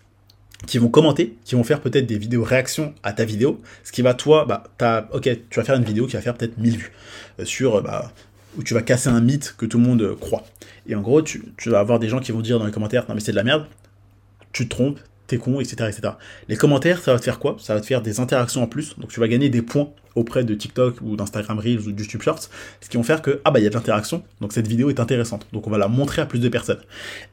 qui 0.68 0.78
vont 0.78 0.90
commenter, 0.90 1.38
qui 1.44 1.56
vont 1.56 1.64
faire 1.64 1.82
peut-être 1.82 2.06
des 2.06 2.18
vidéos 2.18 2.44
réactions 2.44 2.94
à 3.04 3.14
ta 3.14 3.26
vidéo, 3.26 3.60
ce 3.84 3.92
qui 3.92 4.02
va, 4.02 4.14
toi, 4.14 4.46
bah, 4.46 4.64
t'as, 4.78 5.08
ok, 5.12 5.24
tu 5.50 5.60
vas 5.60 5.64
faire 5.64 5.76
une 5.76 5.84
vidéo 5.84 6.06
qui 6.06 6.14
va 6.14 6.22
faire 6.22 6.36
peut-être 6.36 6.58
1000 6.58 6.78
vues, 6.78 6.92
euh, 7.40 7.46
sur, 7.46 7.78
euh, 7.78 7.82
bah, 7.82 8.12
où 8.58 8.64
tu 8.64 8.74
vas 8.74 8.82
casser 8.82 9.10
un 9.10 9.22
mythe 9.22 9.56
que 9.58 9.66
tout 9.66 9.80
le 9.80 9.86
monde 9.86 10.16
croit. 10.20 10.44
Et 10.88 10.96
en 10.96 11.02
gros, 11.02 11.22
tu, 11.22 11.44
tu 11.58 11.70
vas 11.70 11.80
avoir 11.80 12.00
des 12.00 12.10
gens 12.10 12.20
qui 12.20 12.32
vont 12.32 12.42
dire 12.42 12.60
dans 12.60 12.66
les 12.66 12.72
commentaires, 12.72 13.06
non 13.08 13.16
mais 13.16 13.22
c'est 13.22 13.32
de 13.32 13.38
la 13.38 13.44
merde, 13.44 13.66
tu 14.52 14.66
te 14.66 14.70
trompes, 14.70 15.00
t'es 15.28 15.38
con, 15.38 15.60
etc., 15.62 15.90
etc. 15.90 16.14
Les 16.48 16.58
commentaires, 16.58 17.02
ça 17.02 17.14
va 17.14 17.20
te 17.20 17.24
faire 17.24 17.40
quoi? 17.40 17.56
Ça 17.60 17.74
va 17.74 17.82
te 17.82 17.86
faire 17.86 18.02
des 18.02 18.20
interactions 18.20 18.62
en 18.62 18.68
plus, 18.68 18.98
donc 19.00 19.10
tu 19.10 19.20
vas 19.20 19.28
gagner 19.28 19.50
des 19.50 19.62
points 19.62 19.90
auprès 20.16 20.44
de 20.44 20.54
TikTok 20.54 20.98
ou 21.02 21.16
d'Instagram 21.16 21.60
Reels 21.60 21.88
ou 21.88 21.92
du 21.92 22.04
YouTube 22.04 22.22
Shorts, 22.22 22.50
ce 22.82 22.90
qui 22.90 22.98
vont 22.98 23.04
faire 23.04 23.22
que, 23.22 23.42
ah 23.46 23.52
bah 23.52 23.60
il 23.60 23.64
y 23.64 23.68
a 23.68 23.70
de 23.70 23.76
l'interaction, 23.76 24.24
donc 24.40 24.54
cette 24.54 24.68
vidéo 24.68 24.90
est 24.90 25.00
intéressante, 25.00 25.48
donc 25.54 25.68
on 25.68 25.70
va 25.70 25.78
la 25.78 25.88
montrer 25.88 26.22
à 26.22 26.26
plus 26.26 26.40
de 26.40 26.50
personnes. 26.50 26.82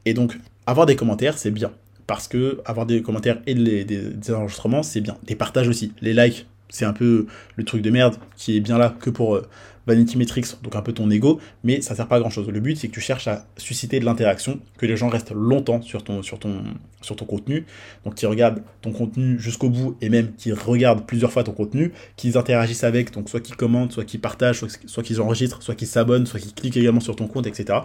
Et 0.04 0.14
donc, 0.14 0.38
avoir 0.66 0.86
des 0.86 0.96
commentaires, 0.96 1.38
c'est 1.38 1.50
bien, 1.50 1.72
parce 2.06 2.28
que 2.28 2.60
avoir 2.64 2.86
des 2.86 3.02
commentaires 3.02 3.40
et 3.46 3.54
des 3.54 4.32
enregistrements, 4.32 4.82
c'est 4.82 5.00
bien. 5.00 5.16
Des 5.24 5.34
partages 5.34 5.68
aussi, 5.68 5.92
les 6.00 6.14
likes, 6.14 6.46
c'est 6.68 6.84
un 6.84 6.92
peu 6.92 7.26
le 7.56 7.64
truc 7.64 7.82
de 7.82 7.90
merde 7.90 8.16
qui 8.36 8.56
est 8.56 8.60
bien 8.60 8.78
là 8.78 8.94
que 9.00 9.10
pour 9.10 9.36
euh, 9.36 9.46
Vanity 9.88 10.16
Metrics, 10.16 10.62
donc 10.62 10.76
un 10.76 10.82
peu 10.82 10.92
ton 10.92 11.10
ego, 11.10 11.40
mais 11.64 11.80
ça 11.80 11.94
sert 11.94 12.06
pas 12.06 12.16
à 12.16 12.20
grand 12.20 12.30
chose. 12.30 12.48
Le 12.48 12.60
but, 12.60 12.76
c'est 12.76 12.88
que 12.88 12.92
tu 12.92 13.00
cherches 13.00 13.26
à 13.26 13.46
susciter 13.56 13.98
de 13.98 14.04
l'interaction, 14.04 14.60
que 14.76 14.86
les 14.86 14.96
gens 14.96 15.08
restent 15.08 15.32
longtemps 15.32 15.82
sur 15.82 16.04
ton, 16.04 16.22
sur 16.22 16.38
ton, 16.38 16.62
sur 17.02 17.16
ton 17.16 17.24
contenu, 17.24 17.64
donc 18.04 18.14
qu'ils 18.14 18.28
regardent 18.28 18.62
ton 18.82 18.92
contenu 18.92 19.40
jusqu'au 19.40 19.70
bout 19.70 19.96
et 20.00 20.08
même 20.08 20.32
qu'ils 20.34 20.54
regardent 20.54 21.04
plusieurs 21.06 21.32
fois 21.32 21.42
ton 21.42 21.52
contenu, 21.52 21.92
qu'ils 22.16 22.38
interagissent 22.38 22.84
avec, 22.84 23.12
donc 23.12 23.28
soit 23.28 23.40
qu'ils 23.40 23.56
commentent, 23.56 23.92
soit 23.92 24.04
qu'ils 24.04 24.20
partagent, 24.20 24.64
soit, 24.86 25.02
qu'ils 25.02 25.20
enregistrent, 25.20 25.62
soit 25.62 25.74
qu'ils 25.74 25.88
s'abonnent, 25.88 26.26
soit 26.26 26.38
qu'ils 26.38 26.54
cliquent 26.54 26.76
également 26.76 27.00
sur 27.00 27.16
ton 27.16 27.26
compte, 27.26 27.46
etc 27.46 27.80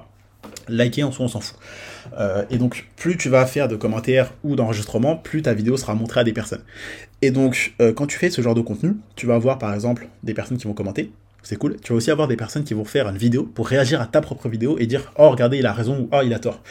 liker 0.67 1.03
en 1.03 1.11
soi 1.11 1.25
on 1.25 1.27
s'en 1.27 1.39
fout. 1.39 1.57
Euh, 2.19 2.45
et 2.49 2.57
donc 2.57 2.87
plus 2.95 3.17
tu 3.17 3.29
vas 3.29 3.45
faire 3.45 3.67
de 3.67 3.75
commentaires 3.75 4.33
ou 4.43 4.55
d'enregistrements, 4.55 5.15
plus 5.15 5.41
ta 5.41 5.53
vidéo 5.53 5.77
sera 5.77 5.95
montrée 5.95 6.21
à 6.21 6.23
des 6.23 6.33
personnes. 6.33 6.63
Et 7.21 7.31
donc 7.31 7.73
euh, 7.81 7.93
quand 7.93 8.07
tu 8.07 8.17
fais 8.17 8.29
ce 8.29 8.41
genre 8.41 8.55
de 8.55 8.61
contenu, 8.61 8.95
tu 9.15 9.25
vas 9.25 9.35
avoir 9.35 9.57
par 9.57 9.73
exemple 9.73 10.07
des 10.23 10.33
personnes 10.33 10.57
qui 10.57 10.67
vont 10.67 10.73
commenter, 10.73 11.11
c'est 11.43 11.57
cool. 11.57 11.77
Tu 11.81 11.91
vas 11.91 11.97
aussi 11.97 12.09
avoir 12.09 12.27
des 12.27 12.35
personnes 12.35 12.63
qui 12.63 12.73
vont 12.73 12.85
faire 12.85 13.07
une 13.07 13.17
vidéo 13.17 13.43
pour 13.43 13.67
réagir 13.67 14.01
à 14.01 14.07
ta 14.07 14.21
propre 14.21 14.49
vidéo 14.49 14.77
et 14.79 14.87
dire 14.87 15.11
oh 15.17 15.29
regardez 15.29 15.57
il 15.57 15.65
a 15.65 15.73
raison 15.73 15.99
ou 15.99 16.09
oh 16.11 16.21
il 16.23 16.33
a 16.33 16.39
tort. 16.39 16.61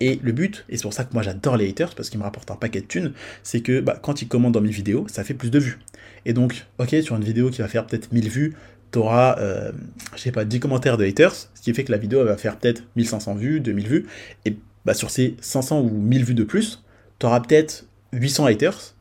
Et 0.00 0.18
le 0.22 0.32
but, 0.32 0.64
et 0.68 0.76
c'est 0.76 0.82
pour 0.82 0.94
ça 0.94 1.04
que 1.04 1.12
moi 1.12 1.22
j'adore 1.22 1.56
les 1.56 1.68
haters 1.68 1.94
parce 1.94 2.08
qu'ils 2.08 2.18
me 2.18 2.24
rapportent 2.24 2.50
un 2.50 2.56
paquet 2.56 2.80
de 2.80 2.86
thunes, 2.86 3.12
c'est 3.42 3.60
que 3.60 3.80
bah, 3.80 3.98
quand 4.00 4.22
ils 4.22 4.28
commentent 4.28 4.52
dans 4.52 4.60
mes 4.62 4.70
vidéos, 4.70 5.06
ça 5.08 5.24
fait 5.24 5.34
plus 5.34 5.50
de 5.50 5.58
vues. 5.58 5.78
Et 6.24 6.32
donc, 6.32 6.66
ok, 6.78 6.94
sur 7.02 7.16
une 7.16 7.24
vidéo 7.24 7.50
qui 7.50 7.60
va 7.60 7.68
faire 7.68 7.86
peut-être 7.86 8.12
1000 8.12 8.28
vues, 8.28 8.54
tu 8.92 8.98
auras, 8.98 9.38
euh, 9.38 9.72
pas, 10.32 10.44
10 10.44 10.60
commentaires 10.60 10.96
de 10.96 11.04
haters, 11.04 11.34
ce 11.34 11.62
qui 11.62 11.72
fait 11.74 11.84
que 11.84 11.92
la 11.92 11.98
vidéo 11.98 12.24
va 12.24 12.36
faire 12.36 12.58
peut-être 12.58 12.82
1500 12.96 13.34
vues, 13.34 13.60
2000 13.60 13.88
vues, 13.88 14.06
et 14.44 14.56
bah, 14.84 14.94
sur 14.94 15.10
ces 15.10 15.36
500 15.40 15.80
ou 15.80 15.90
1000 15.90 16.24
vues 16.24 16.34
de 16.34 16.44
plus, 16.44 16.82
tu 17.18 17.26
auras 17.26 17.40
peut-être 17.40 17.86
800 18.12 18.46
haters, 18.46 18.94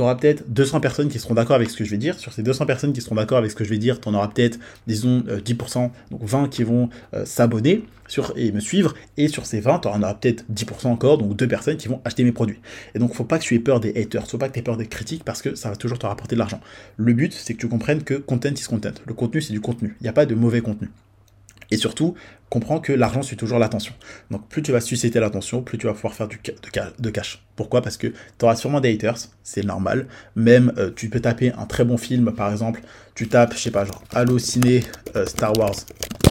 tu 0.00 0.04
auras 0.04 0.14
peut-être 0.14 0.44
200 0.48 0.80
personnes 0.80 1.10
qui 1.10 1.18
seront 1.18 1.34
d'accord 1.34 1.56
avec 1.56 1.68
ce 1.68 1.76
que 1.76 1.84
je 1.84 1.90
vais 1.90 1.98
dire. 1.98 2.18
Sur 2.18 2.32
ces 2.32 2.42
200 2.42 2.64
personnes 2.64 2.94
qui 2.94 3.02
seront 3.02 3.16
d'accord 3.16 3.36
avec 3.36 3.50
ce 3.50 3.56
que 3.56 3.64
je 3.64 3.68
vais 3.68 3.76
dire, 3.76 4.00
tu 4.00 4.08
en 4.08 4.14
auras 4.14 4.28
peut-être, 4.28 4.58
disons, 4.86 5.20
10%, 5.20 5.90
donc 6.10 6.24
20 6.24 6.48
qui 6.48 6.64
vont 6.64 6.88
s'abonner 7.24 7.84
sur, 8.08 8.32
et 8.34 8.50
me 8.50 8.60
suivre. 8.60 8.94
Et 9.18 9.28
sur 9.28 9.44
ces 9.44 9.60
20, 9.60 9.80
tu 9.80 9.88
en 9.88 10.02
auras 10.02 10.14
peut-être 10.14 10.46
10% 10.50 10.86
encore, 10.86 11.18
donc 11.18 11.36
deux 11.36 11.46
personnes 11.46 11.76
qui 11.76 11.88
vont 11.88 12.00
acheter 12.06 12.24
mes 12.24 12.32
produits. 12.32 12.60
Et 12.94 12.98
donc, 12.98 13.12
faut 13.12 13.24
pas 13.24 13.38
que 13.38 13.44
tu 13.44 13.54
aies 13.54 13.58
peur 13.58 13.78
des 13.78 13.90
haters, 13.90 14.26
faut 14.26 14.38
pas 14.38 14.48
que 14.48 14.54
tu 14.54 14.60
aies 14.60 14.62
peur 14.62 14.78
des 14.78 14.86
critiques 14.86 15.22
parce 15.22 15.42
que 15.42 15.54
ça 15.54 15.68
va 15.68 15.76
toujours 15.76 15.98
te 15.98 16.06
rapporter 16.06 16.34
de 16.34 16.38
l'argent. 16.38 16.62
Le 16.96 17.12
but, 17.12 17.34
c'est 17.34 17.52
que 17.52 17.58
tu 17.58 17.68
comprennes 17.68 18.02
que 18.02 18.14
content 18.14 18.48
is 18.48 18.64
content. 18.66 18.94
Le 19.04 19.12
contenu, 19.12 19.42
c'est 19.42 19.52
du 19.52 19.60
contenu. 19.60 19.98
Il 20.00 20.04
n'y 20.04 20.08
a 20.08 20.14
pas 20.14 20.24
de 20.24 20.34
mauvais 20.34 20.62
contenu. 20.62 20.88
Et 21.70 21.76
surtout, 21.76 22.14
comprends 22.50 22.80
que 22.80 22.92
l'argent 22.92 23.22
suit 23.22 23.36
toujours 23.36 23.58
l'attention. 23.58 23.94
Donc 24.30 24.46
plus 24.48 24.60
tu 24.62 24.72
vas 24.72 24.80
susciter 24.80 25.20
l'attention, 25.20 25.62
plus 25.62 25.78
tu 25.78 25.86
vas 25.86 25.94
pouvoir 25.94 26.12
faire 26.12 26.28
du 26.28 26.38
de 26.98 27.10
cash. 27.10 27.42
Pourquoi? 27.56 27.80
Parce 27.82 27.96
que 27.96 28.08
tu 28.08 28.44
auras 28.44 28.56
sûrement 28.56 28.80
des 28.80 28.92
haters, 28.92 29.16
c'est 29.42 29.64
normal. 29.64 30.06
Même 30.34 30.72
euh, 30.78 30.90
tu 30.94 31.08
peux 31.08 31.20
taper 31.20 31.52
un 31.52 31.66
très 31.66 31.84
bon 31.84 31.96
film, 31.96 32.32
par 32.32 32.50
exemple, 32.50 32.80
tu 33.14 33.28
tapes, 33.28 33.54
je 33.54 33.58
sais 33.58 33.70
pas, 33.70 33.84
genre 33.84 34.02
Ciné 34.38 34.82
euh, 35.14 35.26
Star 35.26 35.56
Wars 35.58 35.74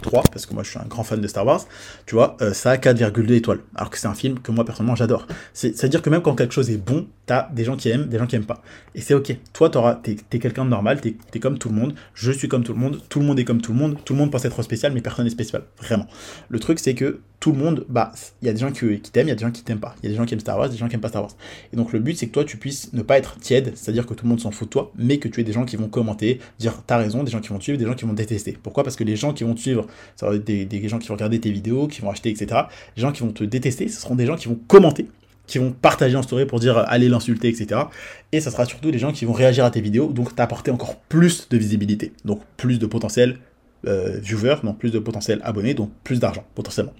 3, 0.01 0.23
parce 0.31 0.45
que 0.45 0.53
moi 0.53 0.63
je 0.63 0.71
suis 0.71 0.79
un 0.79 0.87
grand 0.87 1.03
fan 1.03 1.21
de 1.21 1.27
Star 1.27 1.45
Wars, 1.45 1.65
tu 2.05 2.15
vois, 2.15 2.35
euh, 2.41 2.53
ça 2.53 2.71
a 2.71 2.77
4,2 2.77 3.31
étoiles. 3.33 3.59
Alors 3.75 3.89
que 3.89 3.97
c'est 3.99 4.07
un 4.07 4.15
film 4.15 4.39
que 4.39 4.51
moi 4.51 4.65
personnellement 4.65 4.95
j'adore. 4.95 5.27
C'est-à-dire 5.53 6.01
que 6.01 6.09
même 6.09 6.21
quand 6.21 6.35
quelque 6.35 6.53
chose 6.53 6.71
est 6.71 6.77
bon, 6.77 7.07
t'as 7.25 7.47
des 7.51 7.63
gens 7.63 7.75
qui 7.75 7.89
aiment, 7.89 8.07
des 8.07 8.17
gens 8.17 8.25
qui 8.25 8.35
aiment 8.35 8.45
pas. 8.45 8.63
Et 8.95 9.01
c'est 9.01 9.13
ok. 9.13 9.37
Toi, 9.53 9.69
t'es 10.01 10.17
es, 10.31 10.39
quelqu'un 10.39 10.65
de 10.65 10.69
normal, 10.71 10.99
t'es 10.99 11.15
es 11.31 11.39
comme 11.39 11.59
tout 11.59 11.69
le 11.69 11.75
monde, 11.75 11.93
je 12.15 12.31
suis 12.31 12.47
comme 12.47 12.63
tout 12.63 12.73
le 12.73 12.79
monde, 12.79 12.99
tout 13.07 13.19
le 13.19 13.25
monde 13.25 13.39
est 13.39 13.45
comme 13.45 13.61
tout 13.61 13.71
le 13.71 13.77
monde, 13.77 13.97
tout 14.03 14.13
le 14.13 14.19
monde 14.19 14.31
pense 14.31 14.45
être 14.45 14.63
spécial, 14.63 14.93
mais 14.93 15.01
personne 15.01 15.25
n'est 15.25 15.31
spécial. 15.31 15.61
Vraiment. 15.77 16.07
Le 16.49 16.59
truc, 16.59 16.79
c'est 16.79 16.93
que 16.93 17.21
tout 17.39 17.53
le 17.53 17.57
monde, 17.57 17.85
bah, 17.87 18.11
il 18.41 18.47
y 18.47 18.49
a 18.49 18.53
des 18.53 18.59
gens 18.59 18.71
qui, 18.71 18.99
t'aiment, 19.01 19.27
il 19.27 19.29
y 19.29 19.31
a 19.31 19.35
des 19.35 19.41
gens 19.41 19.51
qui 19.51 19.63
t'aiment 19.63 19.79
pas. 19.79 19.95
Il 20.01 20.05
y 20.05 20.09
a 20.09 20.11
des 20.11 20.17
gens 20.17 20.25
qui 20.25 20.33
aiment 20.33 20.39
Star 20.41 20.57
Wars, 20.57 20.69
des 20.69 20.77
gens 20.77 20.87
qui 20.87 20.95
aiment 20.95 21.01
pas 21.01 21.09
Star 21.09 21.21
Wars. 21.21 21.35
Et 21.71 21.77
donc 21.77 21.93
le 21.93 21.99
but, 21.99 22.17
c'est 22.17 22.27
que 22.27 22.33
toi, 22.33 22.43
tu 22.43 22.57
puisses 22.57 22.91
ne 22.93 23.01
pas 23.01 23.17
être 23.17 23.39
tiède, 23.39 23.71
c'est-à-dire 23.75 24.05
que 24.05 24.13
tout 24.13 24.25
le 24.25 24.29
monde 24.29 24.41
s'en 24.41 24.51
fout 24.51 24.67
de 24.67 24.71
toi, 24.71 24.91
mais 24.97 25.17
que 25.17 25.27
tu 25.27 25.39
aies 25.39 25.45
des 25.45 25.53
gens 25.53 25.65
qui 25.65 25.77
vont 25.77 25.87
commenter, 25.87 26.39
dire 26.59 26.81
t'as 26.85 26.97
raison, 26.97 27.23
des 27.23 27.31
gens 27.31 27.39
qui 27.39 27.49
vont 27.49 27.57
te 27.57 27.63
suivre, 27.63 27.77
des 27.77 27.85
gens 27.85 27.93
qui 27.93 28.05
vont 28.05 28.11
te 28.11 28.17
détester. 28.17 28.57
Pourquoi 28.61 28.83
Parce 28.83 28.95
que 28.95 29.03
les 29.03 29.15
gens 29.15 29.33
qui 29.33 29.43
vont 29.43 29.55
te 29.55 29.61
suivre, 29.61 29.87
ça 30.15 30.29
va 30.29 30.35
être 30.35 30.43
des, 30.43 30.87
gens 30.89 30.99
qui 30.99 31.07
vont 31.07 31.13
regarder 31.13 31.39
tes 31.39 31.51
vidéos, 31.51 31.87
qui 31.87 32.01
vont 32.01 32.09
acheter, 32.09 32.29
etc. 32.29 32.61
Les 32.97 33.01
gens 33.01 33.11
qui 33.11 33.21
vont 33.21 33.31
te 33.31 33.43
détester, 33.43 33.87
ce 33.87 34.01
seront 34.01 34.15
des 34.15 34.25
gens 34.25 34.35
qui 34.35 34.49
vont 34.49 34.59
commenter, 34.67 35.07
qui 35.47 35.59
vont 35.59 35.71
partager 35.71 36.17
en 36.17 36.21
story 36.21 36.45
pour 36.45 36.59
dire 36.59 36.77
allez 36.77 37.07
l'insulter, 37.07 37.47
etc. 37.47 37.81
Et 38.33 38.41
ça 38.41 38.51
sera 38.51 38.65
surtout 38.65 38.91
des 38.91 38.99
gens 38.99 39.13
qui 39.13 39.23
vont 39.23 39.33
réagir 39.33 39.63
à 39.63 39.71
tes 39.71 39.81
vidéos, 39.81 40.07
donc 40.11 40.35
t'apporter 40.35 40.71
encore 40.71 40.97
plus 40.97 41.47
de 41.49 41.57
visibilité, 41.57 42.11
donc 42.25 42.41
plus 42.57 42.79
de 42.79 42.85
potentiel 42.85 43.37
euh, 43.87 44.19
viewers, 44.19 44.57
donc 44.63 44.77
plus 44.77 44.91
de 44.91 44.99
potentiel 44.99 45.41
abonnés, 45.43 45.73
donc 45.73 45.91
plus 46.03 46.19
d'argent 46.19 46.45
potentiellement. 46.55 46.93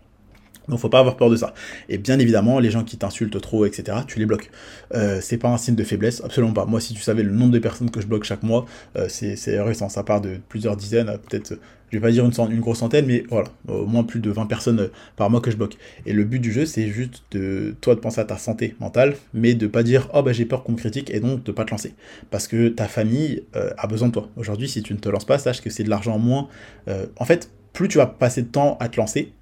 Donc 0.70 0.80
faut 0.80 0.90
pas 0.90 1.00
avoir 1.00 1.18
peur 1.18 1.30
de 1.30 1.36
ça. 1.36 1.54
Et 1.90 1.98
bien 1.98 2.20
évidemment, 2.20 2.60
les 2.60 2.70
gens 2.72 2.84
qui 2.84 2.98
t'insultent 2.98 3.42
trop, 3.42 3.66
etc., 3.66 3.98
tu 4.08 4.20
les 4.20 4.26
bloques. 4.26 4.52
Euh, 4.94 5.20
c'est 5.22 5.38
pas 5.38 5.50
un 5.50 5.58
signe 5.58 5.76
de 5.76 5.84
faiblesse, 5.84 6.22
absolument 6.24 6.54
pas. 6.54 6.66
Moi, 6.66 6.80
si 6.80 6.94
tu 6.94 7.02
savais 7.02 7.24
le 7.24 7.32
nombre 7.32 7.52
de 7.52 7.60
personnes 7.60 7.90
que 7.90 8.02
je 8.02 8.08
bloque 8.08 8.24
chaque 8.24 8.44
mois, 8.44 8.66
euh, 8.96 9.08
c'est 9.10 9.62
récent. 9.62 9.90
Ça 9.90 10.04
part 10.04 10.22
de 10.22 10.38
plusieurs 10.48 10.78
dizaines, 10.78 11.18
peut-être, 11.28 11.60
je 11.92 11.98
vais 11.98 12.02
pas 12.02 12.12
dire 12.12 12.26
une, 12.26 12.60
grosse 12.60 12.80
centaine, 12.80 13.06
mais 13.06 13.24
voilà, 13.30 13.48
au 13.68 13.86
moins 13.86 14.04
plus 14.04 14.20
de 14.20 14.30
20 14.30 14.46
personnes 14.46 14.80
euh, 14.80 14.92
par 15.16 15.30
mois 15.30 15.42
que 15.42 15.52
je 15.52 15.58
bloque. 15.58 15.78
Et 16.06 16.14
le 16.14 16.24
but 16.24 16.40
du 16.40 16.52
jeu, 16.52 16.66
c'est 16.66 16.88
juste 16.88 17.24
de 17.32 17.76
toi 17.82 17.96
de 17.96 18.00
penser 18.00 18.22
à 18.22 18.26
ta 18.26 18.38
santé 18.38 18.76
mentale, 18.80 19.16
mais 19.34 19.54
de 19.54 19.68
pas 19.68 19.84
dire 19.84 20.10
oh 20.14 20.24
bah 20.24 20.34
j'ai 20.34 20.46
peur 20.46 20.64
qu'on 20.64 20.74
me 20.74 20.78
critique 20.78 21.10
et 21.14 21.20
donc 21.20 21.44
de 21.44 21.52
pas 21.52 21.66
te 21.66 21.72
lancer. 21.72 21.94
Parce 22.32 22.48
que 22.48 22.70
ta 22.70 22.88
famille 22.88 23.44
a 23.54 23.88
besoin 23.88 24.08
de 24.08 24.14
toi. 24.14 24.30
Aujourd'hui, 24.38 24.68
si 24.70 24.82
tu 24.84 24.94
ne 24.94 25.00
te 25.00 25.10
lances 25.10 25.26
pas, 25.26 25.38
sache 25.38 25.62
que 25.62 25.70
c'est 25.70 25.84
de 25.84 25.90
l'argent 25.90 26.16
en 26.16 26.20
moins. 26.20 26.48
en 26.88 27.26
fait, 27.26 27.50
plus 27.74 27.88
tu 27.88 27.98
vas 27.98 28.08
passer 28.08 28.42
de 28.42 28.48
temps 28.48 28.78
à 28.80 28.90
te 28.90 28.98
lancer, 28.98 29.34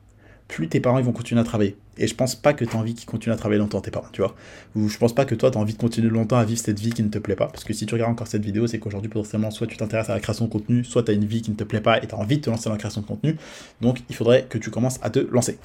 plus 0.48 0.68
tes 0.68 0.80
parents 0.80 1.02
vont 1.02 1.12
continuer 1.12 1.42
à 1.42 1.44
travailler. 1.44 1.76
Et 1.98 2.08
je 2.08 2.16
pense 2.16 2.36
pas 2.36 2.54
que 2.54 2.64
tu 2.64 2.76
as 2.76 2.80
envie 2.80 2.94
qu'ils 2.94 3.08
continuent 3.08 3.34
à 3.34 3.38
travailler 3.38 3.60
longtemps, 3.60 3.82
tes 3.82 3.92
parents, 3.92 4.08
tu 4.12 4.22
vois. 4.22 4.36
Ou 4.76 4.88
je 4.88 4.98
pense 4.98 5.14
pas 5.14 5.26
que 5.26 5.36
toi, 5.36 5.52
tu 5.52 5.58
as 5.58 5.62
envie 5.62 5.74
de 5.74 5.80
continuer 5.80 6.10
longtemps 6.10 6.38
à 6.38 6.46
vivre 6.46 6.60
cette 6.60 6.80
vie 6.80 6.92
qui 6.92 7.04
ne 7.04 7.10
te 7.10 7.18
plaît 7.18 7.36
pas. 7.36 7.48
Parce 7.48 7.64
que 7.64 7.74
si 7.74 7.86
tu 7.86 7.94
regardes 7.94 8.12
encore 8.12 8.28
cette 8.28 8.46
vidéo, 8.46 8.68
c'est 8.68 8.80
qu'aujourd'hui, 8.80 9.10
potentiellement, 9.10 9.52
soit 9.52 9.68
tu 9.68 9.78
t'intéresses 9.78 10.10
à 10.10 10.14
la 10.14 10.20
création 10.20 10.46
de 10.46 10.52
contenu, 10.52 10.84
soit 10.84 11.04
tu 11.04 11.12
as 11.12 11.14
une 11.14 11.26
vie 11.26 11.42
qui 11.42 11.52
ne 11.52 11.56
te 11.56 11.64
plaît 11.64 11.82
pas 11.82 12.02
et 12.02 12.08
tu 12.08 12.16
as 12.16 12.18
envie 12.18 12.38
de 12.38 12.44
te 12.44 12.50
lancer 12.50 12.66
dans 12.66 12.74
la 12.74 12.78
création 12.78 13.02
de 13.02 13.08
contenu. 13.08 13.38
Donc, 13.82 14.02
il 14.10 14.16
faudrait 14.16 14.46
que 14.48 14.58
tu 14.58 14.70
commences 14.70 15.00
à 15.02 15.10
te 15.10 15.20
lancer. 15.20 15.58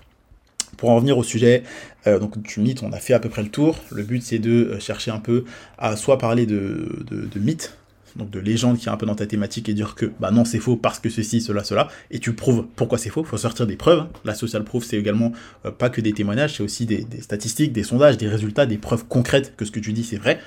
Pour 0.78 0.88
en 0.88 0.96
revenir 0.96 1.18
au 1.18 1.22
sujet, 1.22 1.64
euh, 2.06 2.18
donc 2.18 2.40
du 2.40 2.60
mythe, 2.60 2.82
on 2.82 2.92
a 2.92 2.98
fait 2.98 3.12
à 3.12 3.20
peu 3.20 3.28
près 3.28 3.42
le 3.42 3.50
tour. 3.50 3.76
Le 3.90 4.02
but, 4.02 4.22
c'est 4.22 4.38
de 4.38 4.50
euh, 4.50 4.80
chercher 4.80 5.10
un 5.10 5.18
peu 5.18 5.44
à 5.76 5.96
soit 5.96 6.16
parler 6.16 6.46
de, 6.46 7.04
de, 7.10 7.26
de 7.26 7.38
mythes, 7.38 7.76
donc 8.16 8.30
de 8.30 8.38
légende 8.38 8.78
qui 8.78 8.88
est 8.88 8.92
un 8.92 8.96
peu 8.96 9.06
dans 9.06 9.14
ta 9.14 9.26
thématique 9.26 9.68
et 9.68 9.74
dire 9.74 9.94
que 9.94 10.10
bah 10.20 10.30
non 10.30 10.44
c'est 10.44 10.58
faux 10.58 10.76
parce 10.76 10.98
que 10.98 11.08
ceci, 11.08 11.40
cela, 11.40 11.64
cela, 11.64 11.88
et 12.10 12.18
tu 12.18 12.32
prouves 12.32 12.66
pourquoi 12.76 12.98
c'est 12.98 13.10
faux, 13.10 13.22
il 13.22 13.26
faut 13.26 13.36
sortir 13.36 13.66
des 13.66 13.76
preuves. 13.76 14.06
La 14.24 14.34
social 14.34 14.64
proof 14.64 14.84
c'est 14.84 14.96
également 14.96 15.32
euh, 15.66 15.70
pas 15.70 15.90
que 15.90 16.00
des 16.00 16.12
témoignages, 16.12 16.56
c'est 16.56 16.62
aussi 16.62 16.86
des, 16.86 17.06
statistiques, 17.20 17.72
des 17.72 17.82
sondages, 17.82 18.16
des 18.16 18.28
résultats, 18.28 18.66
des 18.66 18.78
preuves 18.78 19.04
concrètes 19.06 19.54
que 19.56 19.64
ce 19.64 19.70
que 19.70 19.80
tu 19.80 19.92
dis 19.92 20.04
c'est 20.04 20.16
vrai. 20.16 20.40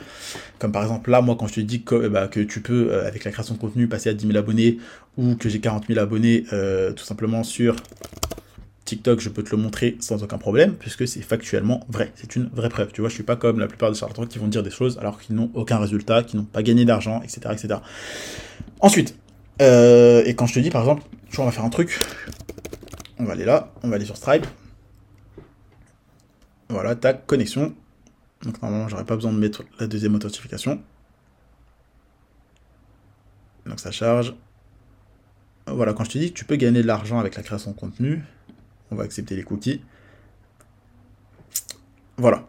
Comme 0.60 0.72
par 0.72 0.84
exemple 0.84 1.10
là, 1.10 1.22
moi 1.22 1.36
quand 1.40 1.48
je 1.48 1.56
te 1.56 1.62
dis 1.62 1.84
que, 1.84 2.08
bah, 2.08 2.28
que 2.28 2.40
tu 2.40 2.62
peux 2.62 2.92
euh, 2.92 3.08
avec 3.08 3.24
la 3.24 3.32
création 3.32 3.56
de 3.56 3.60
contenu 3.60 3.88
passer 3.88 4.10
à 4.10 4.14
10 4.14 4.28
000 4.28 4.38
abonnés 4.38 4.78
ou 5.18 5.36
que 5.36 5.50
j'ai 5.50 5.60
40 5.60 5.88
000 5.88 6.00
abonnés 6.00 6.46
euh, 6.54 6.92
tout 6.92 7.06
simplement 7.06 7.44
sur 7.44 7.76
TikTok, 8.86 9.20
je 9.20 9.30
peux 9.30 9.44
te 9.44 9.56
le 9.56 9.62
montrer 9.62 9.98
sans 10.00 10.24
aucun 10.24 10.38
problème, 10.38 10.76
puisque 10.76 11.08
c'est 11.08 11.22
factuellement 11.22 11.84
vrai. 11.90 12.12
C'est 12.16 12.36
une 12.36 12.50
vraie 12.54 12.70
preuve. 12.70 12.92
Tu 12.92 13.02
vois, 13.02 13.10
je 13.10 13.16
suis 13.16 13.24
pas 13.24 13.36
comme 13.36 13.60
la 13.60 13.68
plupart 13.68 13.92
des 13.92 13.98
charlatans 13.98 14.28
qui 14.28 14.38
vont 14.38 14.48
dire 14.48 14.62
des 14.62 14.70
choses 14.70 15.00
alors 15.00 15.20
qu'ils 15.20 15.36
n'ont 15.36 15.50
aucun 15.56 15.80
résultat, 15.80 16.24
qui 16.24 16.38
n'ont 16.38 16.44
pas 16.44 16.62
gagné 16.62 16.86
d'argent, 16.86 17.22
etc., 17.24 17.40
etc. 17.52 17.80
Ensuite, 18.80 19.16
euh, 19.62 20.24
et 20.26 20.36
quand 20.36 20.46
je 20.46 20.54
te 20.54 20.60
dis 20.60 20.70
par 20.70 20.82
exemple, 20.82 21.02
tu 21.30 21.36
vois, 21.36 21.46
on 21.46 21.48
va 21.48 21.52
faire 21.52 21.66
un 21.66 21.70
truc, 21.70 22.00
on 23.18 23.26
va 23.26 23.34
aller 23.34 23.46
là, 23.46 23.74
on 23.82 23.90
va 23.90 23.96
aller 23.96 24.06
sur 24.06 24.18
Stripe. 24.18 24.46
Voilà, 26.70 26.96
ta 26.96 27.14
connexion. 27.14 27.74
Donc 28.44 28.62
normalement, 28.62 28.88
j'aurais 28.88 29.06
pas 29.06 29.16
besoin 29.16 29.34
de 29.34 29.40
mettre 29.40 29.64
la 29.80 29.88
deuxième 29.88 30.14
authentification. 30.14 30.80
Donc 33.66 33.80
ça 33.80 33.90
charge. 33.90 34.36
Voilà, 35.66 35.94
quand 35.94 36.04
je 36.04 36.12
te 36.12 36.18
dis 36.20 36.32
que 36.32 36.38
tu 36.38 36.46
peux 36.46 36.56
gagner 36.56 36.84
de 36.84 36.88
l'argent 36.88 37.18
avec 37.18 37.36
la 37.36 37.42
création 37.42 37.72
de 37.72 37.76
contenu, 37.76 38.24
on 38.96 38.98
va 38.98 39.04
accepter 39.04 39.36
les 39.36 39.44
cookies. 39.44 39.82
Voilà. 42.18 42.48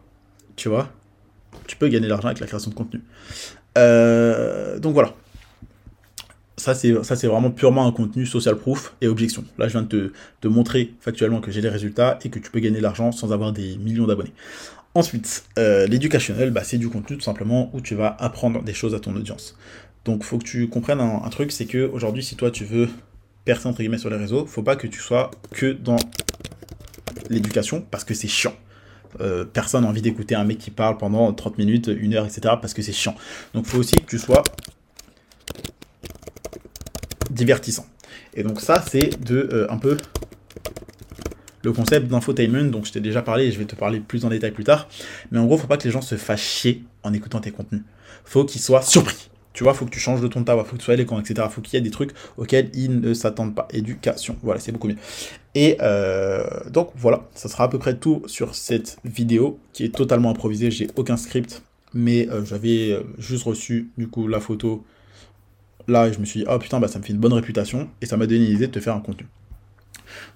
Tu 0.55 0.69
vois 0.69 0.89
Tu 1.67 1.75
peux 1.75 1.87
gagner 1.87 2.05
de 2.05 2.09
l'argent 2.09 2.27
avec 2.27 2.39
la 2.39 2.47
création 2.47 2.71
de 2.71 2.75
contenu. 2.75 3.01
Euh, 3.77 4.79
donc 4.79 4.93
voilà. 4.93 5.13
Ça 6.55 6.73
c'est, 6.73 7.03
ça, 7.03 7.15
c'est 7.15 7.27
vraiment 7.27 7.51
purement 7.51 7.85
un 7.85 7.91
contenu 7.91 8.25
social 8.25 8.55
proof 8.55 8.95
et 9.01 9.07
objection. 9.07 9.43
Là, 9.59 9.67
je 9.67 9.73
viens 9.73 9.83
de 9.83 10.13
te, 10.41 10.47
montrer 10.47 10.93
factuellement 11.01 11.39
que 11.39 11.51
j'ai 11.51 11.61
les 11.61 11.69
résultats 11.69 12.17
et 12.23 12.29
que 12.29 12.39
tu 12.39 12.49
peux 12.49 12.59
gagner 12.59 12.77
de 12.77 12.83
l'argent 12.83 13.11
sans 13.11 13.31
avoir 13.31 13.53
des 13.53 13.77
millions 13.77 14.07
d'abonnés. 14.07 14.33
Ensuite, 14.95 15.43
euh, 15.59 15.85
l'éducationnel, 15.85 16.49
bah, 16.49 16.63
c'est 16.63 16.79
du 16.79 16.89
contenu 16.89 17.17
tout 17.17 17.23
simplement 17.23 17.69
où 17.73 17.81
tu 17.81 17.93
vas 17.93 18.15
apprendre 18.19 18.63
des 18.63 18.73
choses 18.73 18.95
à 18.95 18.99
ton 18.99 19.15
audience. 19.15 19.55
Donc, 20.05 20.23
faut 20.23 20.39
que 20.39 20.45
tu 20.45 20.67
comprennes 20.69 21.01
un, 21.01 21.21
un 21.23 21.29
truc, 21.29 21.51
c'est 21.51 21.65
que 21.65 21.87
aujourd'hui, 21.93 22.23
si 22.23 22.35
toi 22.35 22.49
tu 22.49 22.65
veux 22.65 22.89
percer 23.47 23.67
entre 23.67 23.77
guillemets 23.77 23.97
sur 23.97 24.09
les 24.09 24.17
réseaux, 24.17 24.45
faut 24.45 24.61
pas 24.61 24.75
que 24.75 24.87
tu 24.87 24.99
sois 24.99 25.31
que 25.51 25.71
dans 25.71 25.95
l'éducation 27.29 27.81
parce 27.89 28.03
que 28.03 28.13
c'est 28.13 28.27
chiant. 28.27 28.53
Euh, 29.21 29.45
personne 29.45 29.83
n'a 29.83 29.89
envie 29.89 30.01
d'écouter 30.01 30.35
un 30.35 30.43
mec 30.43 30.57
qui 30.57 30.69
parle 30.69 30.97
pendant 30.97 31.31
30 31.31 31.57
minutes, 31.57 31.87
une 31.87 32.13
heure, 32.13 32.25
etc. 32.25 32.55
parce 32.61 32.73
que 32.73 32.81
c'est 32.81 32.91
chiant. 32.91 33.15
Donc 33.53 33.65
faut 33.65 33.77
aussi 33.77 33.95
que 33.95 34.05
tu 34.05 34.19
sois 34.19 34.43
divertissant. 37.29 37.87
Et 38.33 38.43
donc 38.43 38.59
ça, 38.59 38.83
c'est 38.85 39.17
de 39.23 39.49
euh, 39.53 39.71
un 39.71 39.77
peu 39.77 39.95
le 41.63 41.71
concept 41.71 42.07
d'infotainment, 42.07 42.69
donc 42.69 42.85
je 42.85 42.91
t'ai 42.91 42.99
déjà 42.99 43.21
parlé 43.21 43.51
je 43.51 43.57
vais 43.57 43.65
te 43.65 43.75
parler 43.75 44.01
plus 44.01 44.25
en 44.25 44.29
détail 44.29 44.51
plus 44.51 44.65
tard. 44.65 44.89
Mais 45.31 45.39
en 45.39 45.45
gros, 45.45 45.57
faut 45.57 45.67
pas 45.67 45.77
que 45.77 45.85
les 45.85 45.91
gens 45.91 46.01
se 46.01 46.15
fassent 46.15 46.41
chier 46.41 46.83
en 47.03 47.13
écoutant 47.13 47.39
tes 47.39 47.51
contenus. 47.51 47.83
Faut 48.25 48.43
qu'ils 48.43 48.61
soient 48.61 48.81
surpris. 48.81 49.29
Tu 49.57 49.63
vois, 49.63 49.73
faut 49.73 49.85
que 49.85 49.89
tu 49.89 49.99
changes 49.99 50.21
de 50.21 50.27
ton 50.27 50.43
ta 50.43 50.55
faut 50.63 50.75
que 50.75 50.77
tu 50.77 50.85
sois 50.85 50.93
éloquent, 50.93 51.19
etc. 51.19 51.47
Faut 51.49 51.61
qu'il 51.61 51.73
y 51.73 51.77
ait 51.77 51.81
des 51.81 51.89
trucs 51.89 52.11
auxquels 52.37 52.69
ils 52.75 52.99
ne 52.99 53.15
s'attendent 53.15 53.55
pas. 53.55 53.67
Éducation, 53.73 54.37
voilà, 54.43 54.59
c'est 54.59 54.71
beaucoup 54.71 54.87
mieux. 54.87 54.97
Et 55.55 55.77
euh, 55.81 56.45
donc 56.69 56.91
voilà, 56.95 57.27
ça 57.33 57.49
sera 57.49 57.63
à 57.63 57.67
peu 57.67 57.79
près 57.79 57.97
tout 57.97 58.21
sur 58.27 58.53
cette 58.53 58.99
vidéo 59.03 59.57
qui 59.73 59.83
est 59.83 59.95
totalement 59.95 60.29
improvisée. 60.29 60.69
J'ai 60.69 60.89
aucun 60.95 61.17
script, 61.17 61.63
mais 61.95 62.29
euh, 62.29 62.45
j'avais 62.45 62.91
euh, 62.91 63.01
juste 63.17 63.45
reçu 63.45 63.89
du 63.97 64.07
coup 64.07 64.27
la 64.27 64.39
photo 64.39 64.85
là 65.87 66.11
je 66.11 66.19
me 66.19 66.25
suis 66.25 66.41
dit, 66.41 66.45
oh 66.47 66.59
putain, 66.59 66.79
bah 66.79 66.87
ça 66.87 66.99
me 66.99 67.03
fait 67.03 67.13
une 67.13 67.19
bonne 67.19 67.33
réputation 67.33 67.89
et 67.99 68.05
ça 68.05 68.15
m'a 68.15 68.27
donné 68.27 68.45
l'idée 68.45 68.67
de 68.67 68.71
te 68.71 68.79
faire 68.79 68.93
un 68.93 68.99
contenu. 68.99 69.25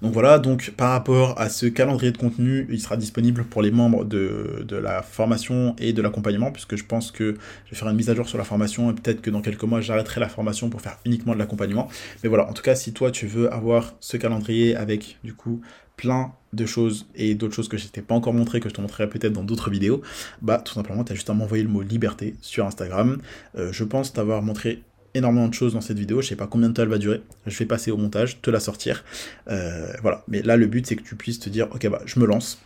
Donc 0.00 0.12
voilà, 0.12 0.38
donc 0.38 0.72
par 0.76 0.90
rapport 0.90 1.40
à 1.40 1.48
ce 1.48 1.66
calendrier 1.66 2.12
de 2.12 2.18
contenu, 2.18 2.66
il 2.70 2.80
sera 2.80 2.96
disponible 2.96 3.44
pour 3.44 3.62
les 3.62 3.70
membres 3.70 4.04
de, 4.04 4.66
la 4.70 5.02
formation 5.02 5.76
et 5.78 5.92
de 5.92 6.02
l'accompagnement, 6.02 6.50
puisque 6.50 6.76
je 6.76 6.84
pense 6.84 7.10
que 7.10 7.36
je 7.66 7.70
vais 7.70 7.76
faire 7.76 7.88
une 7.88 7.96
mise 7.96 8.10
à 8.10 8.14
jour 8.14 8.28
sur 8.28 8.38
la 8.38 8.44
formation 8.44 8.90
et 8.90 8.94
peut-être 8.94 9.20
que 9.20 9.30
dans 9.30 9.42
quelques 9.42 9.64
mois 9.64 9.80
j'arrêterai 9.80 10.20
la 10.20 10.28
formation 10.28 10.70
pour 10.70 10.80
faire 10.80 10.98
uniquement 11.04 11.34
de 11.34 11.38
l'accompagnement. 11.38 11.88
Mais 12.22 12.28
voilà, 12.28 12.48
en 12.48 12.52
tout 12.52 12.62
cas, 12.62 12.74
si 12.74 12.92
toi 12.92 13.10
tu 13.10 13.26
veux 13.26 13.52
avoir 13.52 13.94
ce 14.00 14.16
calendrier 14.16 14.74
avec 14.76 15.18
du 15.24 15.34
coup 15.34 15.60
plein 15.96 16.32
de 16.52 16.66
choses 16.66 17.06
et 17.14 17.34
d'autres 17.34 17.54
choses 17.54 17.68
que 17.68 17.76
je 17.76 17.86
t'ai 17.86 18.02
pas 18.02 18.14
encore 18.14 18.34
montré, 18.34 18.60
que 18.60 18.68
je 18.68 18.74
te 18.74 18.80
montrerai 18.80 19.08
peut-être 19.08 19.32
dans 19.32 19.44
d'autres 19.44 19.70
vidéos, 19.70 20.02
bah 20.40 20.58
tout 20.58 20.72
simplement, 20.74 21.04
tu 21.04 21.12
as 21.12 21.14
juste 21.14 21.30
à 21.30 21.34
m'envoyer 21.34 21.62
le 21.62 21.70
mot 21.70 21.82
liberté 21.82 22.34
sur 22.40 22.66
Instagram. 22.66 23.18
Euh, 23.56 23.72
je 23.72 23.84
pense 23.84 24.12
t'avoir 24.12 24.42
montré 24.42 24.82
énormément 25.14 25.48
de 25.48 25.54
choses 25.54 25.74
dans 25.74 25.80
cette 25.80 25.98
vidéo, 25.98 26.22
je 26.22 26.28
sais 26.28 26.36
pas 26.36 26.46
combien 26.46 26.68
de 26.68 26.74
temps 26.74 26.82
elle 26.82 26.88
va 26.88 26.98
durer, 26.98 27.22
je 27.46 27.58
vais 27.58 27.66
passer 27.66 27.90
au 27.90 27.96
montage, 27.96 28.40
te 28.40 28.50
la 28.50 28.60
sortir, 28.60 29.04
euh, 29.48 29.92
voilà, 30.00 30.24
mais 30.28 30.42
là 30.42 30.56
le 30.56 30.66
but 30.66 30.86
c'est 30.86 30.96
que 30.96 31.02
tu 31.02 31.16
puisses 31.16 31.38
te 31.38 31.50
dire, 31.50 31.68
ok 31.72 31.88
bah 31.88 32.00
je 32.06 32.18
me 32.18 32.26
lance, 32.26 32.60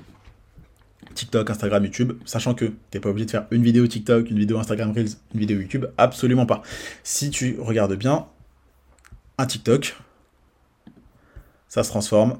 TikTok, 1.14 1.50
Instagram, 1.50 1.84
YouTube, 1.84 2.12
sachant 2.24 2.54
que 2.54 2.66
tu 2.66 2.74
n'es 2.94 3.00
pas 3.00 3.08
obligé 3.08 3.26
de 3.26 3.30
faire 3.30 3.46
une 3.50 3.62
vidéo 3.62 3.86
TikTok, 3.86 4.30
une 4.30 4.38
vidéo 4.38 4.58
Instagram 4.58 4.92
Reels, 4.92 5.10
une 5.34 5.40
vidéo 5.40 5.58
YouTube, 5.58 5.86
absolument 5.98 6.46
pas. 6.46 6.62
Si 7.02 7.30
tu 7.30 7.56
regardes 7.58 7.94
bien, 7.94 8.26
un 9.38 9.46
TikTok, 9.46 9.96
ça 11.68 11.82
se 11.82 11.88
transforme 11.88 12.38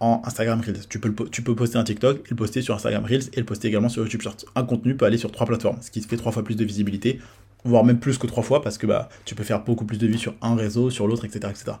en 0.00 0.22
Instagram 0.24 0.60
Reels. 0.60 0.86
Tu 0.88 1.00
peux, 1.00 1.12
tu 1.30 1.42
peux 1.42 1.54
poster 1.54 1.78
un 1.78 1.84
TikTok, 1.84 2.28
le 2.28 2.36
poster 2.36 2.62
sur 2.62 2.74
Instagram 2.74 3.04
Reels 3.04 3.30
et 3.32 3.40
le 3.40 3.46
poster 3.46 3.68
également 3.68 3.88
sur 3.88 4.02
YouTube 4.02 4.22
Shorts. 4.22 4.44
Un 4.54 4.64
contenu 4.64 4.94
peut 4.94 5.06
aller 5.06 5.18
sur 5.18 5.32
trois 5.32 5.46
plateformes, 5.46 5.78
ce 5.80 5.90
qui 5.90 6.00
fait 6.02 6.16
trois 6.16 6.32
fois 6.32 6.44
plus 6.44 6.56
de 6.56 6.64
visibilité, 6.64 7.18
voire 7.64 7.84
même 7.84 7.98
plus 7.98 8.18
que 8.18 8.26
trois 8.26 8.42
fois, 8.42 8.62
parce 8.62 8.78
que 8.78 8.86
bah, 8.86 9.08
tu 9.24 9.34
peux 9.34 9.44
faire 9.44 9.64
beaucoup 9.64 9.84
plus 9.84 9.98
de 9.98 10.06
vues 10.06 10.18
sur 10.18 10.34
un 10.42 10.54
réseau, 10.54 10.90
sur 10.90 11.06
l'autre, 11.06 11.24
etc., 11.24 11.50
etc. 11.50 11.76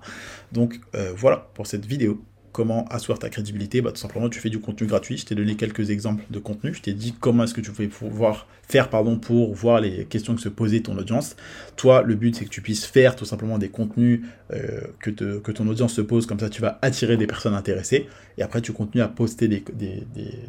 Donc 0.52 0.80
euh, 0.94 1.12
voilà 1.16 1.48
pour 1.54 1.66
cette 1.66 1.86
vidéo 1.86 2.22
comment 2.58 2.86
asseoir 2.88 3.20
ta 3.20 3.28
crédibilité? 3.28 3.80
Bah, 3.80 3.92
Tout 3.92 4.00
simplement, 4.00 4.28
tu 4.28 4.40
fais 4.40 4.50
du 4.50 4.58
contenu 4.58 4.88
gratuit. 4.88 5.16
Je 5.16 5.26
t'ai 5.26 5.36
donné 5.36 5.54
quelques 5.54 5.90
exemples 5.90 6.24
de 6.28 6.40
contenu. 6.40 6.74
Je 6.74 6.82
t'ai 6.82 6.92
dit 6.92 7.14
comment 7.18 7.44
est-ce 7.44 7.54
que 7.54 7.60
tu 7.60 7.70
pouvais 7.70 7.86
pouvoir 7.86 8.48
faire 8.62 8.90
pardon, 8.90 9.16
pour 9.16 9.54
voir 9.54 9.80
les 9.80 10.04
questions 10.06 10.34
que 10.34 10.40
se 10.40 10.48
posait 10.48 10.80
ton 10.80 10.98
audience. 10.98 11.36
Toi, 11.76 12.02
le 12.02 12.16
but, 12.16 12.34
c'est 12.34 12.44
que 12.44 12.50
tu 12.50 12.60
puisses 12.60 12.84
faire 12.84 13.14
tout 13.14 13.24
simplement 13.24 13.58
des 13.58 13.68
contenus 13.68 14.22
euh, 14.52 14.80
que, 14.98 15.10
ton 15.52 15.68
audience 15.68 15.94
se 15.94 16.00
pose. 16.00 16.26
Comme 16.26 16.40
ça, 16.40 16.50
tu 16.50 16.60
vas 16.60 16.80
attirer 16.82 17.16
des 17.16 17.28
personnes 17.28 17.54
intéressées. 17.54 18.08
Et 18.36 18.42
après, 18.42 18.60
tu 18.60 18.72
continues 18.72 19.04
à 19.04 19.08
poster 19.08 19.46
des, 19.46 19.62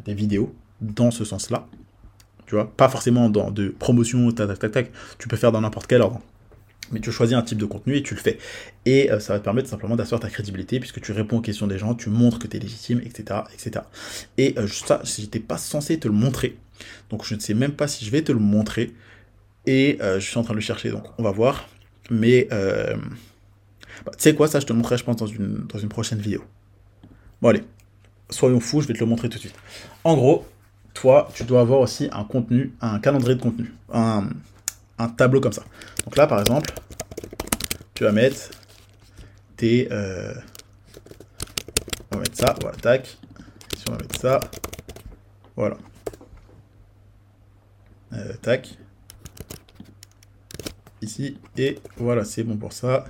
vidéos 0.08 0.52
dans 0.80 1.12
ce 1.12 1.24
sens-là. 1.24 1.68
Tu 2.50 2.56
vois, 2.56 2.68
pas 2.68 2.88
forcément 2.88 3.30
dans 3.30 3.52
de 3.52 3.68
promotion, 3.68 4.32
tac, 4.32 4.48
tac, 4.48 4.58
tac, 4.58 4.72
tac. 4.72 4.92
Tu 5.18 5.28
peux 5.28 5.36
faire 5.36 5.52
dans 5.52 5.60
n'importe 5.60 5.86
quel 5.86 6.02
ordre 6.02 6.20
mais 6.90 6.98
tu 6.98 7.12
choisis 7.12 7.36
un 7.36 7.42
type 7.42 7.58
de 7.58 7.64
contenu 7.64 7.94
et 7.96 8.02
tu 8.02 8.16
le 8.16 8.20
fais. 8.20 8.38
Et 8.84 9.12
euh, 9.12 9.20
ça 9.20 9.34
va 9.34 9.38
te 9.38 9.44
permettre 9.44 9.68
simplement 9.68 9.94
d'asseoir 9.94 10.20
ta 10.20 10.28
crédibilité 10.28 10.80
puisque 10.80 11.00
tu 11.00 11.12
réponds 11.12 11.38
aux 11.38 11.40
questions 11.40 11.68
des 11.68 11.78
gens, 11.78 11.94
tu 11.94 12.10
montres 12.10 12.40
que 12.40 12.48
tu 12.48 12.56
es 12.56 12.60
légitime, 12.60 13.00
etc. 13.04 13.42
etc. 13.54 13.84
Et 14.36 14.54
euh, 14.58 14.66
ça, 14.66 15.00
j'étais 15.04 15.38
pas 15.38 15.58
censé 15.58 16.00
te 16.00 16.08
le 16.08 16.14
montrer. 16.14 16.58
Donc 17.08 17.24
je 17.24 17.36
ne 17.36 17.38
sais 17.38 17.54
même 17.54 17.70
pas 17.70 17.86
si 17.86 18.04
je 18.04 18.10
vais 18.10 18.22
te 18.22 18.32
le 18.32 18.40
montrer. 18.40 18.92
Et 19.66 19.98
euh, 20.00 20.18
je 20.18 20.28
suis 20.28 20.36
en 20.36 20.42
train 20.42 20.54
de 20.54 20.58
le 20.58 20.64
chercher, 20.64 20.90
donc 20.90 21.04
on 21.18 21.22
va 21.22 21.30
voir. 21.30 21.68
Mais 22.10 22.48
bah, 22.50 24.10
tu 24.16 24.18
sais 24.18 24.34
quoi, 24.34 24.48
ça 24.48 24.58
je 24.58 24.66
te 24.66 24.72
le 24.72 24.78
montrerai 24.78 24.98
je 24.98 25.04
pense 25.04 25.14
dans 25.14 25.28
une, 25.28 25.68
dans 25.68 25.78
une 25.78 25.88
prochaine 25.88 26.18
vidéo. 26.18 26.42
Bon 27.40 27.50
allez, 27.50 27.62
soyons 28.30 28.58
fous, 28.58 28.80
je 28.80 28.88
vais 28.88 28.94
te 28.94 28.98
le 28.98 29.06
montrer 29.06 29.28
tout 29.28 29.36
de 29.36 29.42
suite. 29.42 29.54
En 30.02 30.16
gros, 30.16 30.44
toi, 30.94 31.28
tu 31.34 31.44
dois 31.44 31.60
avoir 31.60 31.80
aussi 31.80 32.08
un 32.12 32.24
contenu, 32.24 32.74
un 32.80 32.98
calendrier 32.98 33.36
de 33.36 33.42
contenu. 33.42 33.72
Un, 33.92 34.28
tableau 35.16 35.40
comme 35.40 35.52
ça. 35.52 35.64
Donc 36.04 36.16
là, 36.16 36.26
par 36.26 36.40
exemple, 36.40 36.72
tu 37.94 38.04
vas 38.04 38.12
mettre 38.12 38.50
tes... 39.56 39.88
Euh, 39.90 40.34
on 42.10 42.16
va 42.16 42.22
mettre 42.22 42.36
ça, 42.36 42.54
voilà, 42.60 42.76
tac. 42.76 43.18
Si 43.76 43.84
on 43.88 43.92
va 43.92 43.98
mettre 43.98 44.20
ça, 44.20 44.40
voilà. 45.56 45.76
Euh, 48.12 48.34
tac. 48.42 48.76
Ici, 51.02 51.38
et 51.56 51.78
voilà, 51.96 52.24
c'est 52.24 52.42
bon 52.42 52.56
pour 52.56 52.72
ça. 52.72 53.06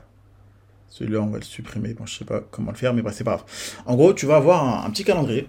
Celui-là, 0.89 1.21
on 1.21 1.29
va 1.29 1.39
le 1.39 1.45
supprimer. 1.45 1.95
Bon, 1.95 2.07
je 2.07 2.19
sais 2.19 2.25
pas 2.25 2.41
comment 2.41 2.71
le 2.71 2.77
faire, 2.77 2.95
mais 2.95 3.03
bref, 3.03 3.15
c'est 3.17 3.25
pas 3.25 3.37
grave. 3.37 3.45
En 3.87 3.97
gros, 3.97 4.13
tu 4.13 4.27
vas 4.27 4.37
avoir 4.37 4.85
un 4.85 4.91
petit 4.91 5.05
calendrier, 5.05 5.49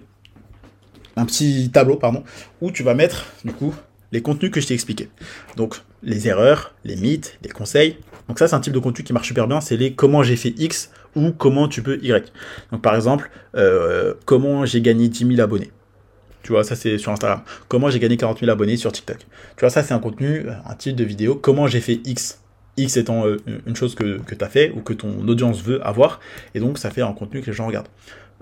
un 1.16 1.24
petit 1.24 1.70
tableau, 1.72 1.96
pardon, 1.96 2.24
où 2.60 2.70
tu 2.70 2.82
vas 2.82 2.94
mettre, 2.94 3.26
du 3.44 3.52
coup, 3.52 3.74
les 4.12 4.22
contenus 4.22 4.50
que 4.50 4.60
je 4.60 4.66
t'ai 4.66 4.74
expliqués. 4.74 5.08
Donc, 5.56 5.76
les 6.02 6.28
erreurs, 6.28 6.74
les 6.84 6.96
mythes, 6.96 7.38
les 7.42 7.50
conseils. 7.50 7.96
Donc 8.28 8.38
ça, 8.38 8.48
c'est 8.48 8.54
un 8.54 8.60
type 8.60 8.72
de 8.72 8.78
contenu 8.78 9.04
qui 9.04 9.12
marche 9.12 9.28
super 9.28 9.46
bien, 9.46 9.60
c'est 9.60 9.76
les 9.76 9.92
comment 9.94 10.22
j'ai 10.22 10.36
fait 10.36 10.54
X 10.58 10.90
ou 11.16 11.32
comment 11.32 11.68
tu 11.68 11.82
peux 11.82 11.98
Y. 12.02 12.32
Donc 12.70 12.82
par 12.82 12.94
exemple, 12.94 13.30
euh, 13.56 14.14
comment 14.24 14.64
j'ai 14.64 14.80
gagné 14.80 15.08
10 15.08 15.26
000 15.26 15.40
abonnés. 15.40 15.70
Tu 16.42 16.52
vois, 16.52 16.64
ça 16.64 16.74
c'est 16.74 16.98
sur 16.98 17.12
Instagram. 17.12 17.42
Comment 17.68 17.90
j'ai 17.90 18.00
gagné 18.00 18.16
40 18.16 18.40
000 18.40 18.50
abonnés 18.50 18.76
sur 18.76 18.90
TikTok. 18.90 19.18
Tu 19.18 19.60
vois, 19.60 19.70
ça 19.70 19.82
c'est 19.82 19.94
un 19.94 19.98
contenu, 19.98 20.46
un 20.66 20.74
type 20.74 20.96
de 20.96 21.04
vidéo. 21.04 21.36
Comment 21.36 21.66
j'ai 21.66 21.80
fait 21.80 22.00
X. 22.04 22.40
X 22.76 22.96
étant 22.96 23.26
euh, 23.26 23.36
une 23.66 23.76
chose 23.76 23.94
que, 23.94 24.20
tu 24.26 24.44
as 24.44 24.48
fait 24.48 24.72
ou 24.74 24.80
que 24.80 24.92
ton 24.92 25.28
audience 25.28 25.62
veut 25.62 25.86
avoir. 25.86 26.20
Et 26.54 26.60
donc 26.60 26.78
ça 26.78 26.90
fait 26.90 27.02
un 27.02 27.12
contenu 27.12 27.42
que 27.42 27.46
les 27.46 27.52
gens 27.52 27.66
regardent. 27.66 27.88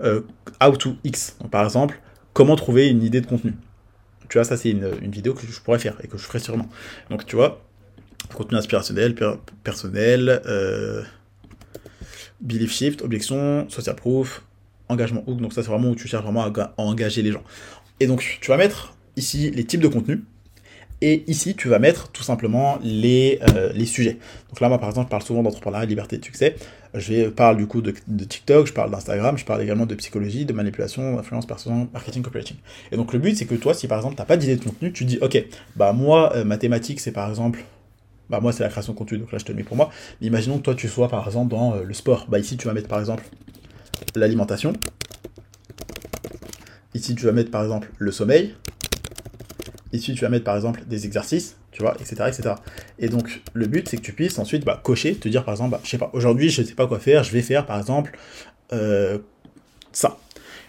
Euh, 0.01 0.21
how 0.63 0.75
to 0.75 0.95
X. 1.03 1.37
Par 1.51 1.63
exemple, 1.63 1.99
comment 2.33 2.55
trouver 2.55 2.89
une 2.89 3.03
idée 3.03 3.21
de 3.21 3.27
contenu. 3.27 3.53
Tu 4.29 4.37
vois, 4.37 4.45
ça 4.45 4.57
c'est 4.57 4.69
une, 4.69 4.87
vidéo 5.11 5.33
que 5.33 5.45
je 5.45 5.61
pourrais 5.61 5.79
faire 5.79 5.97
et 6.03 6.07
que 6.07 6.17
je 6.17 6.23
ferai 6.23 6.39
sûrement. 6.39 6.69
Donc 7.09 7.25
tu 7.25 7.35
vois, 7.35 7.61
contenu 8.33 8.57
inspirationnel, 8.57 9.15
personnel, 9.63 10.41
euh, 10.45 11.03
belief 12.39 12.71
shift, 12.71 13.01
objection, 13.01 13.69
social 13.69 13.95
proof, 13.95 14.43
engagement 14.87 15.23
hook. 15.27 15.41
Donc 15.41 15.53
ça 15.53 15.63
c'est 15.63 15.69
vraiment 15.69 15.89
où 15.89 15.95
tu 15.95 16.07
cherches 16.07 16.23
vraiment 16.23 16.45
à, 16.45 16.73
engager 16.77 17.21
les 17.21 17.31
gens. 17.31 17.43
Et 17.99 18.07
donc 18.07 18.37
tu 18.41 18.49
vas 18.49 18.57
mettre 18.57 18.95
ici 19.17 19.51
les 19.51 19.65
types 19.65 19.81
de 19.81 19.87
contenus. 19.87 20.19
Et 21.01 21.23
ici, 21.27 21.55
tu 21.55 21.67
vas 21.67 21.79
mettre 21.79 22.09
tout 22.11 22.21
simplement 22.21 22.77
les, 22.83 23.39
euh, 23.55 23.71
les 23.73 23.85
sujets. 23.85 24.17
Donc 24.49 24.59
là, 24.61 24.69
moi, 24.69 24.77
par 24.77 24.89
exemple, 24.89 25.07
je 25.07 25.09
parle 25.09 25.23
souvent 25.23 25.41
d'entrepreneuriat, 25.41 25.85
liberté 25.85 26.17
de 26.17 26.23
succès. 26.23 26.55
Je 26.93 27.29
parle 27.29 27.57
du 27.57 27.65
coup 27.65 27.81
de, 27.81 27.91
TikTok, 27.91 28.67
je 28.67 28.73
parle 28.73 28.91
d'Instagram, 28.91 29.37
je 29.37 29.45
parle 29.45 29.61
également 29.61 29.85
de 29.85 29.95
psychologie, 29.95 30.45
de 30.45 30.53
manipulation, 30.53 31.15
d'influence 31.15 31.47
personnelle, 31.47 31.87
marketing, 31.93 32.21
copywriting. 32.21 32.57
Et 32.91 32.97
donc 32.97 33.13
le 33.13 33.19
but, 33.19 33.35
c'est 33.35 33.45
que 33.45 33.55
toi, 33.55 33.73
si 33.73 33.87
par 33.87 33.97
exemple, 33.97 34.15
tu 34.15 34.21
n'as 34.21 34.25
pas 34.25 34.37
d'idée 34.37 34.57
de 34.57 34.63
contenu, 34.63 34.91
tu 34.91 35.05
dis, 35.05 35.17
ok, 35.21 35.43
bah 35.75 35.93
moi, 35.93 36.33
euh, 36.35 36.43
mathématiques, 36.43 36.99
c'est 36.99 37.13
par 37.13 37.29
exemple 37.29 37.63
bah 38.29 38.39
moi 38.39 38.53
c'est 38.53 38.63
la 38.63 38.69
création 38.69 38.93
de 38.93 38.97
contenu, 38.97 39.17
donc 39.17 39.31
là 39.33 39.39
je 39.39 39.43
te 39.43 39.51
le 39.51 39.57
mets 39.57 39.63
pour 39.63 39.75
moi. 39.75 39.89
Mais 40.21 40.27
imaginons 40.27 40.57
que 40.57 40.63
toi 40.63 40.73
tu 40.73 40.87
sois 40.87 41.09
par 41.09 41.27
exemple 41.27 41.49
dans 41.49 41.75
euh, 41.75 41.83
le 41.83 41.93
sport. 41.93 42.27
Bah 42.29 42.39
ici 42.39 42.55
tu 42.55 42.65
vas 42.65 42.73
mettre 42.73 42.87
par 42.87 43.01
exemple 43.01 43.25
l'alimentation. 44.15 44.71
Ici 46.93 47.13
tu 47.13 47.25
vas 47.25 47.33
mettre 47.33 47.51
par 47.51 47.61
exemple 47.61 47.91
le 47.97 48.11
sommeil. 48.11 48.55
Ici, 49.93 50.13
tu 50.13 50.21
vas 50.21 50.29
mettre 50.29 50.45
par 50.45 50.55
exemple 50.55 50.83
des 50.87 51.05
exercices, 51.05 51.57
tu 51.71 51.81
vois, 51.81 51.95
etc. 51.99 52.15
etc. 52.27 52.55
Et 52.99 53.09
donc, 53.09 53.41
le 53.53 53.67
but, 53.67 53.89
c'est 53.89 53.97
que 53.97 54.01
tu 54.01 54.13
puisses 54.13 54.39
ensuite 54.39 54.63
bah, 54.63 54.79
cocher, 54.81 55.15
te 55.15 55.27
dire 55.27 55.43
par 55.43 55.53
exemple, 55.53 55.71
bah, 55.71 55.81
je 55.83 55.89
sais 55.89 55.97
pas, 55.97 56.09
aujourd'hui, 56.13 56.49
je 56.49 56.61
ne 56.61 56.67
sais 56.67 56.75
pas 56.75 56.87
quoi 56.87 56.99
faire, 56.99 57.23
je 57.23 57.31
vais 57.31 57.41
faire 57.41 57.65
par 57.65 57.77
exemple 57.77 58.17
euh, 58.73 59.17
ça. 59.91 60.17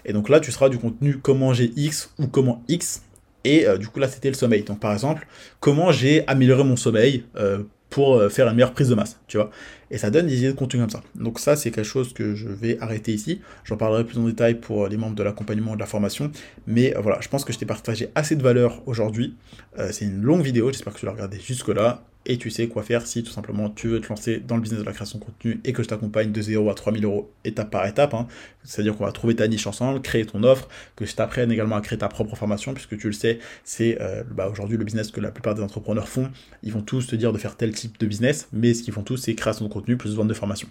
Et 0.04 0.12
donc 0.12 0.28
là, 0.28 0.40
tu 0.40 0.50
seras 0.50 0.68
du 0.68 0.78
contenu 0.78 1.18
comment 1.18 1.52
j'ai 1.52 1.72
X 1.76 2.10
ou 2.18 2.26
comment 2.26 2.62
X. 2.68 3.02
Et 3.44 3.66
euh, 3.66 3.78
du 3.78 3.88
coup, 3.88 4.00
là, 4.00 4.08
c'était 4.08 4.28
le 4.28 4.34
sommeil. 4.34 4.62
Donc, 4.62 4.80
par 4.80 4.92
exemple, 4.92 5.26
comment 5.60 5.92
j'ai 5.92 6.26
amélioré 6.26 6.64
mon 6.64 6.76
sommeil 6.76 7.24
euh, 7.36 7.62
pour 7.92 8.16
euh, 8.16 8.30
faire 8.30 8.48
une 8.48 8.54
meilleure 8.54 8.72
prise 8.72 8.88
de 8.88 8.94
masse, 8.94 9.20
tu 9.28 9.36
vois. 9.36 9.50
Et 9.90 9.98
ça 9.98 10.10
donne 10.10 10.26
des 10.26 10.38
idées 10.38 10.52
de 10.52 10.56
contenu 10.56 10.80
comme 10.80 10.90
ça. 10.90 11.02
Donc 11.14 11.38
ça, 11.38 11.54
c'est 11.56 11.70
quelque 11.70 11.84
chose 11.84 12.14
que 12.14 12.34
je 12.34 12.48
vais 12.48 12.78
arrêter 12.80 13.12
ici. 13.12 13.42
J'en 13.64 13.76
parlerai 13.76 14.04
plus 14.04 14.18
en 14.18 14.24
détail 14.24 14.54
pour 14.54 14.88
les 14.88 14.96
membres 14.96 15.14
de 15.14 15.22
l'accompagnement 15.22 15.74
de 15.74 15.80
la 15.80 15.86
formation. 15.86 16.32
Mais 16.66 16.96
euh, 16.96 17.00
voilà, 17.00 17.20
je 17.20 17.28
pense 17.28 17.44
que 17.44 17.52
je 17.52 17.58
t'ai 17.58 17.66
partagé 17.66 18.08
assez 18.14 18.34
de 18.34 18.42
valeur 18.42 18.82
aujourd'hui. 18.86 19.36
Euh, 19.78 19.90
c'est 19.92 20.06
une 20.06 20.22
longue 20.22 20.42
vidéo, 20.42 20.72
j'espère 20.72 20.94
que 20.94 20.98
tu 20.98 21.06
l'as 21.06 21.12
regardé 21.12 21.38
jusque-là 21.38 22.02
et 22.26 22.38
tu 22.38 22.50
sais 22.50 22.68
quoi 22.68 22.82
faire 22.82 23.06
si 23.06 23.22
tout 23.22 23.32
simplement 23.32 23.68
tu 23.70 23.88
veux 23.88 24.00
te 24.00 24.08
lancer 24.08 24.38
dans 24.38 24.56
le 24.56 24.62
business 24.62 24.80
de 24.80 24.84
la 24.84 24.92
création 24.92 25.18
de 25.18 25.24
contenu 25.24 25.60
et 25.64 25.72
que 25.72 25.82
je 25.82 25.88
t'accompagne 25.88 26.32
de 26.32 26.40
0 26.40 26.70
à 26.70 26.74
3000 26.74 27.04
euros 27.04 27.32
étape 27.44 27.70
par 27.70 27.86
étape. 27.86 28.14
Hein. 28.14 28.26
C'est-à-dire 28.64 28.96
qu'on 28.96 29.04
va 29.04 29.12
trouver 29.12 29.34
ta 29.34 29.48
niche 29.48 29.66
ensemble, 29.66 30.00
créer 30.02 30.24
ton 30.24 30.42
offre, 30.42 30.68
que 30.96 31.04
je 31.04 31.14
t'apprenne 31.14 31.50
également 31.50 31.76
à 31.76 31.80
créer 31.80 31.98
ta 31.98 32.08
propre 32.08 32.36
formation, 32.36 32.74
puisque 32.74 32.96
tu 32.96 33.08
le 33.08 33.12
sais, 33.12 33.38
c'est 33.64 34.00
euh, 34.00 34.22
bah, 34.30 34.48
aujourd'hui 34.48 34.76
le 34.76 34.84
business 34.84 35.10
que 35.10 35.20
la 35.20 35.30
plupart 35.30 35.54
des 35.54 35.62
entrepreneurs 35.62 36.08
font. 36.08 36.30
Ils 36.62 36.72
vont 36.72 36.82
tous 36.82 37.06
te 37.06 37.16
dire 37.16 37.32
de 37.32 37.38
faire 37.38 37.56
tel 37.56 37.72
type 37.72 37.98
de 37.98 38.06
business, 38.06 38.48
mais 38.52 38.74
ce 38.74 38.82
qu'ils 38.82 38.94
font 38.94 39.02
tous, 39.02 39.16
c'est 39.16 39.34
création 39.34 39.66
de 39.66 39.72
contenu 39.72 39.96
plus 39.96 40.14
vente 40.14 40.28
de 40.28 40.34
formation. 40.34 40.68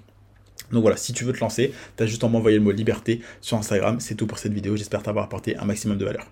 Donc 0.72 0.84
voilà, 0.84 0.98
si 0.98 1.12
tu 1.14 1.26
veux 1.26 1.34
te 1.34 1.40
lancer, 1.40 1.74
tu 1.98 2.04
as 2.04 2.06
juste 2.06 2.24
à 2.24 2.30
m'envoyer 2.30 2.58
le 2.58 2.64
mot 2.64 2.72
liberté 2.72 3.22
sur 3.42 3.58
Instagram. 3.58 4.00
C'est 4.00 4.16
tout 4.16 4.28
pour 4.28 4.40
cette 4.40 4.54
vidéo. 4.54 4.78
J'espère 4.78 5.04
t'avoir 5.04 5.26
apporté 5.26 5.58
un 5.58 5.66
maximum 5.66 5.98
de 5.98 6.06
valeur. 6.06 6.26